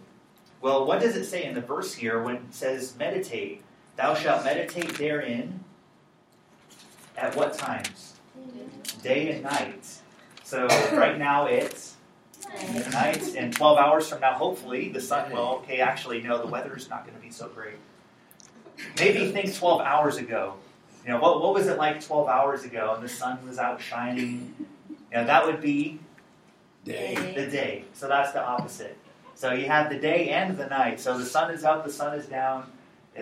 Well, 0.62 0.86
what 0.86 1.02
does 1.02 1.18
it 1.18 1.26
say 1.26 1.44
in 1.44 1.54
the 1.54 1.60
verse 1.60 1.94
here 1.94 2.24
when 2.24 2.36
it 2.36 2.42
says 2.52 2.96
meditate? 2.98 3.62
Thou 3.98 4.14
shalt 4.14 4.46
meditate 4.46 4.98
therein 4.98 5.66
at 7.18 7.36
what 7.36 7.58
times? 7.58 8.14
Day 9.04 9.32
and 9.32 9.44
night. 9.44 9.86
So, 10.46 10.66
right 10.94 11.18
now 11.18 11.48
it's 11.48 11.98
night, 12.94 13.36
and 13.36 13.54
12 13.54 13.78
hours 13.78 14.08
from 14.08 14.22
now, 14.22 14.34
hopefully, 14.36 14.88
the 14.88 15.02
sun 15.02 15.30
will. 15.34 15.62
Okay, 15.64 15.82
actually, 15.82 16.22
no, 16.22 16.38
the 16.38 16.48
weather 16.48 16.74
is 16.78 16.90
not 16.90 17.04
going 17.04 17.18
to 17.18 17.22
be 17.22 17.32
so 17.32 17.50
great. 17.50 17.76
Maybe 18.98 19.32
think 19.32 19.56
12 19.56 19.82
hours 19.82 20.18
ago 20.18 20.56
you 21.06 21.16
know, 21.16 21.20
what, 21.22 21.42
what 21.42 21.54
was 21.54 21.68
it 21.68 21.78
like 21.78 22.04
12 22.04 22.28
hours 22.28 22.64
ago 22.64 22.94
and 22.94 23.04
the 23.04 23.10
sun 23.10 23.40
was 23.48 23.58
out 23.58 23.82
shining? 23.82 24.54
You 24.90 24.98
know, 25.14 25.26
that 25.26 25.46
would 25.46 25.62
be 25.62 26.00
day. 26.84 27.16
the 27.36 27.50
day. 27.50 27.86
So 27.94 28.08
that's 28.08 28.32
the 28.32 28.44
opposite. 28.44 28.98
So 29.34 29.54
you 29.54 29.66
have 29.68 29.90
the 29.90 29.98
day 29.98 30.30
and 30.30 30.58
the 30.58 30.68
night. 30.68 31.00
So 31.00 31.18
the 31.18 31.26
sun 31.26 31.52
is 31.52 31.64
up, 31.64 31.86
the 31.86 31.92
sun 31.92 32.18
is 32.18 32.26
down, 32.26 32.70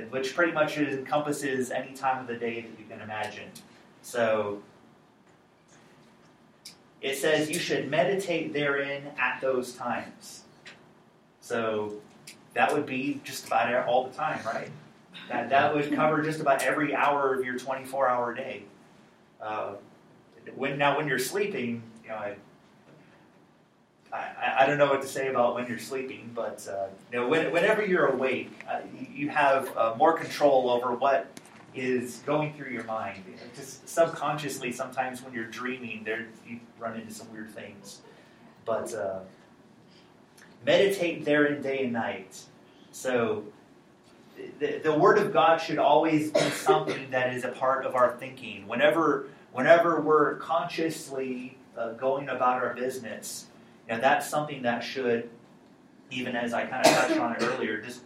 which 0.10 0.36
pretty 0.36 0.52
much 0.52 0.78
encompasses 0.78 1.70
any 1.70 1.94
time 1.94 2.20
of 2.20 2.28
the 2.28 2.36
day 2.36 2.62
that 2.62 2.80
you 2.80 2.86
can 2.90 3.00
imagine. 3.02 3.50
So 4.02 4.62
it 7.02 7.16
says 7.16 7.50
you 7.50 7.60
should 7.60 7.90
meditate 7.90 8.52
therein 8.52 9.04
at 9.20 9.40
those 9.40 9.76
times. 9.76 10.44
So 11.40 11.94
that 12.54 12.74
would 12.74 12.88
be 12.88 13.22
just 13.24 13.46
about 13.48 13.88
all 13.88 14.08
the 14.08 14.14
time, 14.14 14.40
right? 14.46 14.72
That, 15.30 15.50
that 15.50 15.76
would 15.76 15.94
cover 15.94 16.22
just 16.22 16.40
about 16.40 16.64
every 16.64 16.96
hour 16.96 17.34
of 17.34 17.46
your 17.46 17.58
24 17.58 18.08
hour 18.08 18.34
day. 18.34 18.64
Uh, 19.42 19.74
when 20.56 20.78
Now, 20.78 20.98
when 20.98 21.08
you're 21.08 21.20
sleeping, 21.20 21.84
you 22.04 22.10
know, 22.10 22.16
I, 22.16 22.36
I, 24.14 24.56
I, 24.60 24.66
don't 24.66 24.78
know 24.78 24.88
what 24.88 25.02
to 25.02 25.08
say 25.08 25.28
about 25.28 25.56
when 25.56 25.68
you're 25.68 25.78
sleeping, 25.78 26.32
but 26.34 26.66
uh, 26.70 26.88
you 27.12 27.20
know, 27.20 27.28
when, 27.28 27.52
whenever 27.52 27.86
you're 27.86 28.08
awake, 28.08 28.52
uh, 28.70 28.80
you 29.14 29.30
have 29.30 29.76
uh, 29.76 29.96
more 29.98 30.18
control 30.18 30.70
over 30.70 30.94
what 30.94 31.28
is 31.76 32.22
going 32.26 32.54
through 32.54 32.72
your 32.72 32.86
mind. 32.86 33.24
Just 33.56 33.88
subconsciously, 33.88 34.72
sometimes 34.72 35.22
when 35.22 35.34
you're 35.34 35.46
dreaming, 35.46 36.04
there 36.04 36.28
you 36.48 36.60
run 36.80 37.00
into 37.00 37.14
some 37.14 37.32
weird 37.32 37.50
things. 37.52 38.02
But 38.66 38.94
uh, 38.94 39.20
meditate 40.66 41.26
therein 41.26 41.62
day 41.62 41.84
and 41.84 41.94
night. 41.94 42.42
So 42.92 43.44
the, 44.60 44.80
the 44.84 44.94
Word 44.94 45.18
of 45.18 45.34
God 45.34 45.58
should 45.58 45.78
always 45.78 46.32
be 46.32 46.50
something 46.52 47.10
that 47.12 47.34
is 47.34 47.44
a 47.44 47.50
part 47.50 47.86
of 47.86 47.96
our 47.96 48.16
thinking. 48.18 48.68
Whenever, 48.68 49.28
whenever 49.52 50.02
we're 50.02 50.36
consciously 50.36 51.58
uh, 51.78 51.94
going 51.94 52.30
about 52.30 52.62
our 52.62 52.74
business, 52.74 53.48
you 53.88 53.96
know, 53.96 54.02
that's 54.02 54.28
something 54.28 54.64
that 54.64 54.84
should, 54.84 55.30
even 56.12 56.36
as 56.36 56.54
I 56.54 56.66
kind 56.66 56.86
of 56.86 56.92
touched 56.94 57.20
on 57.20 57.36
it 57.36 57.44
earlier, 57.44 57.82
just 57.82 58.02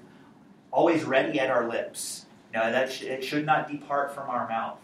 always 0.72 1.04
ready 1.04 1.39
at 1.39 1.50
our 1.50 1.67
lips. 1.67 2.26
You 2.54 2.60
know, 2.60 2.72
that 2.72 2.91
sh- 2.91 3.04
it 3.04 3.24
should 3.24 3.46
not 3.46 3.70
depart 3.70 4.13
from 4.13 4.30
our 4.30 4.48
mouth. 4.48 4.78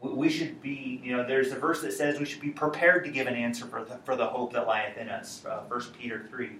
We, 0.00 0.10
we 0.10 0.28
should 0.28 0.62
be, 0.62 1.00
you 1.02 1.16
know, 1.16 1.26
there's 1.26 1.52
a 1.52 1.58
verse 1.58 1.82
that 1.82 1.92
says 1.92 2.18
we 2.18 2.24
should 2.24 2.40
be 2.40 2.50
prepared 2.50 3.04
to 3.04 3.10
give 3.10 3.26
an 3.26 3.34
answer 3.34 3.66
for 3.66 3.84
the, 3.84 3.96
for 4.04 4.16
the 4.16 4.26
hope 4.26 4.52
that 4.54 4.66
lieth 4.66 4.96
in 4.96 5.08
us, 5.08 5.44
uh, 5.46 5.60
1 5.68 5.80
Peter 5.98 6.26
3. 6.30 6.50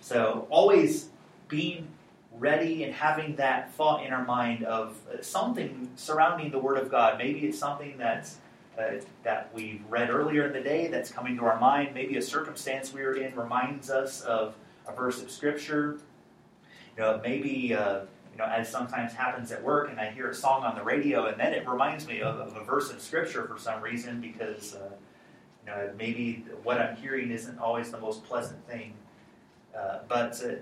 So 0.00 0.46
always 0.50 1.10
being 1.48 1.88
ready 2.38 2.84
and 2.84 2.92
having 2.94 3.36
that 3.36 3.72
thought 3.74 4.04
in 4.04 4.12
our 4.12 4.24
mind 4.24 4.64
of 4.64 4.96
uh, 5.12 5.22
something 5.22 5.90
surrounding 5.96 6.50
the 6.50 6.58
Word 6.58 6.78
of 6.78 6.90
God. 6.90 7.18
Maybe 7.18 7.40
it's 7.40 7.58
something 7.58 7.96
that's 7.98 8.38
uh, 8.78 9.02
that 9.22 9.50
we've 9.54 9.82
read 9.88 10.08
earlier 10.08 10.46
in 10.46 10.52
the 10.52 10.60
day 10.60 10.88
that's 10.88 11.10
coming 11.10 11.36
to 11.36 11.44
our 11.44 11.60
mind. 11.60 11.94
Maybe 11.94 12.16
a 12.16 12.22
circumstance 12.22 12.92
we 12.92 13.02
are 13.02 13.14
in 13.14 13.34
reminds 13.36 13.90
us 13.90 14.22
of 14.22 14.54
a 14.88 14.92
verse 14.92 15.22
of 15.22 15.30
Scripture. 15.30 15.98
You 16.96 17.02
know, 17.02 17.20
maybe 17.22 17.74
uh, 17.74 18.00
you 18.32 18.38
know, 18.38 18.44
as 18.44 18.70
sometimes 18.70 19.12
happens 19.12 19.52
at 19.52 19.62
work, 19.62 19.90
and 19.90 20.00
I 20.00 20.10
hear 20.10 20.30
a 20.30 20.34
song 20.34 20.64
on 20.64 20.74
the 20.74 20.82
radio, 20.82 21.26
and 21.26 21.38
then 21.38 21.52
it 21.52 21.68
reminds 21.68 22.06
me 22.06 22.22
of, 22.22 22.36
of 22.36 22.56
a 22.56 22.64
verse 22.64 22.90
of 22.90 23.00
Scripture 23.00 23.46
for 23.46 23.58
some 23.58 23.82
reason 23.82 24.20
because 24.20 24.74
uh, 24.74 24.90
you 25.66 25.70
know 25.70 25.90
maybe 25.98 26.44
what 26.62 26.80
I'm 26.80 26.96
hearing 26.96 27.30
isn't 27.30 27.58
always 27.58 27.90
the 27.90 28.00
most 28.00 28.24
pleasant 28.24 28.66
thing. 28.66 28.94
Uh, 29.76 30.00
but 30.08 30.42
uh, 30.44 30.54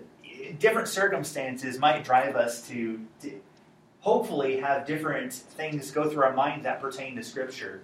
different 0.59 0.88
circumstances 0.88 1.79
might 1.79 2.05
drive 2.05 2.37
us 2.37 2.66
to, 2.68 3.01
to, 3.22 3.41
hopefully 4.01 4.59
have 4.59 4.86
different 4.86 5.32
things 5.32 5.91
go 5.91 6.09
through 6.09 6.22
our 6.22 6.32
mind 6.32 6.64
that 6.64 6.80
pertain 6.80 7.14
to 7.16 7.22
Scripture. 7.22 7.82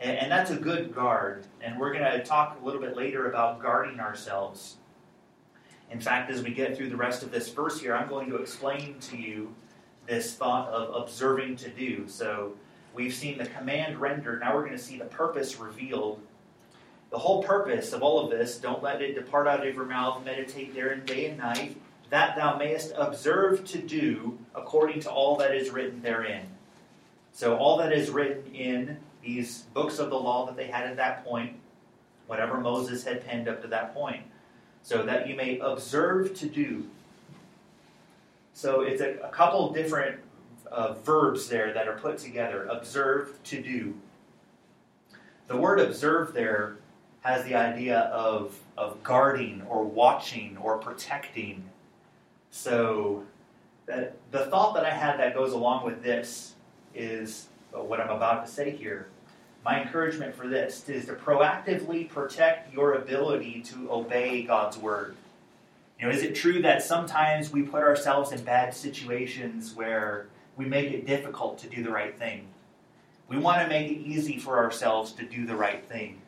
And, 0.00 0.16
and 0.16 0.30
that's 0.30 0.50
a 0.50 0.56
good 0.56 0.94
guard. 0.94 1.46
And 1.60 1.78
we're 1.78 1.92
going 1.92 2.10
to 2.10 2.24
talk 2.24 2.58
a 2.60 2.64
little 2.64 2.80
bit 2.80 2.96
later 2.96 3.28
about 3.28 3.62
guarding 3.62 4.00
ourselves. 4.00 4.76
In 5.90 6.00
fact, 6.00 6.30
as 6.30 6.42
we 6.42 6.50
get 6.50 6.76
through 6.76 6.88
the 6.88 6.96
rest 6.96 7.22
of 7.22 7.30
this 7.30 7.48
verse 7.50 7.80
here, 7.80 7.94
I'm 7.94 8.08
going 8.08 8.28
to 8.30 8.36
explain 8.36 8.98
to 9.00 9.16
you 9.16 9.54
this 10.06 10.34
thought 10.34 10.68
of 10.68 11.02
observing 11.02 11.56
to 11.56 11.70
do. 11.70 12.08
So 12.08 12.54
we've 12.94 13.14
seen 13.14 13.38
the 13.38 13.46
command 13.46 14.00
rendered. 14.00 14.40
Now 14.40 14.54
we're 14.54 14.64
going 14.64 14.76
to 14.76 14.82
see 14.82 14.98
the 14.98 15.04
purpose 15.04 15.58
revealed 15.58 16.20
the 17.10 17.18
whole 17.18 17.42
purpose 17.42 17.92
of 17.92 18.02
all 18.02 18.24
of 18.24 18.30
this, 18.30 18.58
don't 18.58 18.82
let 18.82 19.00
it 19.00 19.14
depart 19.14 19.46
out 19.46 19.66
of 19.66 19.74
your 19.74 19.84
mouth, 19.84 20.24
meditate 20.24 20.74
therein 20.74 21.04
day 21.04 21.26
and 21.26 21.38
night. 21.38 21.76
that 22.08 22.36
thou 22.36 22.56
mayest 22.56 22.92
observe 22.96 23.64
to 23.64 23.78
do 23.78 24.38
according 24.54 25.00
to 25.00 25.10
all 25.10 25.36
that 25.36 25.54
is 25.54 25.70
written 25.70 26.00
therein. 26.02 26.46
So, 27.32 27.56
all 27.56 27.76
that 27.78 27.92
is 27.92 28.10
written 28.10 28.54
in 28.54 28.98
these 29.22 29.62
books 29.74 29.98
of 29.98 30.10
the 30.10 30.18
law 30.18 30.46
that 30.46 30.56
they 30.56 30.68
had 30.68 30.86
at 30.86 30.96
that 30.96 31.24
point, 31.24 31.56
whatever 32.28 32.60
Moses 32.60 33.02
had 33.02 33.26
penned 33.26 33.48
up 33.48 33.60
to 33.62 33.68
that 33.68 33.92
point, 33.92 34.22
so 34.82 35.02
that 35.02 35.28
you 35.28 35.34
may 35.34 35.58
observe 35.58 36.34
to 36.34 36.46
do. 36.46 36.86
So, 38.52 38.82
it's 38.82 39.00
a, 39.00 39.18
a 39.24 39.30
couple 39.30 39.72
different 39.72 40.20
uh, 40.70 40.94
verbs 40.94 41.48
there 41.48 41.72
that 41.72 41.88
are 41.88 41.98
put 41.98 42.18
together 42.18 42.66
observe 42.66 43.42
to 43.44 43.60
do. 43.60 43.94
The 45.48 45.56
word 45.56 45.80
observe 45.80 46.32
there 46.34 46.78
has 47.26 47.44
the 47.44 47.56
idea 47.56 47.98
of, 47.98 48.56
of 48.78 49.02
guarding 49.02 49.62
or 49.68 49.82
watching 49.82 50.56
or 50.62 50.78
protecting. 50.78 51.64
So, 52.52 53.24
that, 53.86 54.16
the 54.30 54.46
thought 54.46 54.74
that 54.74 54.84
I 54.84 54.90
had 54.90 55.18
that 55.18 55.34
goes 55.34 55.52
along 55.52 55.84
with 55.84 56.02
this 56.02 56.54
is 56.94 57.48
uh, 57.74 57.82
what 57.82 58.00
I'm 58.00 58.10
about 58.10 58.46
to 58.46 58.50
say 58.50 58.70
here. 58.70 59.08
My 59.64 59.82
encouragement 59.82 60.36
for 60.36 60.46
this 60.46 60.88
is 60.88 61.06
to 61.06 61.14
proactively 61.14 62.08
protect 62.08 62.72
your 62.72 62.94
ability 62.94 63.62
to 63.62 63.90
obey 63.90 64.44
God's 64.44 64.78
word. 64.78 65.16
You 65.98 66.06
know, 66.06 66.12
is 66.12 66.22
it 66.22 66.36
true 66.36 66.62
that 66.62 66.82
sometimes 66.82 67.50
we 67.50 67.62
put 67.62 67.82
ourselves 67.82 68.30
in 68.30 68.42
bad 68.44 68.72
situations 68.72 69.74
where 69.74 70.26
we 70.56 70.66
make 70.66 70.92
it 70.92 71.06
difficult 71.06 71.58
to 71.58 71.68
do 71.68 71.82
the 71.82 71.90
right 71.90 72.16
thing? 72.16 72.46
We 73.28 73.38
want 73.38 73.62
to 73.62 73.68
make 73.68 73.90
it 73.90 73.98
easy 73.98 74.38
for 74.38 74.58
ourselves 74.58 75.10
to 75.12 75.24
do 75.24 75.44
the 75.44 75.56
right 75.56 75.84
thing. 75.84 76.20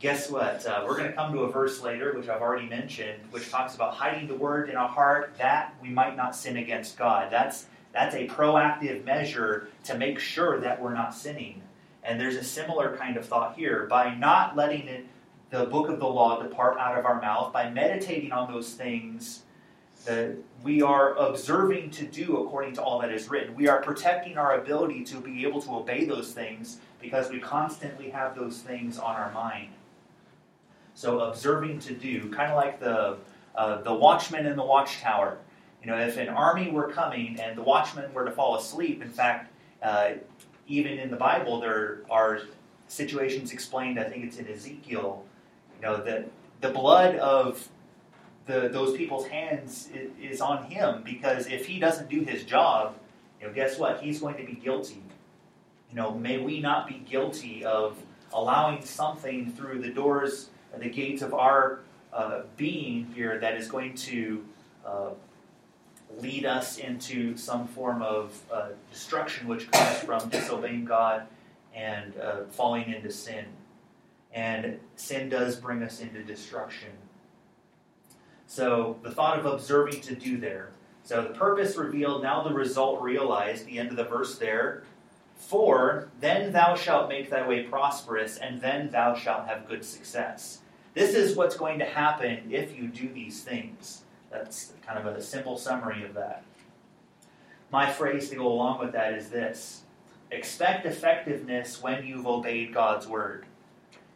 Guess 0.00 0.30
what? 0.30 0.64
Uh, 0.64 0.84
we're 0.86 0.96
going 0.96 1.08
to 1.08 1.16
come 1.16 1.32
to 1.32 1.40
a 1.40 1.50
verse 1.50 1.82
later, 1.82 2.14
which 2.14 2.28
I've 2.28 2.40
already 2.40 2.68
mentioned, 2.68 3.20
which 3.32 3.50
talks 3.50 3.74
about 3.74 3.94
hiding 3.94 4.28
the 4.28 4.34
word 4.34 4.70
in 4.70 4.76
our 4.76 4.88
heart 4.88 5.34
that 5.38 5.74
we 5.82 5.88
might 5.88 6.16
not 6.16 6.36
sin 6.36 6.56
against 6.56 6.96
God. 6.96 7.32
That's 7.32 7.66
that's 7.92 8.14
a 8.14 8.28
proactive 8.28 9.04
measure 9.04 9.70
to 9.84 9.98
make 9.98 10.20
sure 10.20 10.60
that 10.60 10.80
we're 10.80 10.94
not 10.94 11.14
sinning. 11.14 11.62
And 12.04 12.20
there's 12.20 12.36
a 12.36 12.44
similar 12.44 12.96
kind 12.96 13.16
of 13.16 13.26
thought 13.26 13.56
here. 13.56 13.86
By 13.86 14.14
not 14.14 14.54
letting 14.54 14.86
it, 14.86 15.06
the 15.50 15.64
book 15.64 15.88
of 15.88 15.98
the 15.98 16.06
law 16.06 16.40
depart 16.40 16.78
out 16.78 16.96
of 16.96 17.04
our 17.04 17.20
mouth, 17.20 17.52
by 17.52 17.68
meditating 17.68 18.30
on 18.30 18.52
those 18.52 18.74
things 18.74 19.42
that 20.04 20.36
we 20.62 20.80
are 20.80 21.16
observing 21.16 21.90
to 21.90 22.04
do 22.06 22.36
according 22.36 22.74
to 22.74 22.82
all 22.82 23.00
that 23.00 23.10
is 23.10 23.28
written. 23.28 23.54
We 23.56 23.66
are 23.66 23.82
protecting 23.82 24.38
our 24.38 24.60
ability 24.60 25.02
to 25.06 25.20
be 25.20 25.44
able 25.44 25.60
to 25.62 25.74
obey 25.74 26.04
those 26.04 26.32
things 26.32 26.78
because 27.00 27.30
we 27.30 27.40
constantly 27.40 28.10
have 28.10 28.36
those 28.36 28.60
things 28.60 28.98
on 28.98 29.16
our 29.16 29.32
mind. 29.32 29.70
So 30.98 31.20
observing 31.20 31.78
to 31.82 31.94
do, 31.94 32.28
kind 32.30 32.50
of 32.50 32.56
like 32.56 32.80
the 32.80 33.18
uh, 33.54 33.82
the 33.82 33.94
watchman 33.94 34.46
in 34.46 34.56
the 34.56 34.64
watchtower. 34.64 35.38
You 35.80 35.92
know, 35.92 35.96
if 35.96 36.16
an 36.16 36.28
army 36.28 36.72
were 36.72 36.88
coming 36.88 37.38
and 37.38 37.56
the 37.56 37.62
watchman 37.62 38.12
were 38.12 38.24
to 38.24 38.32
fall 38.32 38.56
asleep, 38.56 39.00
in 39.00 39.08
fact, 39.08 39.52
uh, 39.80 40.14
even 40.66 40.98
in 40.98 41.08
the 41.08 41.16
Bible, 41.16 41.60
there 41.60 42.00
are 42.10 42.40
situations 42.88 43.52
explained. 43.52 44.00
I 44.00 44.08
think 44.08 44.24
it's 44.24 44.38
in 44.38 44.48
Ezekiel. 44.48 45.24
You 45.76 45.82
know 45.82 46.02
that 46.02 46.30
the 46.62 46.70
blood 46.70 47.14
of 47.14 47.68
the, 48.46 48.68
those 48.68 48.96
people's 48.96 49.28
hands 49.28 49.90
is, 49.94 50.10
is 50.20 50.40
on 50.40 50.64
him 50.64 51.04
because 51.04 51.46
if 51.46 51.64
he 51.64 51.78
doesn't 51.78 52.10
do 52.10 52.22
his 52.22 52.42
job, 52.42 52.96
you 53.40 53.46
know, 53.46 53.52
guess 53.52 53.78
what? 53.78 54.00
He's 54.00 54.18
going 54.18 54.36
to 54.38 54.44
be 54.44 54.54
guilty. 54.54 55.04
You 55.90 55.94
know, 55.96 56.12
may 56.12 56.38
we 56.38 56.58
not 56.58 56.88
be 56.88 57.04
guilty 57.08 57.64
of 57.64 57.96
allowing 58.32 58.84
something 58.84 59.52
through 59.52 59.80
the 59.80 59.90
doors, 59.90 60.50
the 60.76 60.88
gates 60.88 61.22
of 61.22 61.34
our 61.34 61.80
uh, 62.12 62.42
being 62.56 63.06
here 63.14 63.38
that 63.38 63.54
is 63.54 63.68
going 63.68 63.94
to 63.94 64.44
uh, 64.86 65.10
lead 66.18 66.46
us 66.46 66.78
into 66.78 67.36
some 67.36 67.66
form 67.68 68.02
of 68.02 68.40
uh, 68.52 68.68
destruction, 68.90 69.46
which 69.48 69.70
comes 69.70 69.98
from 69.98 70.28
disobeying 70.28 70.84
God 70.84 71.26
and 71.74 72.16
uh, 72.18 72.44
falling 72.50 72.92
into 72.92 73.10
sin. 73.10 73.44
And 74.32 74.78
sin 74.96 75.28
does 75.28 75.56
bring 75.56 75.82
us 75.82 76.00
into 76.00 76.22
destruction. 76.22 76.90
So 78.46 78.98
the 79.02 79.10
thought 79.10 79.38
of 79.38 79.46
observing 79.46 80.00
to 80.02 80.14
do 80.14 80.38
there. 80.38 80.70
So 81.02 81.22
the 81.22 81.30
purpose 81.30 81.76
revealed, 81.76 82.22
now 82.22 82.42
the 82.42 82.52
result 82.52 83.00
realized, 83.00 83.66
the 83.66 83.78
end 83.78 83.90
of 83.90 83.96
the 83.96 84.04
verse 84.04 84.38
there. 84.38 84.84
For 85.38 86.10
then 86.20 86.52
thou 86.52 86.74
shalt 86.74 87.08
make 87.08 87.30
thy 87.30 87.46
way 87.46 87.62
prosperous, 87.62 88.36
and 88.36 88.60
then 88.60 88.90
thou 88.90 89.14
shalt 89.14 89.46
have 89.46 89.68
good 89.68 89.84
success. 89.84 90.60
This 90.94 91.14
is 91.14 91.36
what's 91.36 91.56
going 91.56 91.78
to 91.78 91.84
happen 91.84 92.50
if 92.50 92.76
you 92.76 92.88
do 92.88 93.08
these 93.08 93.42
things. 93.42 94.02
That's 94.30 94.72
kind 94.84 94.98
of 94.98 95.06
a 95.06 95.22
simple 95.22 95.56
summary 95.56 96.04
of 96.04 96.14
that. 96.14 96.42
My 97.70 97.90
phrase 97.90 98.28
to 98.30 98.36
go 98.36 98.48
along 98.48 98.80
with 98.80 98.92
that 98.92 99.14
is 99.14 99.30
this 99.30 99.82
expect 100.30 100.84
effectiveness 100.84 101.82
when 101.82 102.04
you've 102.04 102.26
obeyed 102.26 102.74
God's 102.74 103.06
word. 103.06 103.46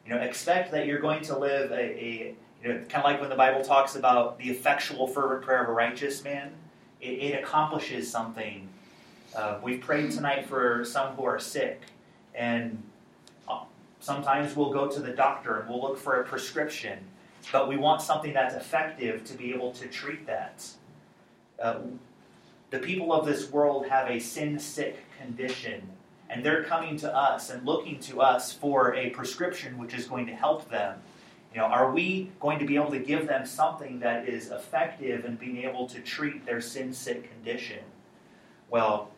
You 0.05 0.14
know, 0.14 0.20
expect 0.20 0.73
that 0.73 0.87
you're 0.87 1.01
going 1.01 1.23
to 1.25 1.39
live 1.39 1.70
a, 1.70 1.75
a 1.75 2.35
you 2.62 2.68
know, 2.68 2.79
kind 2.89 2.97
of 2.97 3.05
like 3.05 3.20
when 3.20 3.31
the 3.31 3.37
Bible 3.37 3.62
talks 3.62 3.97
about 3.97 4.39
the 4.39 4.51
effectual, 4.51 5.07
fervent 5.07 5.43
prayer 5.43 5.62
of 5.62 5.68
a 5.68 5.73
righteous 5.73 6.23
man, 6.25 6.53
it, 7.01 7.11
it 7.11 7.43
accomplishes 7.43 8.11
something. 8.11 8.68
Uh, 9.35 9.59
we 9.62 9.78
prayed 9.78 10.11
tonight 10.11 10.47
for 10.47 10.85
some 10.85 11.14
who 11.14 11.24
are 11.24 11.39
sick, 11.39 11.80
and 12.35 12.83
uh, 13.49 13.61
sometimes 13.99 14.55
we'll 14.55 14.72
go 14.72 14.87
to 14.87 15.01
the 15.01 15.12
doctor 15.12 15.61
and 15.61 15.68
we'll 15.70 15.80
look 15.80 15.97
for 15.97 16.20
a 16.20 16.24
prescription, 16.24 16.99
but 17.51 17.66
we 17.66 17.78
want 17.78 18.03
something 18.03 18.35
that's 18.35 18.55
effective 18.55 19.24
to 19.24 19.35
be 19.35 19.55
able 19.55 19.72
to 19.72 19.87
treat 19.87 20.26
that. 20.26 20.66
Uh, 21.61 21.78
the 22.70 22.78
people 22.78 23.12
of 23.12 23.24
this 23.24 23.51
world 23.51 23.87
have 23.87 24.11
a 24.11 24.18
sin 24.18 24.59
sick 24.59 24.99
condition, 25.18 25.83
and 26.28 26.45
they're 26.45 26.64
coming 26.64 26.99
to 26.99 27.16
us 27.16 27.49
and 27.49 27.64
looking 27.64 27.99
to 28.01 28.20
us 28.20 28.53
for 28.53 28.95
a 28.95 29.11
prescription 29.11 29.78
which 29.78 29.95
is 29.95 30.07
going 30.07 30.26
to 30.26 30.35
help 30.35 30.68
them. 30.70 30.99
You 31.55 31.61
know, 31.61 31.66
are 31.66 31.91
we 31.91 32.30
going 32.39 32.59
to 32.59 32.66
be 32.66 32.76
able 32.76 32.91
to 32.91 32.99
give 32.99 33.26
them 33.26 33.47
something 33.47 33.99
that 34.01 34.28
is 34.28 34.51
effective 34.51 35.24
in 35.24 35.37
being 35.37 35.59
able 35.59 35.87
to 35.89 36.01
treat 36.01 36.45
their 36.45 36.61
sin 36.61 36.93
sick 36.93 37.30
condition? 37.30 37.80
Well, 38.70 39.11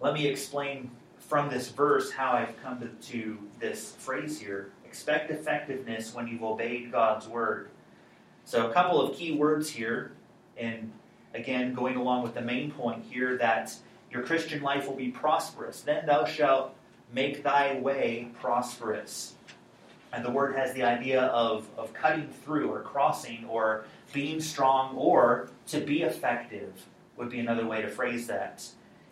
let 0.00 0.14
me 0.14 0.26
explain 0.26 0.90
from 1.18 1.50
this 1.50 1.68
verse 1.68 2.10
how 2.10 2.32
I've 2.32 2.60
come 2.62 2.80
to, 2.80 2.88
to 3.12 3.38
this 3.58 3.92
phrase 3.98 4.40
here. 4.40 4.70
Expect 4.84 5.30
effectiveness 5.30 6.14
when 6.14 6.26
you've 6.26 6.42
obeyed 6.42 6.90
God's 6.90 7.28
word. 7.28 7.68
So, 8.44 8.70
a 8.70 8.72
couple 8.72 9.00
of 9.00 9.14
key 9.16 9.32
words 9.32 9.68
here, 9.68 10.12
and 10.56 10.90
again, 11.34 11.74
going 11.74 11.96
along 11.96 12.22
with 12.22 12.34
the 12.34 12.40
main 12.40 12.70
point 12.70 13.04
here 13.04 13.36
that 13.36 13.74
your 14.10 14.22
Christian 14.22 14.62
life 14.62 14.86
will 14.86 14.96
be 14.96 15.08
prosperous. 15.08 15.82
Then 15.82 16.06
thou 16.06 16.24
shalt 16.24 16.74
make 17.12 17.42
thy 17.42 17.78
way 17.78 18.30
prosperous. 18.40 19.34
And 20.12 20.24
the 20.24 20.30
word 20.30 20.56
has 20.56 20.72
the 20.72 20.82
idea 20.82 21.24
of, 21.24 21.68
of 21.76 21.92
cutting 21.92 22.28
through 22.28 22.72
or 22.72 22.80
crossing 22.80 23.44
or 23.46 23.84
being 24.14 24.40
strong 24.40 24.96
or 24.96 25.50
to 25.66 25.80
be 25.80 26.02
effective, 26.02 26.72
would 27.18 27.28
be 27.28 27.40
another 27.40 27.66
way 27.66 27.82
to 27.82 27.88
phrase 27.88 28.26
that. 28.28 28.66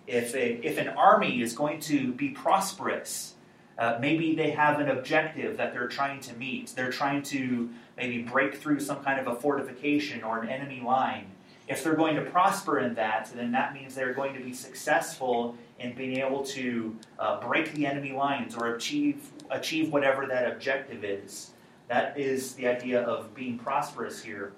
If, 0.07 0.35
a, 0.35 0.65
if 0.67 0.79
an 0.79 0.89
army 0.89 1.43
is 1.43 1.53
going 1.53 1.81
to 1.81 2.13
be 2.13 2.31
prosperous, 2.31 3.35
uh, 3.79 3.99
maybe 4.01 4.35
they 4.35 4.51
have 4.51 4.81
an 4.81 4.89
objective 4.89 5.57
that 5.57 5.73
they're 5.73 5.89
trying 5.89 6.21
to 6.21 6.35
meet. 6.35 6.73
They're 6.75 6.93
trying 6.93 7.23
to 7.25 7.69
maybe 7.97 8.23
break 8.23 8.57
through 8.57 8.81
some 8.81 9.03
kind 9.03 9.21
of 9.21 9.27
a 9.27 9.39
fortification 9.39 10.23
or 10.23 10.43
an 10.43 10.49
enemy 10.49 10.81
line. 10.81 11.27
If 11.69 11.83
they're 11.83 11.97
going 11.97 12.15
to 12.17 12.23
prosper 12.23 12.79
in 12.79 12.95
that, 12.95 13.31
then 13.35 13.51
that 13.53 13.75
means 13.75 13.95
they're 13.95 14.15
going 14.15 14.35
to 14.35 14.41
be 14.41 14.53
successful 14.53 15.57
in 15.81 15.95
being 15.95 16.19
able 16.19 16.45
to 16.45 16.97
uh, 17.19 17.41
break 17.41 17.73
the 17.75 17.87
enemy 17.87 18.13
lines 18.13 18.55
or 18.55 18.75
achieve 18.75 19.31
achieve 19.51 19.93
whatever 19.93 20.27
that 20.27 20.51
objective 20.51 21.05
is. 21.05 21.53
That 21.89 22.19
is 22.19 22.55
the 22.55 22.67
idea 22.67 23.03
of 23.03 23.35
being 23.35 23.59
prosperous 23.59 24.23
here. 24.23 24.53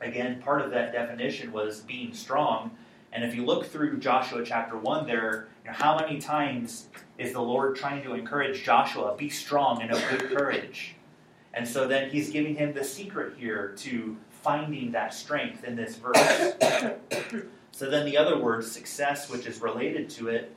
Again, 0.00 0.40
part 0.42 0.60
of 0.60 0.70
that 0.70 0.92
definition 0.92 1.52
was 1.52 1.80
being 1.80 2.12
strong. 2.12 2.70
And 3.14 3.22
if 3.22 3.34
you 3.34 3.44
look 3.44 3.64
through 3.64 3.98
Joshua 3.98 4.44
chapter 4.44 4.76
1 4.76 5.06
there, 5.06 5.46
you 5.64 5.70
know, 5.70 5.76
how 5.76 5.96
many 5.96 6.20
times 6.20 6.88
is 7.16 7.32
the 7.32 7.40
Lord 7.40 7.76
trying 7.76 8.02
to 8.02 8.14
encourage 8.14 8.64
Joshua, 8.64 9.14
be 9.16 9.30
strong 9.30 9.80
and 9.80 9.92
of 9.92 10.02
good 10.10 10.36
courage? 10.36 10.96
And 11.54 11.66
so 11.66 11.86
then 11.86 12.10
he's 12.10 12.30
giving 12.30 12.56
him 12.56 12.74
the 12.74 12.82
secret 12.82 13.34
here 13.38 13.72
to 13.78 14.16
finding 14.42 14.90
that 14.92 15.14
strength 15.14 15.62
in 15.62 15.76
this 15.76 15.94
verse. 15.96 16.18
so 17.70 17.88
then 17.88 18.04
the 18.04 18.18
other 18.18 18.36
word, 18.36 18.64
success, 18.64 19.30
which 19.30 19.46
is 19.46 19.60
related 19.60 20.10
to 20.10 20.28
it, 20.28 20.52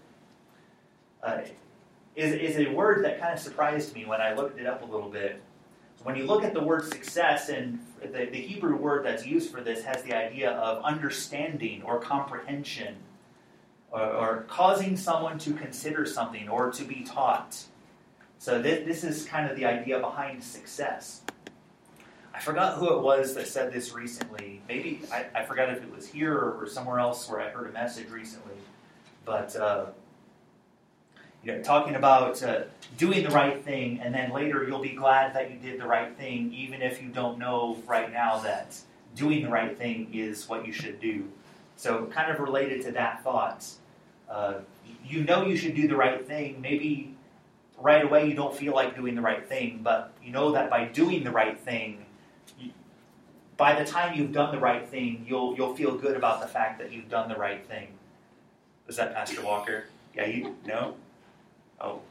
uh, 1.22 1.42
is, 2.16 2.34
is 2.34 2.58
a 2.58 2.72
word 2.74 3.06
that 3.06 3.22
kind 3.22 3.34
of 3.34 3.40
surprised 3.40 3.94
me 3.94 4.06
when 4.06 4.20
I 4.20 4.34
looked 4.34 4.60
it 4.60 4.66
up 4.66 4.82
a 4.82 4.86
little 4.86 5.10
bit. 5.10 5.40
When 6.02 6.16
you 6.16 6.26
look 6.26 6.44
at 6.44 6.56
the 6.56 6.64
word 6.64 6.86
success, 6.86 7.50
and 7.50 7.80
the, 8.02 8.30
the 8.32 8.42
Hebrew 8.42 8.76
word 8.76 9.06
that's 9.06 9.26
used 9.26 9.52
for 9.52 9.62
this 9.62 9.84
has 9.84 10.04
the 10.04 10.14
idea 10.14 10.52
of 10.52 10.84
understanding 10.84 11.82
or 11.84 12.00
comprehension, 12.00 12.96
or, 13.92 14.02
or 14.02 14.46
causing 14.48 14.98
someone 14.98 15.38
to 15.40 15.54
consider 15.54 16.06
something 16.06 16.50
or 16.50 16.72
to 16.72 16.84
be 16.84 17.04
taught. 17.04 17.64
So 18.40 18.62
this, 18.62 18.86
this 18.86 19.04
is 19.04 19.26
kind 19.26 19.50
of 19.50 19.58
the 19.58 19.66
idea 19.66 20.00
behind 20.00 20.44
success. 20.44 21.22
I 22.34 22.40
forgot 22.40 22.78
who 22.78 22.94
it 22.94 23.02
was 23.02 23.34
that 23.34 23.48
said 23.48 23.74
this 23.74 23.94
recently. 23.94 24.62
Maybe 24.68 25.02
I, 25.12 25.26
I 25.34 25.44
forgot 25.44 25.70
if 25.70 25.82
it 25.82 25.92
was 25.92 26.08
here 26.08 26.36
or, 26.36 26.62
or, 26.62 26.68
somewhere 26.68 27.00
else 27.00 27.28
where 27.28 27.42
I 27.42 27.50
heard 27.50 27.68
a 27.68 27.74
message 27.74 28.12
recently. 28.12 28.54
But 29.26 29.56
uh, 29.56 29.88
talking 31.64 31.96
about 31.96 32.42
uh, 32.44 32.64
doing 32.98 33.24
the 33.24 33.30
right 33.30 33.64
thing, 33.64 34.00
and 34.02 34.14
then 34.14 34.32
later 34.32 34.66
you'll 34.68 34.82
be 34.82 34.96
glad 34.96 35.34
that 35.36 35.52
you 35.52 35.58
did 35.58 35.80
the 35.80 35.88
right 35.88 36.16
thing, 36.18 36.54
even 36.54 36.82
if 36.82 37.02
you 37.02 37.10
don't 37.10 37.38
know 37.38 37.78
right 37.88 38.12
now 38.12 38.40
that 38.40 38.78
doing 39.16 39.44
the 39.44 39.50
right 39.50 39.78
thing 39.78 40.10
is 40.14 40.48
what 40.48 40.66
you 40.66 40.74
should 40.74 41.00
do. 41.00 41.28
So, 41.76 42.06
kind 42.08 42.32
of 42.32 42.40
related 42.40 42.82
to 42.84 42.92
that 42.94 43.24
thought, 43.24 43.66
uh, 44.30 44.56
you 45.06 45.24
know 45.24 45.46
you 45.46 45.58
should 45.58 45.76
do 45.76 45.88
the 45.88 45.96
right 45.96 46.26
thing. 46.26 46.60
Maybe 46.62 47.16
right 47.78 48.04
away 48.04 48.28
you 48.28 48.34
don't 48.34 48.56
feel 48.56 48.74
like 48.74 48.96
doing 48.96 49.16
the 49.16 49.22
right 49.22 49.48
thing, 49.48 49.82
but 49.84 50.12
you 50.24 50.32
know 50.32 50.52
that 50.52 50.70
by 50.70 50.86
doing 50.86 51.24
the 51.24 51.32
right 51.32 51.60
thing, 51.60 52.06
by 53.58 53.82
the 53.82 53.90
time 53.90 54.18
you've 54.18 54.32
done 54.32 54.54
the 54.54 54.60
right 54.60 54.88
thing, 54.88 55.26
you'll 55.28 55.56
you'll 55.56 55.76
feel 55.76 55.96
good 55.96 56.16
about 56.16 56.42
the 56.42 56.48
fact 56.48 56.80
that 56.80 56.92
you've 56.92 57.10
done 57.10 57.30
the 57.30 57.36
right 57.36 57.66
thing. 57.68 57.90
Was 58.86 58.98
that 58.98 59.14
Pastor 59.14 59.42
Walker? 59.42 59.86
Yeah, 60.16 60.26
you 60.26 60.56
no. 60.66 60.96
Oh, 61.80 62.02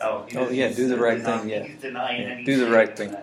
oh, 0.00 0.26
oh 0.36 0.50
yeah, 0.50 0.72
do 0.72 0.88
the 0.88 0.98
right 0.98 1.22
thing. 1.22 1.48
Yeah, 1.48 1.62
he's 1.62 1.80
denying 1.80 2.40
yeah, 2.40 2.44
do 2.44 2.64
the 2.64 2.70
right 2.70 2.96
thing. 2.96 3.14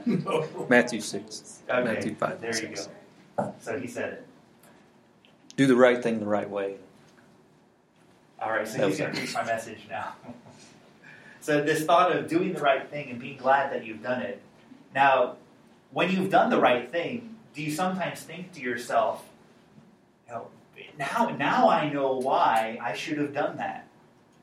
Matthew 0.70 1.02
six, 1.02 1.62
okay, 1.70 1.84
Matthew 1.84 2.16
five. 2.16 2.39
There 2.41 2.56
you 2.56 2.76
go. 2.76 3.54
So 3.60 3.80
he 3.80 3.88
said 3.88 4.14
it. 4.14 4.26
Do 5.56 5.68
the 5.68 5.76
right 5.76 6.02
thing 6.02 6.20
the 6.20 6.26
right 6.26 6.50
way. 6.50 6.78
All 8.41 8.52
right, 8.52 8.68
so 8.68 8.88
he's 8.88 8.97
going 8.97 9.12
to 9.12 9.18
preach 9.20 9.34
my 9.34 9.43
message 9.45 9.80
now. 9.89 10.16
so 11.41 11.62
this 11.62 11.84
thought 11.84 12.16
of 12.16 12.28
doing 12.28 12.54
the 12.54 12.62
right 12.62 12.89
thing 12.89 13.10
and 13.10 13.20
being 13.20 13.38
glad 13.38 13.72
that 13.74 13.86
you've 13.86 14.02
done 14.02 14.22
it. 14.22 14.41
Now, 14.95 15.36
when 15.91 16.12
you've 16.12 16.30
done 16.30 16.50
the 16.50 16.60
right 16.60 16.89
thing, 16.89 17.36
do 17.54 17.62
you 17.62 17.72
sometimes 17.72 18.22
think 18.22 18.54
to 18.54 18.62
yourself, 18.62 19.26
you 20.28 20.34
know, 20.34 20.47
now, 20.97 21.36
now 21.38 21.70
I 21.70 21.91
know 21.91 22.14
why 22.14 22.80
I 22.82 22.93
should 22.93 23.18
have 23.18 23.34
done 23.34 23.58
that. 23.58 23.89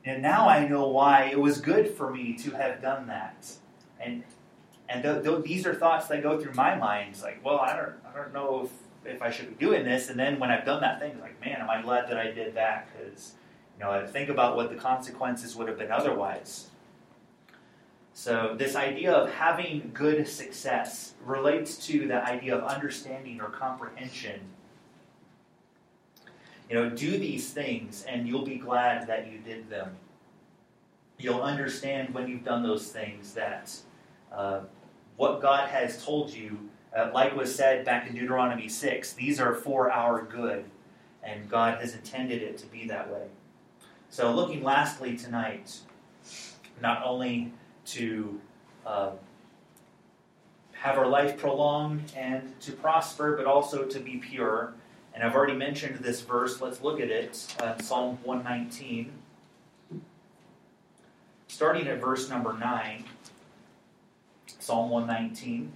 And 0.07 0.23
now 0.23 0.49
I 0.49 0.67
know 0.67 0.87
why 0.89 1.25
it 1.25 1.39
was 1.39 1.61
good 1.61 1.91
for 1.91 2.11
me 2.13 2.35
to 2.35 2.53
have 2.53 2.81
done 2.81 3.09
that. 3.09 3.53
And 4.01 4.23
and 4.89 5.03
th- 5.03 5.25
th- 5.25 5.43
these 5.43 5.67
are 5.67 5.75
thoughts 5.75 6.07
that 6.07 6.23
go 6.23 6.41
through 6.41 6.55
my 6.55 6.77
mind. 6.77 7.11
It's 7.11 7.23
like, 7.23 7.45
well, 7.45 7.59
I 7.59 7.75
don't, 7.77 7.95
I 8.09 8.17
don't 8.17 8.33
know 8.33 8.71
if, 9.05 9.15
if 9.15 9.21
I 9.21 9.31
should 9.31 9.59
be 9.59 9.65
doing 9.67 9.85
this. 9.85 10.11
And 10.11 10.19
then 10.19 10.39
when 10.39 10.53
I've 10.53 10.65
done 10.65 10.81
that 10.81 11.01
thing, 11.01 11.11
it's 11.11 11.21
like, 11.21 11.41
man, 11.45 11.61
am 11.61 11.69
I 11.69 11.83
glad 11.83 12.09
that 12.09 12.19
I 12.19 12.31
did 12.31 12.55
that? 12.55 12.89
Because 12.93 13.33
you 13.77 13.85
know, 13.85 13.91
I 13.91 14.07
think 14.07 14.29
about 14.29 14.55
what 14.55 14.71
the 14.71 14.77
consequences 14.77 15.57
would 15.57 15.69
have 15.69 15.77
been 15.77 15.91
otherwise. 15.91 16.71
So, 18.15 18.55
this 18.57 18.77
idea 18.77 19.13
of 19.13 19.31
having 19.31 19.91
good 19.93 20.27
success 20.27 21.13
relates 21.23 21.85
to 21.89 22.07
the 22.09 22.25
idea 22.25 22.57
of 22.57 22.65
understanding 22.65 23.41
or 23.43 23.51
comprehension. 23.51 24.41
You 26.69 26.77
know, 26.77 26.91
do 26.91 27.19
these 27.19 27.51
things 27.51 28.05
and 28.09 28.27
you'll 28.27 28.45
be 28.45 28.57
glad 28.57 29.07
that 29.07 29.31
you 29.31 29.39
did 29.39 29.71
them. 29.71 29.97
You'll 31.19 31.43
understand 31.43 32.13
when 32.13 32.29
you've 32.29 32.45
done 32.45 32.63
those 32.63 32.89
things 32.89 33.35
that 33.35 33.75
uh, 34.33 34.61
what 35.17 35.41
God 35.41 35.69
has 35.69 36.05
told 36.05 36.31
you, 36.31 36.59
uh, 36.97 37.11
like 37.15 37.35
was 37.35 37.55
said 37.55 37.85
back 37.85 38.07
in 38.07 38.15
Deuteronomy 38.15 38.69
6, 38.69 39.13
these 39.15 39.41
are 39.41 39.55
for 39.55 39.91
our 39.91 40.23
good, 40.23 40.65
and 41.23 41.49
God 41.49 41.81
has 41.81 41.95
intended 41.95 42.43
it 42.43 42.59
to 42.59 42.67
be 42.67 42.87
that 42.89 43.11
way. 43.11 43.27
So, 44.11 44.33
looking 44.33 44.63
lastly 44.63 45.17
tonight, 45.17 45.79
not 46.81 47.03
only 47.05 47.53
to 47.87 48.41
uh, 48.85 49.11
have 50.73 50.99
our 50.99 51.07
life 51.07 51.39
prolonged 51.39 52.13
and 52.15 52.59
to 52.61 52.73
prosper, 52.73 53.37
but 53.37 53.47
also 53.47 53.85
to 53.85 53.99
be 53.99 54.17
pure. 54.17 54.75
And 55.17 55.25
I've 55.25 55.35
already 55.35 55.55
mentioned 55.55 55.97
this 55.97 56.21
verse. 56.21 56.61
Let's 56.61 56.81
look 56.83 57.01
at 57.01 57.11
it. 57.11 57.57
Uh, 57.59 57.77
Psalm 57.79 58.19
119. 58.23 59.11
Starting 61.49 61.89
at 61.89 62.01
verse 62.01 62.31
number 62.31 62.53
9. 62.53 63.05
Psalm 64.61 64.91
119. 64.91 65.73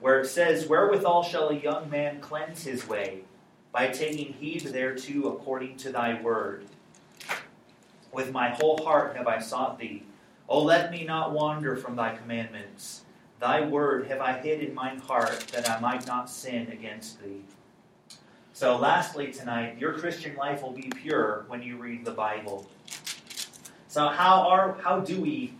Where 0.00 0.20
it 0.20 0.26
says, 0.26 0.66
Wherewithal 0.66 1.22
shall 1.22 1.48
a 1.48 1.54
young 1.54 1.88
man 1.88 2.20
cleanse 2.20 2.64
his 2.64 2.86
way? 2.86 3.22
by 3.72 3.88
taking 3.88 4.32
heed 4.32 4.62
thereto 4.62 5.28
according 5.28 5.76
to 5.78 5.92
thy 5.92 6.20
word. 6.20 6.66
With 8.12 8.32
my 8.32 8.50
whole 8.50 8.78
heart 8.84 9.16
have 9.16 9.28
I 9.28 9.38
sought 9.38 9.78
thee. 9.78 10.02
O 10.48 10.62
let 10.62 10.90
me 10.90 11.04
not 11.04 11.32
wander 11.32 11.76
from 11.76 11.94
thy 11.94 12.16
commandments. 12.16 13.02
Thy 13.38 13.60
word 13.60 14.08
have 14.08 14.20
I 14.20 14.32
hid 14.32 14.62
in 14.62 14.74
mine 14.74 14.98
heart, 14.98 15.46
that 15.52 15.70
I 15.70 15.78
might 15.80 16.06
not 16.06 16.28
sin 16.28 16.68
against 16.72 17.22
thee. 17.22 17.42
So, 18.60 18.76
lastly, 18.76 19.32
tonight, 19.32 19.78
your 19.78 19.94
Christian 19.94 20.36
life 20.36 20.62
will 20.62 20.74
be 20.74 20.92
pure 20.94 21.46
when 21.48 21.62
you 21.62 21.78
read 21.78 22.04
the 22.04 22.10
Bible. 22.10 22.68
So, 23.88 24.08
how 24.08 24.46
are 24.50 24.76
how 24.82 25.00
do 25.00 25.18
we 25.18 25.54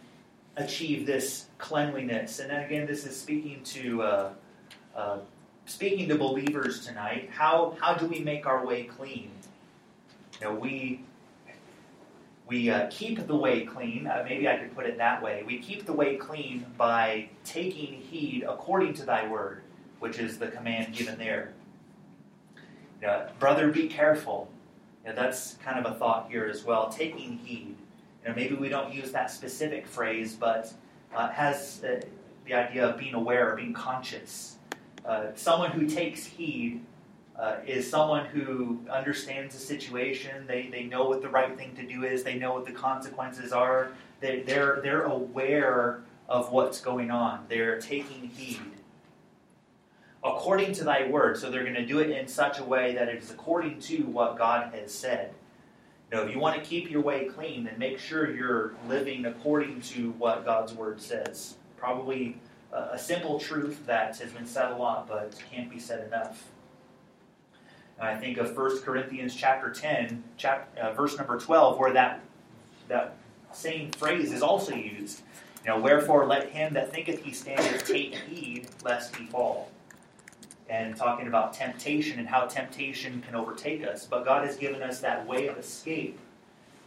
achieve 0.56 1.06
this 1.06 1.46
cleanliness? 1.56 2.40
And 2.40 2.52
again, 2.52 2.86
this 2.86 3.06
is 3.06 3.18
speaking 3.18 3.62
to 3.64 4.02
uh, 4.02 4.30
uh, 4.94 5.18
speaking 5.64 6.10
to 6.10 6.18
believers 6.18 6.84
tonight, 6.84 7.30
how, 7.32 7.74
how 7.80 7.94
do 7.94 8.04
we 8.04 8.18
make 8.18 8.44
our 8.44 8.66
way 8.66 8.82
clean? 8.82 9.30
You 10.38 10.48
know, 10.48 10.54
we 10.56 11.00
we 12.48 12.68
uh, 12.68 12.88
keep 12.90 13.26
the 13.26 13.34
way 13.34 13.64
clean. 13.64 14.08
Uh, 14.08 14.26
maybe 14.28 14.46
I 14.46 14.58
could 14.58 14.74
put 14.76 14.84
it 14.84 14.98
that 14.98 15.22
way. 15.22 15.42
We 15.46 15.58
keep 15.58 15.86
the 15.86 15.94
way 15.94 16.16
clean 16.16 16.66
by 16.76 17.30
taking 17.46 17.94
heed 17.94 18.44
according 18.46 18.92
to 18.96 19.06
Thy 19.06 19.26
word, 19.26 19.62
which 20.00 20.18
is 20.18 20.38
the 20.38 20.48
command 20.48 20.94
given 20.94 21.16
there. 21.16 21.54
You 23.00 23.06
know, 23.06 23.26
brother, 23.38 23.70
be 23.70 23.88
careful. 23.88 24.48
You 25.04 25.10
know, 25.10 25.16
that's 25.16 25.54
kind 25.64 25.84
of 25.84 25.90
a 25.90 25.94
thought 25.96 26.28
here 26.30 26.46
as 26.46 26.64
well. 26.64 26.88
Taking 26.88 27.38
heed. 27.38 27.76
You 28.22 28.28
know, 28.28 28.34
maybe 28.34 28.54
we 28.54 28.68
don't 28.68 28.92
use 28.92 29.12
that 29.12 29.30
specific 29.30 29.86
phrase, 29.86 30.34
but 30.34 30.72
uh, 31.14 31.30
has 31.30 31.82
uh, 31.82 32.00
the 32.44 32.54
idea 32.54 32.88
of 32.88 32.98
being 32.98 33.14
aware, 33.14 33.56
being 33.56 33.72
conscious. 33.72 34.58
Uh, 35.04 35.28
someone 35.34 35.70
who 35.70 35.86
takes 35.86 36.24
heed 36.24 36.82
uh, 37.38 37.56
is 37.66 37.88
someone 37.88 38.26
who 38.26 38.78
understands 38.90 39.54
the 39.54 39.60
situation. 39.60 40.46
They, 40.46 40.68
they 40.70 40.84
know 40.84 41.08
what 41.08 41.22
the 41.22 41.28
right 41.30 41.56
thing 41.56 41.74
to 41.76 41.86
do 41.86 42.04
is. 42.04 42.22
They 42.22 42.38
know 42.38 42.52
what 42.52 42.66
the 42.66 42.72
consequences 42.72 43.52
are. 43.52 43.92
They, 44.20 44.42
they're, 44.42 44.80
they're 44.82 45.04
aware 45.04 46.02
of 46.28 46.52
what's 46.52 46.82
going 46.82 47.10
on. 47.10 47.46
They're 47.48 47.80
taking 47.80 48.28
heed. 48.28 48.60
According 50.22 50.72
to 50.74 50.84
thy 50.84 51.06
word. 51.08 51.38
So 51.38 51.50
they're 51.50 51.62
going 51.62 51.74
to 51.74 51.86
do 51.86 52.00
it 52.00 52.10
in 52.10 52.28
such 52.28 52.58
a 52.58 52.64
way 52.64 52.94
that 52.94 53.08
it 53.08 53.22
is 53.22 53.30
according 53.30 53.80
to 53.80 54.02
what 54.02 54.36
God 54.36 54.74
has 54.74 54.92
said. 54.92 55.32
Know, 56.12 56.22
if 56.24 56.32
you 56.32 56.40
want 56.40 56.60
to 56.60 56.68
keep 56.68 56.90
your 56.90 57.02
way 57.02 57.26
clean, 57.26 57.64
then 57.64 57.78
make 57.78 57.98
sure 58.00 58.34
you're 58.34 58.74
living 58.88 59.26
according 59.26 59.80
to 59.82 60.10
what 60.12 60.44
God's 60.44 60.74
word 60.74 61.00
says. 61.00 61.54
Probably 61.76 62.36
a 62.72 62.98
simple 62.98 63.38
truth 63.38 63.86
that 63.86 64.16
has 64.18 64.32
been 64.32 64.46
said 64.46 64.72
a 64.72 64.76
lot 64.76 65.08
but 65.08 65.34
can't 65.50 65.70
be 65.70 65.78
said 65.78 66.06
enough. 66.06 66.44
I 68.00 68.16
think 68.16 68.38
of 68.38 68.56
1 68.56 68.80
Corinthians 68.80 69.34
chapter 69.34 69.70
10, 69.70 70.24
chapter, 70.38 70.80
uh, 70.80 70.92
verse 70.94 71.18
number 71.18 71.38
12, 71.38 71.78
where 71.78 71.92
that, 71.92 72.20
that 72.88 73.16
same 73.52 73.90
phrase 73.90 74.32
is 74.32 74.40
also 74.40 74.74
used. 74.74 75.20
You 75.64 75.70
know, 75.70 75.80
wherefore 75.80 76.26
let 76.26 76.48
him 76.48 76.72
that 76.74 76.92
thinketh 76.92 77.22
he 77.22 77.32
standeth 77.32 77.86
take 77.86 78.14
heed 78.14 78.68
lest 78.82 79.14
he 79.16 79.26
fall. 79.26 79.70
And 80.70 80.96
talking 80.96 81.26
about 81.26 81.52
temptation 81.52 82.20
and 82.20 82.28
how 82.28 82.46
temptation 82.46 83.22
can 83.26 83.34
overtake 83.34 83.84
us. 83.84 84.06
But 84.06 84.24
God 84.24 84.46
has 84.46 84.56
given 84.56 84.82
us 84.82 85.00
that 85.00 85.26
way 85.26 85.48
of 85.48 85.58
escape, 85.58 86.16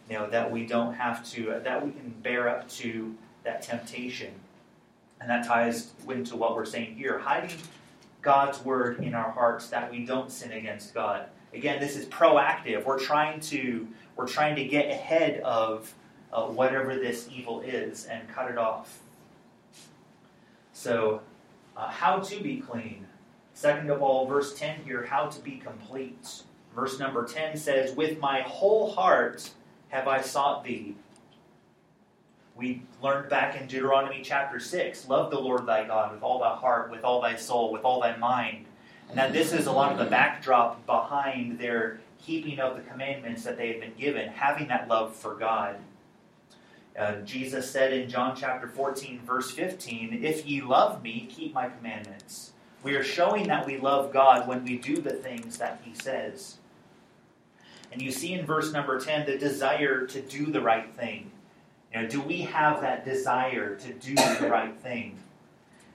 you 0.10 0.18
know, 0.18 0.30
that 0.30 0.50
we 0.50 0.66
don't 0.66 0.94
have 0.94 1.30
to, 1.32 1.60
that 1.62 1.86
we 1.86 1.92
can 1.92 2.16
bear 2.24 2.48
up 2.48 2.70
to 2.70 3.14
that 3.44 3.62
temptation. 3.62 4.32
And 5.20 5.30
that 5.30 5.46
ties 5.46 5.92
into 6.08 6.38
what 6.38 6.56
we're 6.56 6.66
saying 6.66 6.96
here 6.96 7.20
hiding 7.20 7.58
God's 8.24 8.64
word 8.64 9.04
in 9.04 9.14
our 9.14 9.32
hearts 9.32 9.68
that 9.68 9.92
we 9.92 10.06
don't 10.06 10.32
sin 10.32 10.54
against 10.54 10.94
God. 10.94 11.28
Again, 11.54 11.80
this 11.80 11.96
is 11.96 12.06
proactive. 12.06 12.86
We're 12.86 13.00
trying 13.00 13.42
to 13.42 13.88
we're 14.16 14.28
trying 14.28 14.56
to 14.56 14.64
get 14.64 14.90
ahead 14.90 15.42
of 15.42 15.94
uh, 16.32 16.46
whatever 16.46 16.96
this 16.96 17.28
evil 17.32 17.62
is 17.62 18.06
and 18.06 18.28
cut 18.30 18.50
it 18.50 18.58
off. 18.58 19.00
So, 20.72 21.22
uh, 21.76 21.90
how 21.90 22.20
to 22.20 22.42
be 22.42 22.58
clean? 22.58 23.03
Second 23.54 23.90
of 23.90 24.02
all, 24.02 24.28
verse 24.28 24.54
10 24.58 24.82
here, 24.84 25.06
how 25.06 25.28
to 25.28 25.40
be 25.42 25.58
complete. 25.58 26.44
Verse 26.76 27.00
number 27.00 27.26
10 27.26 27.56
says, 27.58 27.96
With 27.96 28.20
my 28.20 28.42
whole 28.42 28.92
heart 28.92 29.52
have 29.90 30.08
I 30.08 30.22
sought 30.22 30.64
thee. 30.64 30.96
We 32.56 32.84
learned 33.02 33.30
back 33.30 33.60
in 33.60 33.68
Deuteronomy 33.68 34.22
chapter 34.24 34.60
6 34.60 35.08
love 35.08 35.32
the 35.32 35.40
Lord 35.40 35.66
thy 35.66 35.86
God 35.86 36.14
with 36.14 36.24
all 36.24 36.40
thy 36.40 36.56
heart, 36.56 36.92
with 36.92 37.04
all 37.04 37.22
thy 37.22 37.36
soul, 37.36 37.72
with 37.72 37.84
all 37.84 38.02
thy 38.02 38.16
mind. 38.18 38.66
And 39.10 39.18
that 39.18 39.34
this 39.34 39.54
is 39.54 39.68
a 39.68 39.72
lot 39.72 39.92
of 39.92 39.98
the 39.98 40.06
backdrop 40.06 40.86
behind 40.86 41.60
their 41.60 42.00
keeping 42.20 42.60
of 42.60 42.76
the 42.76 42.82
commandments 42.84 43.44
that 43.44 43.58
they 43.58 43.72
have 43.72 43.82
been 43.82 43.94
given, 43.98 44.30
having 44.30 44.68
that 44.70 44.88
love 44.88 45.16
for 45.16 45.36
God. 45.36 45.78
Uh, 46.98 47.16
Jesus 47.22 47.70
said 47.70 47.92
in 47.92 48.08
John 48.08 48.36
chapter 48.36 48.68
14, 48.68 49.22
verse 49.26 49.52
15, 49.52 50.24
If 50.24 50.46
ye 50.46 50.62
love 50.62 51.04
me, 51.04 51.28
keep 51.30 51.54
my 51.54 51.70
commandments. 51.70 52.54
We 52.84 52.96
are 52.96 53.04
showing 53.04 53.48
that 53.48 53.66
we 53.66 53.78
love 53.78 54.12
God 54.12 54.48
when 54.48 54.64
we 54.66 54.78
do 54.78 54.98
the 54.98 55.14
things 55.14 55.58
that 55.58 55.82
he 55.84 55.96
says. 55.96 56.58
And 57.92 58.02
you 58.02 58.12
see 58.12 58.34
in 58.34 58.46
verse 58.46 58.74
number 58.74 59.00
10 59.00 59.26
the 59.26 59.38
desire 59.38 60.06
to 60.08 60.22
do 60.22 60.48
the 60.48 60.62
right 60.62 60.92
thing. 60.94 61.32
You 61.94 62.02
know, 62.02 62.08
do 62.10 62.22
we 62.22 62.42
have 62.42 62.82
that 62.82 63.06
desire 63.06 63.76
to 63.76 63.94
do 63.94 64.16
the 64.16 64.48
right 64.52 64.76
thing? 64.80 65.18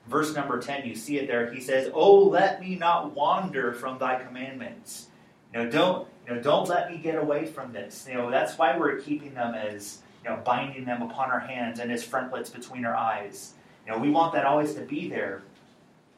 Verse 0.07 0.35
number 0.35 0.59
10, 0.59 0.87
you 0.87 0.95
see 0.95 1.19
it 1.19 1.27
there. 1.27 1.53
He 1.53 1.61
says, 1.61 1.91
Oh, 1.93 2.23
let 2.23 2.61
me 2.61 2.77
not 2.77 3.15
wander 3.15 3.75
from 3.75 3.99
thy 3.99 4.23
commandments. 4.23 5.09
You 5.53 5.65
know, 5.65 5.71
don't, 5.71 6.09
you 6.27 6.35
know, 6.35 6.41
don't 6.41 6.69
let 6.69 6.91
me 6.91 6.99
get 6.99 7.17
away 7.17 7.45
from 7.45 7.73
this. 7.73 8.07
You 8.09 8.15
know, 8.15 8.31
that's 8.31 8.57
why 8.57 8.79
we're 8.79 8.99
keeping 9.01 9.35
them 9.35 9.55
as, 9.55 9.99
you 10.25 10.31
know, 10.31 10.41
binding 10.45 10.87
them 10.87 11.03
upon 11.03 11.31
our 11.31 11.41
hands 11.41 11.81
and 11.81 11.93
as 11.93 12.03
frontlets 12.03 12.49
between 12.49 12.87
our 12.87 12.97
eyes. 12.97 13.55
You 13.87 13.93
know, 13.93 13.99
we 13.99 14.09
want 14.09 14.33
that 14.35 14.47
always 14.47 14.75
to 14.75 14.83
be 14.83 15.09
there. 15.09 15.43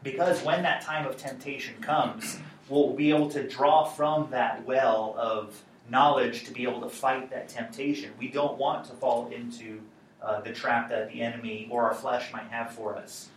Because 0.02 0.42
when 0.42 0.62
that 0.62 0.82
time 0.82 1.06
of 1.06 1.16
temptation 1.16 1.74
comes, 1.80 2.38
we'll 2.68 2.94
be 2.94 3.10
able 3.10 3.28
to 3.30 3.46
draw 3.46 3.84
from 3.84 4.30
that 4.30 4.64
well 4.64 5.14
of 5.18 5.62
knowledge 5.90 6.44
to 6.44 6.52
be 6.52 6.62
able 6.62 6.80
to 6.80 6.88
fight 6.88 7.30
that 7.30 7.48
temptation. 7.48 8.12
We 8.18 8.28
don't 8.28 8.56
want 8.56 8.86
to 8.86 8.92
fall 8.92 9.28
into 9.28 9.80
uh, 10.22 10.40
the 10.40 10.52
trap 10.52 10.88
that 10.90 11.10
the 11.12 11.20
enemy 11.20 11.68
or 11.70 11.84
our 11.84 11.94
flesh 11.94 12.32
might 12.32 12.48
have 12.48 12.72
for 12.72 12.96
us. 12.96 13.28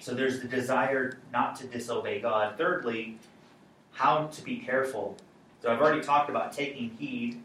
So 0.00 0.14
there's 0.14 0.40
the 0.40 0.48
desire 0.48 1.18
not 1.32 1.56
to 1.56 1.66
disobey 1.66 2.20
God. 2.20 2.56
Thirdly, 2.58 3.18
how 3.92 4.26
to 4.26 4.42
be 4.42 4.58
careful. 4.58 5.16
So 5.62 5.72
I've 5.72 5.80
already 5.80 6.02
talked 6.02 6.30
about 6.30 6.52
taking 6.52 6.90
heed. 6.90 7.40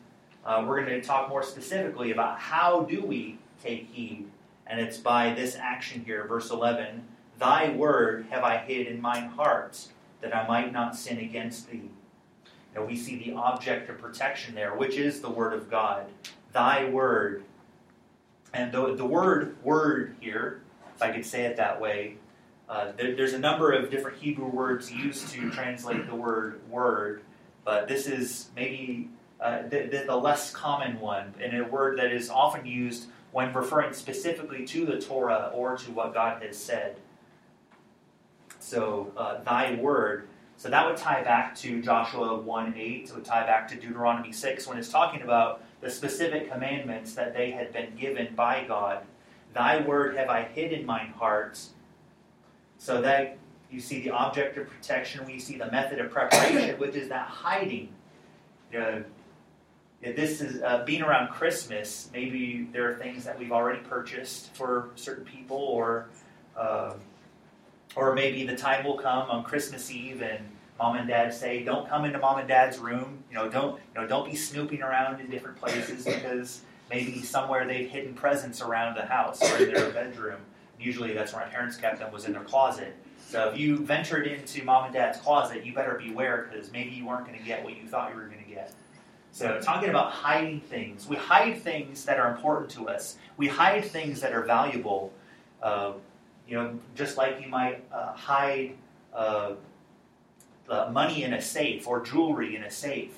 Uh, 0.46 0.66
we're 0.68 0.84
going 0.84 1.00
to 1.00 1.06
talk 1.06 1.30
more 1.30 1.44
specifically 1.44 2.12
about 2.12 2.40
how 2.40 2.82
do 2.82 3.04
we 3.04 3.38
take 3.64 3.88
heed. 3.92 4.26
And 4.68 4.80
it's 4.80 4.98
by 4.98 5.34
this 5.34 5.56
action 5.56 6.04
here, 6.06 6.26
verse 6.28 6.50
11 6.52 7.04
Thy 7.40 7.70
word 7.70 8.28
have 8.30 8.44
I 8.44 8.58
hid 8.58 8.88
in 8.88 9.02
mine 9.02 9.30
heart, 9.30 9.88
that 10.22 10.36
I 10.36 10.46
might 10.46 10.74
not 10.74 10.96
sin 10.96 11.20
against 11.20 11.72
thee. 11.72 11.90
And 12.76 12.86
we 12.86 12.98
see 12.98 13.18
the 13.18 13.34
object 13.34 13.90
of 13.90 13.98
protection 13.98 14.54
there, 14.54 14.76
which 14.76 14.98
is 14.98 15.22
the 15.22 15.30
Word 15.30 15.54
of 15.54 15.70
God. 15.70 16.06
Thy 16.52 16.90
Word. 16.90 17.44
And 18.54 18.72
the, 18.72 18.96
the 18.96 19.06
word 19.06 19.64
word 19.64 20.16
here, 20.20 20.62
if 20.96 21.02
I 21.02 21.12
could 21.12 21.26
say 21.26 21.44
it 21.44 21.58
that 21.58 21.80
way, 21.80 22.16
uh, 22.68 22.92
there, 22.98 23.16
there's 23.16 23.34
a 23.34 23.40
number 23.40 23.72
of 23.72 23.92
different 23.92 24.18
Hebrew 24.18 24.48
words 24.48 24.92
used 24.92 25.30
to 25.30 25.52
translate 25.52 26.08
the 26.08 26.16
word 26.16 26.60
word, 26.68 27.22
but 27.64 27.88
this 27.88 28.08
is 28.08 28.50
maybe 28.56 29.10
uh, 29.40 29.64
the, 29.64 29.88
the, 29.92 30.04
the 30.08 30.16
less 30.16 30.52
common 30.52 31.00
one, 31.00 31.34
and 31.40 31.56
a 31.56 31.64
word 31.64 32.00
that 32.00 32.12
is 32.12 32.30
often 32.30 32.66
used 32.66 33.08
when 33.32 33.54
referring 33.54 33.94
specifically 33.94 34.66
to 34.66 34.86
the 34.86 35.00
Torah 35.00 35.52
or 35.54 35.78
to 35.78 35.92
what 35.92 36.14
God 36.14 36.42
has 36.42 36.58
said. 36.58 36.98
So, 38.70 39.12
uh, 39.18 39.44
thy 39.44 39.76
word 39.76 40.28
so 40.60 40.70
that 40.70 40.86
would 40.86 40.98
tie 40.98 41.24
back 41.24 41.56
to 41.60 41.82
Joshua 41.82 42.38
1 42.38 42.74
8. 42.76 43.04
It 43.06 43.16
would 43.16 43.24
tie 43.24 43.46
back 43.46 43.70
to 43.70 43.76
Deuteronomy 43.76 44.34
6 44.34 44.68
when 44.68 44.78
it's 44.78 44.90
talking 44.90 45.22
about 45.22 45.64
the 45.80 45.90
specific 45.90 46.52
commandments 46.52 47.14
that 47.14 47.34
they 47.34 47.52
had 47.52 47.72
been 47.72 47.96
given 47.96 48.36
by 48.36 48.66
God. 48.68 49.06
Thy 49.54 49.80
word 49.80 50.18
have 50.18 50.28
I 50.28 50.44
hid 50.44 50.74
in 50.74 50.86
mine 50.86 51.14
heart. 51.18 51.58
So 52.78 53.02
that 53.04 53.38
you 53.72 53.80
see 53.80 54.02
the 54.02 54.10
object 54.10 54.58
of 54.58 54.68
protection, 54.68 55.26
we 55.26 55.40
see 55.40 55.56
the 55.56 55.72
method 55.72 56.00
of 56.00 56.12
preparation, 56.12 56.78
which 56.78 56.96
is 56.96 57.08
that 57.08 57.30
hiding. 57.30 57.94
Uh, 58.78 59.00
this 60.02 60.42
is 60.42 60.62
uh, 60.62 60.84
being 60.84 61.04
around 61.04 61.30
Christmas. 61.30 62.10
Maybe 62.12 62.68
there 62.74 62.92
are 62.92 62.96
things 62.96 63.24
that 63.24 63.40
we've 63.40 63.54
already 63.54 63.80
purchased 63.80 64.54
for 64.56 64.90
certain 64.96 65.24
people, 65.24 65.56
or 65.56 66.10
uh, 66.58 66.96
or 67.96 68.14
maybe 68.14 68.46
the 68.46 68.56
time 68.56 68.86
will 68.86 68.98
come 68.98 69.30
on 69.30 69.44
Christmas 69.44 69.92
Eve 69.92 70.22
and 70.22 70.44
mom 70.78 70.96
and 70.96 71.08
dad 71.08 71.34
say, 71.34 71.64
"Don't 71.64 71.88
come 71.88 72.06
into 72.06 72.20
mom 72.20 72.40
and 72.40 72.48
dad's 72.48 72.78
room. 72.78 73.24
You 73.30 73.36
know, 73.36 73.50
don't 73.50 73.76
you 73.94 74.02
know, 74.02 74.08
don't 74.08 74.30
be 74.30 74.36
snooping 74.36 74.82
around 74.82 75.20
in 75.20 75.30
different 75.30 75.58
places 75.58 76.06
because 76.06 76.62
maybe 76.90 77.22
somewhere 77.22 77.68
they've 77.68 77.90
hidden 77.90 78.14
presents 78.14 78.62
around 78.62 78.96
the 78.96 79.06
house 79.06 79.42
or 79.52 79.64
in 79.64 79.74
their 79.74 79.90
bedroom. 79.92 80.40
Usually, 80.80 81.14
that's 81.14 81.34
where 81.34 81.46
my 81.46 81.52
parents 81.52 81.76
kept 81.76 82.00
them 82.00 82.12
was 82.12 82.26
in 82.26 82.34
their 82.34 82.44
closet. 82.44 82.96
So 83.28 83.50
if 83.50 83.60
you 83.60 83.78
ventured 83.78 84.26
into 84.26 84.64
mom 84.64 84.86
and 84.86 84.94
dad's 84.94 85.20
closet, 85.20 85.66
you 85.66 85.74
better 85.74 86.02
beware 86.04 86.50
because 86.50 86.72
maybe 86.72 86.92
you 86.92 87.06
weren't 87.06 87.28
going 87.28 87.38
to 87.38 87.46
get 87.46 87.64
what 87.64 87.78
you 87.78 87.88
thought 87.88 88.10
you 88.12 88.16
were 88.16 88.26
going 88.26 88.44
to 88.44 88.50
get. 88.50 88.74
So 89.32 89.60
talking 89.62 89.90
about 89.90 90.12
hiding 90.12 90.62
things, 90.62 91.08
we 91.08 91.16
hide 91.16 91.62
things 91.62 92.06
that 92.06 92.20
are 92.20 92.32
important 92.32 92.72
to 92.72 92.90
us. 92.90 93.18
We 93.38 93.48
hide 93.48 93.86
things 93.86 94.22
that 94.22 94.34
are 94.34 94.42
valuable. 94.44 95.14
Uh, 95.62 95.94
you 96.50 96.56
know, 96.56 96.80
just 96.96 97.16
like 97.16 97.40
you 97.42 97.48
might 97.48 97.84
uh, 97.94 98.14
hide 98.14 98.76
uh, 99.14 99.54
money 100.92 101.24
in 101.24 101.34
a 101.34 101.42
safe 101.42 101.88
or 101.88 102.02
jewelry 102.02 102.56
in 102.56 102.64
a 102.64 102.72
safe. 102.72 103.14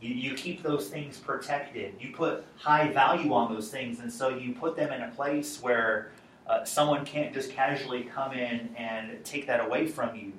You, 0.00 0.14
you 0.14 0.34
keep 0.34 0.62
those 0.62 0.88
things 0.88 1.18
protected. 1.18 1.94
You 2.00 2.12
put 2.12 2.44
high 2.56 2.88
value 2.92 3.32
on 3.32 3.52
those 3.52 3.70
things, 3.70 4.00
and 4.00 4.12
so 4.12 4.28
you 4.28 4.52
put 4.52 4.76
them 4.76 4.92
in 4.92 5.02
a 5.02 5.08
place 5.10 5.62
where 5.62 6.10
uh, 6.46 6.64
someone 6.64 7.04
can't 7.04 7.32
just 7.32 7.50
casually 7.50 8.02
come 8.02 8.32
in 8.32 8.74
and 8.76 9.24
take 9.24 9.46
that 9.46 9.64
away 9.64 9.86
from 9.86 10.16
you. 10.16 10.32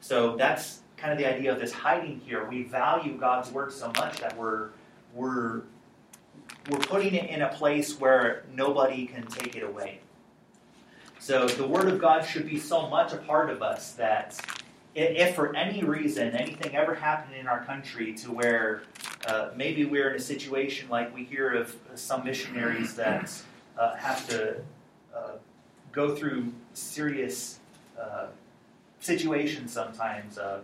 So 0.00 0.36
that's 0.36 0.80
kind 0.96 1.12
of 1.12 1.18
the 1.18 1.26
idea 1.26 1.52
of 1.52 1.58
this 1.58 1.72
hiding 1.72 2.20
here. 2.20 2.46
We 2.48 2.64
value 2.64 3.16
God's 3.16 3.50
word 3.50 3.72
so 3.72 3.90
much 3.96 4.20
that 4.20 4.36
we're 4.36 4.70
we're 5.14 5.62
we're 6.70 6.78
putting 6.78 7.14
it 7.14 7.28
in 7.30 7.42
a 7.42 7.48
place 7.48 7.98
where 7.98 8.44
nobody 8.54 9.06
can 9.06 9.26
take 9.26 9.56
it 9.56 9.62
away. 9.62 10.00
So 11.22 11.46
the 11.46 11.68
Word 11.68 11.86
of 11.86 12.00
God 12.00 12.26
should 12.26 12.48
be 12.48 12.58
so 12.58 12.88
much 12.88 13.12
a 13.12 13.16
part 13.16 13.48
of 13.48 13.62
us 13.62 13.92
that 13.92 14.40
if 14.96 15.36
for 15.36 15.54
any 15.54 15.84
reason 15.84 16.34
anything 16.34 16.74
ever 16.74 16.96
happened 16.96 17.36
in 17.36 17.46
our 17.46 17.64
country 17.64 18.12
to 18.14 18.32
where 18.32 18.82
uh, 19.28 19.50
maybe 19.54 19.84
we're 19.84 20.10
in 20.10 20.16
a 20.16 20.20
situation 20.20 20.88
like 20.88 21.14
we 21.14 21.22
hear 21.22 21.52
of 21.52 21.76
some 21.94 22.24
missionaries 22.24 22.96
that 22.96 23.32
uh, 23.78 23.94
have 23.94 24.28
to 24.30 24.56
uh, 25.14 25.34
go 25.92 26.16
through 26.16 26.52
serious 26.74 27.60
uh, 27.96 28.26
situations 28.98 29.72
sometimes. 29.72 30.38
Uh, 30.38 30.62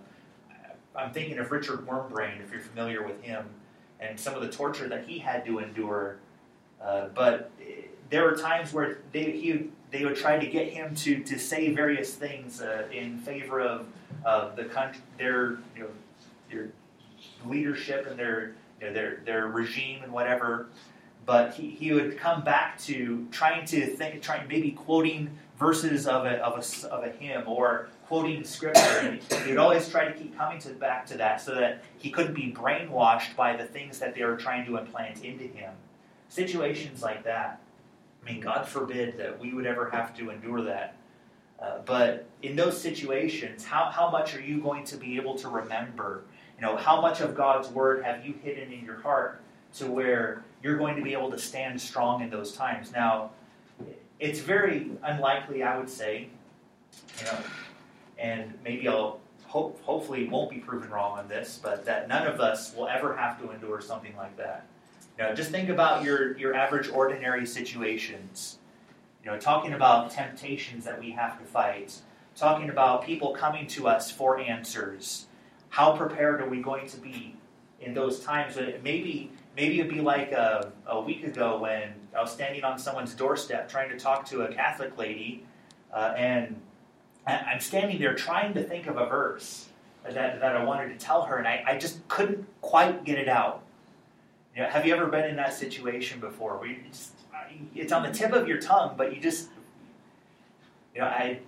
I'm 0.96 1.12
thinking 1.12 1.38
of 1.38 1.52
Richard 1.52 1.86
Wurmbrand, 1.86 2.42
if 2.42 2.50
you're 2.50 2.62
familiar 2.62 3.06
with 3.06 3.22
him, 3.22 3.46
and 4.00 4.18
some 4.18 4.34
of 4.34 4.42
the 4.42 4.50
torture 4.50 4.88
that 4.88 5.06
he 5.06 5.20
had 5.20 5.44
to 5.44 5.60
endure. 5.60 6.16
Uh, 6.82 7.10
but 7.14 7.52
there 8.10 8.24
were 8.24 8.36
times 8.36 8.72
where 8.72 8.98
they, 9.12 9.30
he 9.32 9.70
they 9.90 10.04
would 10.04 10.16
try 10.16 10.38
to 10.38 10.46
get 10.46 10.70
him 10.70 10.94
to, 10.94 11.22
to 11.24 11.38
say 11.38 11.72
various 11.72 12.14
things 12.14 12.60
uh, 12.60 12.86
in 12.92 13.18
favor 13.18 13.60
of 13.60 13.86
uh, 14.24 14.54
the 14.54 14.64
country, 14.64 15.00
their 15.16 15.58
you 15.76 15.82
know, 15.82 15.88
their 16.50 16.68
leadership 17.46 18.06
and 18.06 18.18
their 18.18 18.52
you 18.80 18.86
know, 18.86 18.92
their 18.92 19.20
their 19.24 19.46
regime 19.48 20.02
and 20.02 20.12
whatever. 20.12 20.68
But 21.26 21.54
he, 21.54 21.68
he 21.70 21.92
would 21.92 22.16
come 22.16 22.42
back 22.42 22.78
to 22.84 23.26
trying 23.30 23.66
to 23.66 23.86
think, 23.86 24.22
trying 24.22 24.48
maybe 24.48 24.70
quoting 24.70 25.30
verses 25.58 26.06
of 26.06 26.24
a, 26.24 26.42
of 26.42 26.54
a, 26.54 26.88
of 26.88 27.04
a 27.04 27.10
hymn 27.10 27.46
or 27.46 27.88
quoting 28.06 28.44
scripture. 28.44 28.80
And 28.80 29.20
he 29.44 29.50
would 29.50 29.58
always 29.58 29.88
try 29.90 30.06
to 30.06 30.12
keep 30.12 30.38
coming 30.38 30.58
to, 30.60 30.70
back 30.70 31.04
to 31.06 31.18
that 31.18 31.42
so 31.42 31.54
that 31.54 31.84
he 31.98 32.10
couldn't 32.10 32.32
be 32.32 32.50
brainwashed 32.50 33.36
by 33.36 33.56
the 33.56 33.64
things 33.64 33.98
that 33.98 34.14
they 34.14 34.24
were 34.24 34.36
trying 34.36 34.64
to 34.66 34.78
implant 34.78 35.22
into 35.22 35.44
him. 35.44 35.74
Situations 36.30 37.02
like 37.02 37.24
that. 37.24 37.60
I 38.28 38.32
mean, 38.32 38.40
God 38.40 38.68
forbid 38.68 39.16
that 39.18 39.38
we 39.38 39.54
would 39.54 39.66
ever 39.66 39.88
have 39.90 40.16
to 40.18 40.30
endure 40.30 40.62
that. 40.62 40.96
Uh, 41.60 41.78
but 41.84 42.26
in 42.42 42.54
those 42.56 42.80
situations, 42.80 43.64
how, 43.64 43.86
how 43.86 44.10
much 44.10 44.36
are 44.36 44.40
you 44.40 44.60
going 44.60 44.84
to 44.84 44.96
be 44.96 45.16
able 45.16 45.34
to 45.36 45.48
remember? 45.48 46.24
You 46.56 46.66
know, 46.66 46.76
how 46.76 47.00
much 47.00 47.20
of 47.20 47.34
God's 47.34 47.68
word 47.68 48.04
have 48.04 48.24
you 48.24 48.34
hidden 48.42 48.72
in 48.72 48.84
your 48.84 49.00
heart 49.00 49.40
to 49.76 49.86
where 49.86 50.44
you're 50.62 50.76
going 50.76 50.96
to 50.96 51.02
be 51.02 51.12
able 51.12 51.30
to 51.30 51.38
stand 51.38 51.80
strong 51.80 52.22
in 52.22 52.30
those 52.30 52.52
times? 52.52 52.92
Now, 52.92 53.30
it's 54.20 54.40
very 54.40 54.90
unlikely, 55.02 55.62
I 55.62 55.78
would 55.78 55.88
say, 55.88 56.28
you 57.18 57.24
know, 57.24 57.38
and 58.18 58.52
maybe 58.62 58.88
I'll 58.88 59.20
hope, 59.46 59.82
hopefully 59.82 60.28
won't 60.28 60.50
be 60.50 60.58
proven 60.58 60.90
wrong 60.90 61.18
on 61.18 61.28
this, 61.28 61.58
but 61.62 61.84
that 61.86 62.08
none 62.08 62.26
of 62.26 62.40
us 62.40 62.74
will 62.74 62.88
ever 62.88 63.16
have 63.16 63.40
to 63.40 63.50
endure 63.50 63.80
something 63.80 64.14
like 64.16 64.36
that. 64.36 64.66
Know, 65.18 65.34
just 65.34 65.50
think 65.50 65.68
about 65.68 66.04
your, 66.04 66.38
your 66.38 66.54
average 66.54 66.88
ordinary 66.88 67.44
situations. 67.44 68.58
You 69.24 69.32
know, 69.32 69.38
talking 69.38 69.72
about 69.72 70.12
temptations 70.12 70.84
that 70.84 71.00
we 71.00 71.10
have 71.10 71.38
to 71.40 71.44
fight, 71.44 71.92
talking 72.36 72.70
about 72.70 73.04
people 73.04 73.32
coming 73.32 73.66
to 73.68 73.88
us 73.88 74.12
for 74.12 74.38
answers. 74.38 75.26
How 75.70 75.96
prepared 75.96 76.40
are 76.40 76.48
we 76.48 76.62
going 76.62 76.86
to 76.88 76.96
be 76.98 77.34
in 77.80 77.94
those 77.94 78.20
times? 78.20 78.56
Maybe 78.56 79.32
maybe 79.56 79.80
it'd 79.80 79.92
be 79.92 80.00
like 80.00 80.30
a, 80.30 80.72
a 80.86 81.00
week 81.00 81.24
ago 81.24 81.58
when 81.58 81.94
I 82.16 82.20
was 82.20 82.30
standing 82.30 82.62
on 82.62 82.78
someone's 82.78 83.14
doorstep 83.14 83.68
trying 83.68 83.90
to 83.90 83.98
talk 83.98 84.24
to 84.26 84.42
a 84.42 84.54
Catholic 84.54 84.96
lady, 84.96 85.44
uh, 85.92 86.14
and 86.16 86.60
I'm 87.26 87.60
standing 87.60 87.98
there 87.98 88.14
trying 88.14 88.54
to 88.54 88.62
think 88.62 88.86
of 88.86 88.96
a 88.96 89.06
verse 89.06 89.68
that, 90.04 90.40
that 90.40 90.56
I 90.56 90.64
wanted 90.64 90.88
to 90.88 91.04
tell 91.04 91.22
her, 91.22 91.36
and 91.36 91.46
I, 91.46 91.64
I 91.66 91.76
just 91.76 92.06
couldn't 92.06 92.46
quite 92.62 93.04
get 93.04 93.18
it 93.18 93.28
out. 93.28 93.62
Have 94.54 94.86
you 94.86 94.94
ever 94.94 95.06
been 95.06 95.24
in 95.24 95.36
that 95.36 95.54
situation 95.54 96.18
before 96.18 96.58
where 96.58 96.74
just, 96.90 97.12
it's 97.74 97.92
on 97.92 98.02
the 98.02 98.10
tip 98.10 98.32
of 98.32 98.48
your 98.48 98.60
tongue, 98.60 98.94
but 98.96 99.14
you 99.14 99.20
just, 99.20 99.48
you 100.94 101.00
know, 101.00 101.06
I 101.06 101.40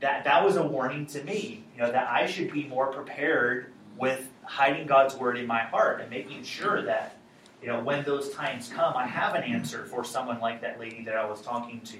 that 0.00 0.24
that 0.24 0.44
was 0.44 0.56
a 0.56 0.62
warning 0.62 1.06
to 1.06 1.22
me, 1.24 1.64
you 1.74 1.82
know, 1.82 1.90
that 1.90 2.08
I 2.08 2.26
should 2.26 2.52
be 2.52 2.64
more 2.64 2.92
prepared 2.92 3.72
with 3.96 4.30
hiding 4.44 4.86
God's 4.86 5.16
word 5.16 5.36
in 5.36 5.46
my 5.46 5.60
heart 5.60 6.00
and 6.00 6.08
making 6.08 6.44
sure 6.44 6.82
that, 6.82 7.16
you 7.60 7.68
know, 7.68 7.82
when 7.82 8.04
those 8.04 8.30
times 8.30 8.68
come, 8.68 8.96
I 8.96 9.06
have 9.06 9.34
an 9.34 9.42
answer 9.42 9.84
for 9.84 10.04
someone 10.04 10.40
like 10.40 10.60
that 10.60 10.78
lady 10.78 11.02
that 11.04 11.16
I 11.16 11.26
was 11.26 11.40
talking 11.42 11.80
to. 11.80 11.98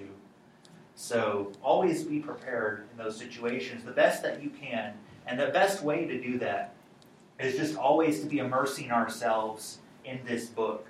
So 0.95 1.53
always 1.63 2.05
be 2.05 2.21
prepared 2.21 2.87
in 2.93 2.99
those 2.99 3.17
situations, 3.17 3.85
the 3.85 3.91
best 3.91 4.23
that 4.23 4.43
you 4.43 4.51
can, 4.51 4.95
and 5.27 5.39
the 5.39 5.49
best 5.49 5.83
way 5.83 6.07
to 6.07 6.21
do 6.21 6.39
that 6.39 6.75
is 7.41 7.57
just 7.57 7.77
always 7.77 8.21
to 8.21 8.27
be 8.27 8.39
immersing 8.39 8.91
ourselves 8.91 9.79
in 10.09 10.21
this 10.25 10.47
book. 10.47 10.87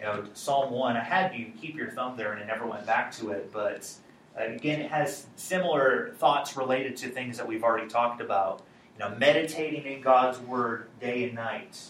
You 0.00 0.06
know, 0.06 0.24
Psalm 0.34 0.72
1, 0.72 0.96
I 0.96 1.00
had 1.00 1.34
you 1.34 1.52
keep 1.60 1.76
your 1.76 1.90
thumb 1.90 2.16
there 2.16 2.32
and 2.32 2.42
I 2.42 2.46
never 2.46 2.66
went 2.66 2.86
back 2.86 3.12
to 3.12 3.30
it, 3.30 3.52
but 3.52 3.90
uh, 4.38 4.44
again, 4.44 4.80
it 4.80 4.90
has 4.90 5.26
similar 5.36 6.14
thoughts 6.18 6.56
related 6.56 6.96
to 6.98 7.08
things 7.08 7.36
that 7.36 7.46
we've 7.46 7.64
already 7.64 7.88
talked 7.88 8.20
about. 8.20 8.62
You 8.98 9.04
know, 9.04 9.16
meditating 9.16 9.84
in 9.86 10.00
God's 10.00 10.38
Word 10.38 10.88
day 11.00 11.24
and 11.24 11.34
night. 11.34 11.80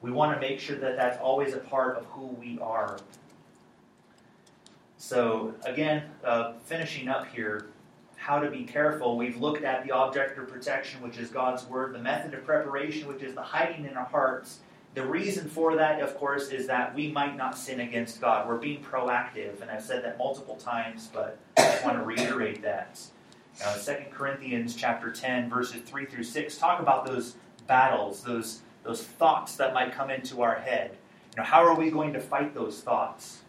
We 0.00 0.10
want 0.10 0.34
to 0.34 0.40
make 0.40 0.58
sure 0.58 0.76
that 0.76 0.96
that's 0.96 1.20
always 1.20 1.54
a 1.54 1.58
part 1.58 1.96
of 1.96 2.04
who 2.06 2.26
we 2.26 2.58
are. 2.60 2.98
So, 4.96 5.54
again, 5.64 6.04
uh, 6.24 6.54
finishing 6.64 7.08
up 7.08 7.26
here, 7.26 7.66
how 8.16 8.38
to 8.38 8.50
be 8.50 8.64
careful. 8.64 9.16
We've 9.16 9.36
looked 9.36 9.64
at 9.64 9.84
the 9.84 9.90
object 9.90 10.38
of 10.38 10.48
protection, 10.48 11.02
which 11.02 11.18
is 11.18 11.28
God's 11.28 11.64
Word, 11.64 11.92
the 11.92 11.98
method 11.98 12.34
of 12.34 12.44
preparation, 12.44 13.08
which 13.08 13.22
is 13.22 13.34
the 13.34 13.42
hiding 13.42 13.84
in 13.84 13.96
our 13.96 14.04
hearts. 14.04 14.60
The 14.94 15.06
reason 15.06 15.48
for 15.48 15.74
that, 15.76 16.00
of 16.00 16.16
course, 16.18 16.48
is 16.48 16.66
that 16.66 16.94
we 16.94 17.10
might 17.10 17.36
not 17.36 17.56
sin 17.56 17.80
against 17.80 18.20
God. 18.20 18.46
We're 18.46 18.58
being 18.58 18.82
proactive, 18.82 19.62
and 19.62 19.70
I've 19.70 19.82
said 19.82 20.04
that 20.04 20.18
multiple 20.18 20.56
times, 20.56 21.08
but 21.12 21.38
I 21.56 21.62
just 21.62 21.84
want 21.84 21.96
to 21.96 22.04
reiterate 22.04 22.60
that. 22.62 23.00
Uh, 23.64 23.78
2 23.78 23.94
Corinthians 24.10 24.74
chapter 24.74 25.10
10, 25.10 25.48
verses 25.48 25.80
3 25.82 26.04
through 26.06 26.24
6 26.24 26.58
talk 26.58 26.80
about 26.80 27.06
those 27.06 27.36
battles, 27.66 28.22
those, 28.22 28.60
those 28.82 29.02
thoughts 29.02 29.56
that 29.56 29.72
might 29.72 29.92
come 29.92 30.10
into 30.10 30.42
our 30.42 30.56
head. 30.56 30.96
You 31.34 31.42
know, 31.42 31.48
how 31.48 31.64
are 31.64 31.74
we 31.74 31.90
going 31.90 32.12
to 32.12 32.20
fight 32.20 32.54
those 32.54 32.80
thoughts? 32.80 33.40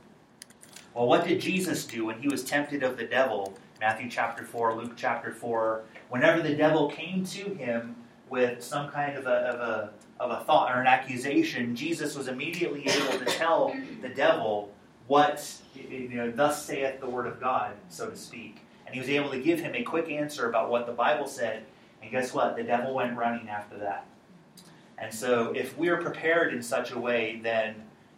Well, 0.93 1.07
what 1.07 1.27
did 1.27 1.41
Jesus 1.41 1.85
do 1.85 2.05
when 2.05 2.21
he 2.21 2.29
was 2.29 2.43
tempted 2.43 2.83
of 2.83 2.95
the 2.95 3.05
devil? 3.05 3.57
Matthew 3.81 4.09
chapter 4.09 4.45
4, 4.45 4.75
Luke 4.75 4.93
chapter 4.95 5.33
4. 5.33 5.83
Whenever 6.09 6.41
the 6.41 6.55
devil 6.55 6.89
came 6.89 7.25
to 7.25 7.53
him 7.55 7.97
with 8.29 8.63
some 8.63 8.89
kind 8.89 9.17
of 9.17 9.25
a, 9.25 9.29
of 9.29 9.59
a, 9.59 9.89
of 10.20 10.32
a 10.32 10.43
thought 10.43 10.76
or 10.76 10.80
an 10.80 10.88
accusation, 10.88 11.76
Jesus 11.76 12.16
was 12.16 12.28
immediately 12.28 12.88
able 12.88 13.20
to 13.20 13.26
tell 13.26 13.76
the 14.01 14.09
devil 14.09 14.72
what, 15.07 15.51
you 15.76 16.09
know, 16.09 16.32
thus 16.32 16.66
saith 16.66 16.99
the 16.99 17.09
word 17.09 17.28
of 17.28 17.39
God, 17.39 17.74
so 17.89 18.09
to 18.09 18.16
speak. 18.16 18.59
And 18.86 18.93
he 18.93 19.01
was 19.01 19.09
able 19.09 19.32
to 19.32 19.39
give 19.39 19.59
him 19.59 19.76
a 19.76 19.84
quick 19.84 20.09
answer 20.09 20.49
about 20.49 20.70
what 20.70 20.86
the 20.86 20.93
Bible 20.93 21.28
said. 21.28 21.64
And 22.01 22.11
guess 22.11 22.34
what? 22.34 22.55
The 22.55 22.64
devil 22.64 22.93
went 22.93 23.18
running 23.18 23.49
after 23.49 23.78
that. 23.80 24.05
And 24.97 25.14
so, 25.14 25.51
if 25.55 25.78
we're 25.78 25.97
prepared 25.97 26.53
in 26.53 26.61
such 26.61 26.91
a 26.91 26.99
way, 26.99 27.39
then 27.43 27.76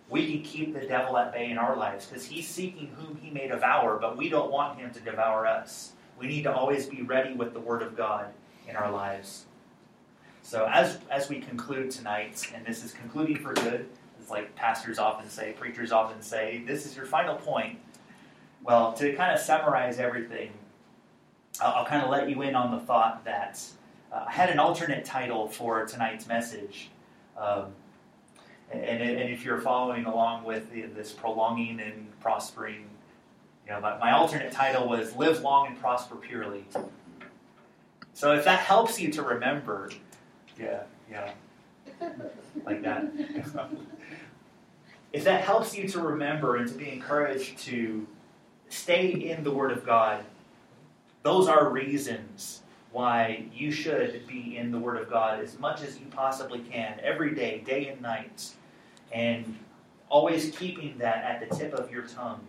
we 0.09 0.31
can 0.31 0.43
keep 0.43 0.73
the 0.73 0.85
devil 0.85 1.17
at 1.17 1.33
bay 1.33 1.49
in 1.49 1.57
our 1.57 1.75
lives 1.75 2.05
because 2.05 2.25
he's 2.25 2.47
seeking 2.47 2.87
whom 2.95 3.17
he 3.17 3.31
may 3.31 3.47
devour, 3.47 3.97
but 3.99 4.17
we 4.17 4.29
don't 4.29 4.51
want 4.51 4.77
him 4.77 4.91
to 4.91 4.99
devour 4.99 5.47
us. 5.47 5.93
We 6.19 6.27
need 6.27 6.43
to 6.43 6.53
always 6.53 6.85
be 6.85 7.01
ready 7.01 7.33
with 7.33 7.53
the 7.53 7.59
Word 7.59 7.81
of 7.81 7.97
God 7.97 8.27
in 8.67 8.75
our 8.75 8.91
lives. 8.91 9.45
So, 10.45 10.69
as, 10.71 10.99
as 11.09 11.27
we 11.27 11.39
conclude 11.39 11.89
tonight, 11.89 12.51
and 12.53 12.63
this 12.63 12.83
is 12.83 12.93
concluding 12.93 13.37
for 13.37 13.55
good, 13.55 13.89
it's 14.19 14.29
like 14.29 14.55
pastors 14.55 14.99
often 14.99 15.27
say, 15.27 15.55
preachers 15.57 15.91
often 15.91 16.21
say, 16.21 16.63
this 16.67 16.85
is 16.85 16.95
your 16.95 17.07
final 17.07 17.33
point. 17.33 17.79
Well, 18.63 18.93
to 18.93 19.11
kind 19.13 19.33
of 19.33 19.39
summarize 19.39 19.97
everything, 19.97 20.51
I'll, 21.59 21.77
I'll 21.77 21.85
kind 21.85 22.03
of 22.03 22.11
let 22.11 22.29
you 22.29 22.43
in 22.43 22.53
on 22.53 22.69
the 22.69 22.79
thought 22.79 23.25
that 23.25 23.59
uh, 24.13 24.25
I 24.27 24.31
had 24.31 24.51
an 24.51 24.59
alternate 24.59 25.03
title 25.03 25.47
for 25.47 25.83
tonight's 25.87 26.27
message. 26.27 26.91
Um, 27.35 27.71
and, 28.71 29.01
and 29.01 29.29
if 29.31 29.43
you're 29.43 29.61
following 29.61 30.05
along 30.05 30.43
with 30.43 30.71
this 30.71 31.11
prolonging 31.11 31.79
and 31.79 32.07
prospering, 32.19 32.87
you 33.65 33.73
know, 33.73 33.79
my, 33.79 33.97
my 33.97 34.11
alternate 34.11 34.51
title 34.51 34.87
was 34.87 35.15
Live 35.15 35.41
Long 35.41 35.65
and 35.65 35.79
Prosper 35.79 36.17
Purely. 36.17 36.65
So 38.13 38.33
if 38.33 38.45
that 38.45 38.59
helps 38.59 39.01
you 39.01 39.11
to 39.11 39.23
remember, 39.23 39.89
yeah, 40.59 40.83
yeah, 41.09 41.31
like 42.65 42.81
that. 42.83 43.05
if 45.13 45.23
that 45.23 45.43
helps 45.43 45.77
you 45.77 45.87
to 45.89 45.99
remember 45.99 46.57
and 46.57 46.67
to 46.67 46.73
be 46.73 46.89
encouraged 46.89 47.57
to 47.59 48.05
stay 48.69 49.07
in 49.11 49.43
the 49.43 49.51
Word 49.51 49.71
of 49.71 49.85
God, 49.85 50.23
those 51.23 51.47
are 51.47 51.69
reasons 51.69 52.61
why 52.91 53.45
you 53.53 53.71
should 53.71 54.25
be 54.25 54.57
in 54.57 54.71
the 54.71 54.79
Word 54.79 54.97
of 54.97 55.09
God 55.09 55.41
as 55.41 55.59
much 55.59 55.81
as 55.81 55.99
you 55.99 56.05
possibly 56.07 56.59
can, 56.59 56.99
every 57.03 57.35
day, 57.35 57.61
day 57.65 57.89
and 57.89 58.01
night, 58.01 58.53
and 59.11 59.57
always 60.09 60.51
keeping 60.51 60.97
that 60.97 61.23
at 61.23 61.47
the 61.47 61.55
tip 61.55 61.73
of 61.73 61.91
your 61.91 62.03
tongue. 62.03 62.39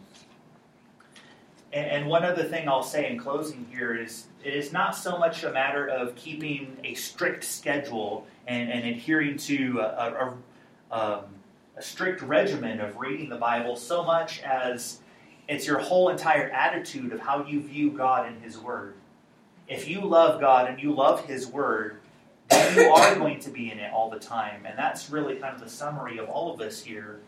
And, 1.76 1.90
and 1.90 2.06
one 2.06 2.24
other 2.24 2.44
thing 2.44 2.68
I'll 2.68 2.82
say 2.82 3.10
in 3.10 3.18
closing 3.18 3.66
here 3.70 3.94
is 3.94 4.26
it 4.42 4.54
is 4.54 4.72
not 4.72 4.96
so 4.96 5.18
much 5.18 5.44
a 5.44 5.52
matter 5.52 5.86
of 5.86 6.14
keeping 6.14 6.76
a 6.84 6.94
strict 6.94 7.44
schedule 7.44 8.26
and, 8.46 8.70
and 8.70 8.86
adhering 8.86 9.36
to 9.38 9.80
a, 9.80 9.84
a, 9.84 10.34
a, 10.90 11.18
um, 11.18 11.24
a 11.76 11.82
strict 11.82 12.22
regimen 12.22 12.80
of 12.80 12.96
reading 12.96 13.28
the 13.28 13.36
Bible 13.36 13.76
so 13.76 14.02
much 14.02 14.40
as 14.40 15.00
it's 15.48 15.66
your 15.66 15.78
whole 15.78 16.08
entire 16.08 16.48
attitude 16.50 17.12
of 17.12 17.20
how 17.20 17.44
you 17.44 17.60
view 17.60 17.90
God 17.90 18.26
and 18.26 18.42
His 18.42 18.58
Word 18.58 18.94
if 19.68 19.88
you 19.88 20.00
love 20.00 20.40
God 20.40 20.68
and 20.68 20.80
you 20.80 20.94
love 20.94 21.24
His 21.24 21.46
Word, 21.46 21.98
then 22.48 22.76
you 22.76 22.92
are 22.92 23.14
going 23.16 23.40
to 23.40 23.50
be 23.50 23.70
in 23.70 23.78
it 23.78 23.92
all 23.92 24.10
the 24.10 24.18
time. 24.18 24.64
And 24.64 24.78
that's 24.78 25.10
really 25.10 25.36
kind 25.36 25.54
of 25.54 25.60
the 25.60 25.68
summary 25.68 26.18
of 26.18 26.28
all 26.28 26.52
of 26.52 26.58
this 26.58 26.82
here. 26.82 27.20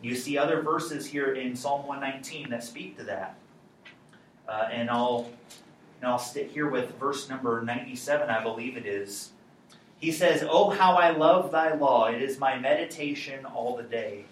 You 0.00 0.16
see 0.16 0.38
other 0.38 0.62
verses 0.62 1.06
here 1.06 1.34
in 1.34 1.54
Psalm 1.54 1.86
119 1.86 2.50
that 2.50 2.64
speak 2.64 2.96
to 2.98 3.04
that. 3.04 3.36
Uh, 4.52 4.68
and 4.70 4.90
I'll, 4.90 5.30
and 6.00 6.10
I'll 6.10 6.18
stick 6.18 6.50
here 6.50 6.68
with 6.68 6.94
verse 6.98 7.30
number 7.30 7.62
97, 7.62 8.28
I 8.28 8.42
believe 8.42 8.76
it 8.76 8.84
is. 8.84 9.30
He 9.98 10.12
says, 10.12 10.44
Oh, 10.46 10.68
how 10.68 10.96
I 10.96 11.10
love 11.10 11.50
thy 11.52 11.74
law. 11.74 12.08
It 12.08 12.20
is 12.20 12.38
my 12.38 12.58
meditation 12.58 13.46
all 13.46 13.76
the 13.76 13.82
day. 13.82 14.26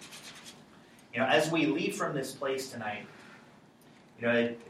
You 1.11 1.21
know, 1.21 1.25
as 1.25 1.49
we 1.49 1.65
leave 1.65 1.95
from 1.95 2.13
this 2.13 2.33
place 2.33 2.69
tonight, 2.69 3.07
you 4.19 4.27
know, 4.27 4.33
it, 4.33 4.61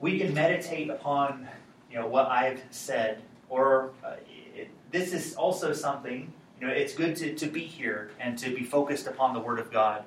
we 0.00 0.18
can 0.18 0.32
meditate 0.32 0.88
upon 0.88 1.46
you 1.90 1.98
know 1.98 2.06
what 2.06 2.26
I've 2.26 2.62
said, 2.70 3.22
or 3.48 3.90
uh, 4.02 4.14
it, 4.56 4.70
this 4.90 5.12
is 5.12 5.34
also 5.34 5.72
something. 5.72 6.32
You 6.60 6.68
know, 6.68 6.72
it's 6.72 6.94
good 6.94 7.16
to, 7.16 7.34
to 7.34 7.46
be 7.46 7.64
here 7.64 8.12
and 8.18 8.38
to 8.38 8.54
be 8.54 8.64
focused 8.64 9.06
upon 9.06 9.34
the 9.34 9.40
Word 9.40 9.58
of 9.58 9.70
God. 9.70 10.04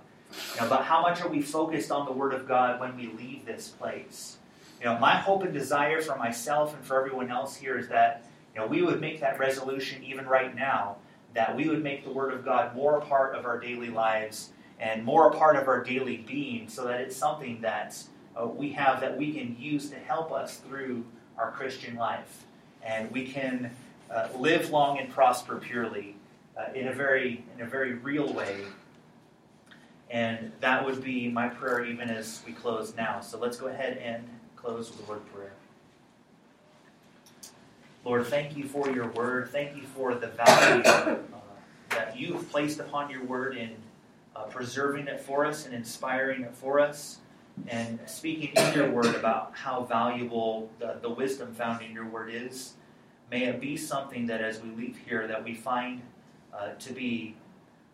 You 0.55 0.61
know, 0.61 0.69
but 0.69 0.83
how 0.83 1.01
much 1.01 1.21
are 1.21 1.29
we 1.29 1.41
focused 1.41 1.91
on 1.91 2.05
the 2.05 2.11
Word 2.11 2.33
of 2.33 2.47
God 2.47 2.79
when 2.79 2.95
we 2.95 3.07
leave 3.07 3.45
this 3.45 3.69
place? 3.69 4.37
You 4.79 4.85
know, 4.85 4.97
my 4.99 5.15
hope 5.15 5.43
and 5.43 5.53
desire 5.53 6.01
for 6.01 6.15
myself 6.15 6.73
and 6.75 6.83
for 6.83 6.99
everyone 6.99 7.31
else 7.31 7.55
here 7.55 7.77
is 7.77 7.87
that 7.89 8.23
you 8.53 8.61
know 8.61 8.67
we 8.67 8.81
would 8.81 9.01
make 9.01 9.19
that 9.21 9.39
resolution 9.39 10.03
even 10.03 10.25
right 10.25 10.55
now 10.55 10.97
that 11.33 11.55
we 11.55 11.69
would 11.69 11.83
make 11.83 12.03
the 12.03 12.11
Word 12.11 12.33
of 12.33 12.43
God 12.43 12.75
more 12.75 12.97
a 12.97 13.01
part 13.01 13.35
of 13.35 13.45
our 13.45 13.59
daily 13.59 13.89
lives 13.89 14.49
and 14.79 15.03
more 15.03 15.29
a 15.29 15.35
part 15.35 15.55
of 15.55 15.67
our 15.67 15.83
daily 15.83 16.17
being, 16.17 16.67
so 16.69 16.85
that 16.85 17.01
it's 17.01 17.15
something 17.15 17.61
that 17.61 17.97
uh, 18.35 18.45
we 18.45 18.69
have 18.69 19.01
that 19.01 19.17
we 19.17 19.33
can 19.33 19.55
use 19.59 19.89
to 19.89 19.95
help 19.95 20.31
us 20.31 20.57
through 20.57 21.03
our 21.37 21.51
Christian 21.51 21.95
life. 21.95 22.45
And 22.83 23.11
we 23.11 23.27
can 23.27 23.71
uh, 24.11 24.27
live 24.37 24.69
long 24.69 24.99
and 24.99 25.09
prosper 25.09 25.57
purely 25.57 26.15
uh, 26.55 26.71
in, 26.73 26.87
a 26.87 26.93
very, 26.93 27.43
in 27.55 27.65
a 27.65 27.67
very 27.67 27.93
real 27.93 28.31
way. 28.33 28.61
And 30.09 30.51
that 30.61 30.85
would 30.85 31.03
be 31.03 31.29
my 31.29 31.49
prayer 31.49 31.83
even 31.83 32.09
as 32.09 32.41
we 32.45 32.53
close 32.53 32.95
now. 32.95 33.19
So 33.19 33.37
let's 33.37 33.57
go 33.57 33.67
ahead 33.67 33.97
and 33.97 34.27
close 34.55 34.89
with 34.89 35.07
a 35.07 35.11
word 35.11 35.33
prayer. 35.33 35.53
Lord, 38.05 38.25
thank 38.27 38.55
you 38.55 38.63
for 38.63 38.89
your 38.89 39.07
word. 39.07 39.49
Thank 39.49 39.75
you 39.75 39.83
for 39.83 40.15
the 40.15 40.27
value 40.27 40.81
uh, 40.83 41.17
that 41.89 42.17
you 42.17 42.33
have 42.33 42.49
placed 42.49 42.79
upon 42.79 43.09
your 43.09 43.23
word 43.25 43.57
in 43.57 43.71
uh, 44.33 44.43
preserving 44.43 45.07
it 45.07 45.19
for 45.19 45.45
us 45.45 45.65
and 45.65 45.73
inspiring 45.73 46.43
it 46.43 46.55
for 46.55 46.79
us 46.79 47.17
and 47.67 47.99
speaking 48.05 48.51
in 48.55 48.73
your 48.73 48.91
word 48.91 49.15
about 49.15 49.51
how 49.55 49.83
valuable 49.83 50.69
the, 50.79 50.97
the 51.01 51.09
wisdom 51.09 51.53
found 51.53 51.83
in 51.83 51.91
your 51.91 52.05
word 52.05 52.29
is. 52.31 52.73
May 53.31 53.45
it 53.45 53.59
be 53.59 53.75
something 53.75 54.27
that 54.27 54.41
as 54.41 54.61
we 54.61 54.69
leave 54.69 54.97
here 55.05 55.27
that 55.27 55.43
we 55.43 55.53
find 55.53 56.01
uh, 56.53 56.69
to 56.79 56.93
be 56.93 57.35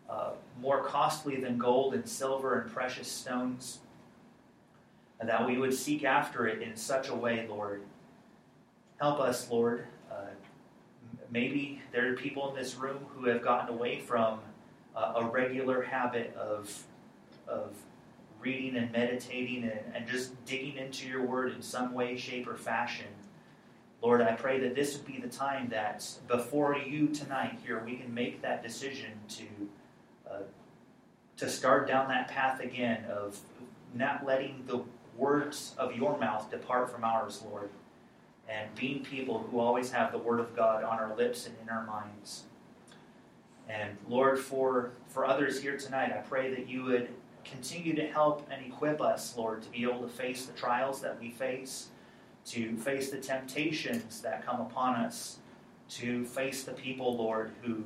uh, 0.08 0.30
more 0.60 0.84
costly 0.84 1.36
than 1.36 1.58
gold 1.58 1.94
and 1.94 2.08
silver 2.08 2.60
and 2.60 2.72
precious 2.72 3.08
stones, 3.08 3.80
and 5.20 5.28
that 5.28 5.46
we 5.46 5.58
would 5.58 5.74
seek 5.74 6.04
after 6.04 6.46
it 6.46 6.62
in 6.62 6.76
such 6.76 7.08
a 7.08 7.14
way, 7.14 7.46
Lord. 7.48 7.82
Help 9.00 9.20
us, 9.20 9.50
Lord. 9.50 9.86
Uh, 10.10 10.26
maybe 11.30 11.80
there 11.92 12.10
are 12.10 12.14
people 12.14 12.50
in 12.50 12.56
this 12.56 12.76
room 12.76 12.98
who 13.14 13.28
have 13.28 13.42
gotten 13.42 13.74
away 13.74 14.00
from 14.00 14.40
uh, 14.94 15.14
a 15.16 15.24
regular 15.24 15.82
habit 15.82 16.34
of 16.36 16.84
of 17.46 17.74
reading 18.40 18.76
and 18.76 18.92
meditating 18.92 19.64
and, 19.64 19.80
and 19.94 20.06
just 20.06 20.44
digging 20.44 20.76
into 20.76 21.08
your 21.08 21.22
word 21.22 21.52
in 21.54 21.62
some 21.62 21.94
way, 21.94 22.16
shape, 22.16 22.46
or 22.46 22.56
fashion. 22.56 23.06
Lord, 24.02 24.20
I 24.20 24.32
pray 24.32 24.60
that 24.60 24.74
this 24.74 24.94
would 24.94 25.06
be 25.06 25.18
the 25.18 25.28
time 25.28 25.68
that 25.70 26.06
before 26.28 26.76
you 26.76 27.08
tonight 27.08 27.58
here, 27.64 27.82
we 27.84 27.96
can 27.96 28.12
make 28.12 28.42
that 28.42 28.62
decision 28.62 29.12
to 29.30 29.44
uh, 30.30 30.40
to 31.36 31.48
start 31.48 31.88
down 31.88 32.08
that 32.08 32.28
path 32.28 32.60
again 32.60 33.04
of 33.06 33.38
not 33.94 34.24
letting 34.24 34.64
the 34.66 34.82
words 35.16 35.74
of 35.78 35.94
your 35.94 36.18
mouth 36.18 36.50
depart 36.50 36.90
from 36.90 37.04
ours, 37.04 37.42
Lord, 37.48 37.70
and 38.48 38.74
being 38.74 39.04
people 39.04 39.38
who 39.38 39.58
always 39.58 39.90
have 39.92 40.12
the 40.12 40.18
word 40.18 40.40
of 40.40 40.54
God 40.54 40.84
on 40.84 40.98
our 40.98 41.16
lips 41.16 41.46
and 41.46 41.54
in 41.62 41.68
our 41.68 41.84
minds. 41.84 42.44
And 43.68 43.96
Lord, 44.08 44.38
for 44.38 44.90
for 45.08 45.24
others 45.24 45.62
here 45.62 45.78
tonight, 45.78 46.12
I 46.12 46.18
pray 46.18 46.54
that 46.54 46.68
you 46.68 46.84
would 46.84 47.08
continue 47.44 47.94
to 47.94 48.06
help 48.06 48.46
and 48.50 48.64
equip 48.66 49.00
us, 49.00 49.36
Lord, 49.36 49.62
to 49.62 49.68
be 49.70 49.82
able 49.82 50.00
to 50.00 50.08
face 50.08 50.46
the 50.46 50.52
trials 50.52 51.00
that 51.00 51.20
we 51.20 51.30
face, 51.30 51.88
to 52.46 52.76
face 52.76 53.10
the 53.10 53.18
temptations 53.18 54.20
that 54.22 54.44
come 54.44 54.60
upon 54.60 54.96
us, 54.96 55.38
to 55.90 56.24
face 56.24 56.64
the 56.64 56.72
people, 56.72 57.16
Lord, 57.16 57.52
who 57.62 57.84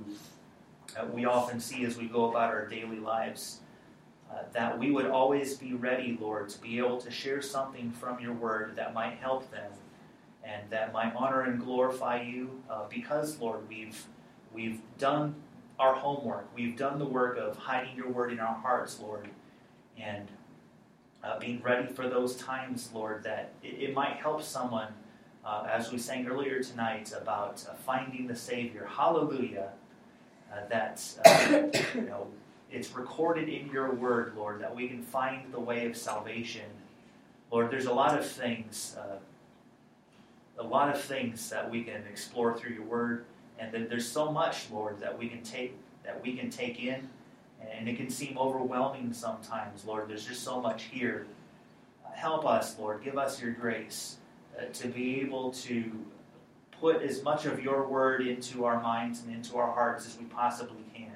uh, 0.98 1.06
we 1.06 1.24
often 1.24 1.60
see 1.60 1.84
as 1.84 1.96
we 1.96 2.06
go 2.06 2.28
about 2.30 2.50
our 2.50 2.66
daily 2.66 2.98
lives. 2.98 3.60
Uh, 4.30 4.42
that 4.52 4.78
we 4.78 4.90
would 4.90 5.06
always 5.06 5.54
be 5.54 5.72
ready, 5.72 6.18
Lord, 6.20 6.50
to 6.50 6.60
be 6.60 6.78
able 6.78 6.98
to 7.00 7.10
share 7.10 7.40
something 7.40 7.90
from 7.92 8.20
your 8.20 8.34
word 8.34 8.76
that 8.76 8.92
might 8.92 9.14
help 9.14 9.50
them 9.50 9.72
and 10.44 10.68
that 10.70 10.92
might 10.92 11.14
honor 11.16 11.42
and 11.42 11.58
glorify 11.58 12.20
you 12.20 12.62
uh, 12.68 12.84
because, 12.90 13.40
Lord, 13.40 13.66
we've, 13.70 14.04
we've 14.52 14.80
done 14.98 15.34
our 15.78 15.94
homework. 15.94 16.46
We've 16.54 16.76
done 16.76 16.98
the 16.98 17.06
work 17.06 17.38
of 17.38 17.56
hiding 17.56 17.96
your 17.96 18.10
word 18.10 18.30
in 18.32 18.38
our 18.38 18.54
hearts, 18.54 19.00
Lord, 19.00 19.28
and 19.98 20.28
uh, 21.24 21.38
being 21.38 21.62
ready 21.62 21.88
for 21.88 22.08
those 22.08 22.36
times, 22.36 22.90
Lord, 22.92 23.22
that 23.24 23.52
it, 23.62 23.80
it 23.80 23.94
might 23.94 24.16
help 24.16 24.42
someone, 24.42 24.92
uh, 25.44 25.66
as 25.70 25.90
we 25.90 25.98
sang 25.98 26.26
earlier 26.26 26.62
tonight, 26.62 27.12
about 27.18 27.64
uh, 27.68 27.74
finding 27.74 28.26
the 28.26 28.36
Savior. 28.36 28.86
Hallelujah. 28.90 29.70
Uh, 30.52 30.66
that, 30.68 31.02
uh, 31.24 31.78
you 31.94 32.02
know, 32.02 32.26
it's 32.70 32.92
recorded 32.94 33.48
in 33.48 33.70
your 33.70 33.92
word, 33.92 34.34
Lord, 34.36 34.60
that 34.60 34.74
we 34.74 34.88
can 34.88 35.02
find 35.02 35.52
the 35.52 35.60
way 35.60 35.86
of 35.86 35.96
salvation. 35.96 36.66
Lord, 37.50 37.70
there's 37.70 37.86
a 37.86 37.92
lot 37.92 38.18
of 38.18 38.26
things, 38.26 38.96
uh, 38.98 39.18
a 40.58 40.62
lot 40.62 40.94
of 40.94 41.00
things 41.00 41.48
that 41.50 41.70
we 41.70 41.82
can 41.82 42.02
explore 42.10 42.56
through 42.56 42.72
your 42.74 42.84
word, 42.84 43.24
and 43.58 43.72
that 43.72 43.88
there's 43.88 44.08
so 44.08 44.30
much, 44.30 44.70
Lord, 44.70 45.00
that 45.00 45.18
we 45.18 45.28
can 45.28 45.42
take 45.42 45.74
that 46.04 46.22
we 46.22 46.34
can 46.34 46.48
take 46.48 46.82
in, 46.82 47.08
and 47.70 47.88
it 47.88 47.96
can 47.98 48.08
seem 48.08 48.38
overwhelming 48.38 49.12
sometimes, 49.12 49.84
Lord. 49.84 50.08
There's 50.08 50.24
just 50.24 50.42
so 50.42 50.60
much 50.60 50.84
here. 50.84 51.26
Help 52.14 52.46
us, 52.46 52.78
Lord. 52.78 53.02
Give 53.04 53.18
us 53.18 53.40
your 53.40 53.52
grace 53.52 54.16
uh, 54.58 54.64
to 54.72 54.88
be 54.88 55.20
able 55.20 55.50
to 55.52 55.92
put 56.80 57.02
as 57.02 57.22
much 57.22 57.46
of 57.46 57.62
your 57.62 57.86
word 57.86 58.26
into 58.26 58.64
our 58.64 58.80
minds 58.80 59.22
and 59.22 59.34
into 59.34 59.56
our 59.56 59.72
hearts 59.72 60.06
as 60.06 60.18
we 60.18 60.24
possibly 60.26 60.84
can. 60.94 61.12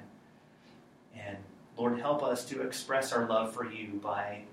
And 1.15 1.37
Lord, 1.77 1.99
help 1.99 2.23
us 2.23 2.45
to 2.45 2.61
express 2.61 3.11
our 3.11 3.25
love 3.25 3.53
for 3.53 3.69
you 3.69 3.99
by 4.03 4.43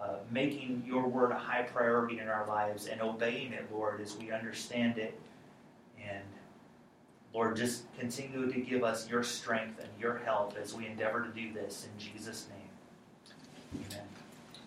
uh, 0.00 0.16
making 0.30 0.82
your 0.86 1.06
word 1.06 1.30
a 1.30 1.38
high 1.38 1.62
priority 1.62 2.18
in 2.18 2.28
our 2.28 2.46
lives 2.46 2.86
and 2.86 3.00
obeying 3.02 3.52
it, 3.52 3.68
Lord, 3.72 4.00
as 4.00 4.16
we 4.16 4.30
understand 4.30 4.98
it. 4.98 5.18
And 6.02 6.24
Lord, 7.34 7.56
just 7.56 7.84
continue 7.98 8.50
to 8.50 8.60
give 8.60 8.82
us 8.82 9.08
your 9.08 9.22
strength 9.22 9.78
and 9.78 9.88
your 10.00 10.18
help 10.18 10.56
as 10.60 10.74
we 10.74 10.86
endeavor 10.86 11.22
to 11.22 11.30
do 11.30 11.52
this 11.52 11.86
in 11.86 11.98
Jesus' 11.98 12.46
name. 12.48 13.84
Amen. 13.86 14.09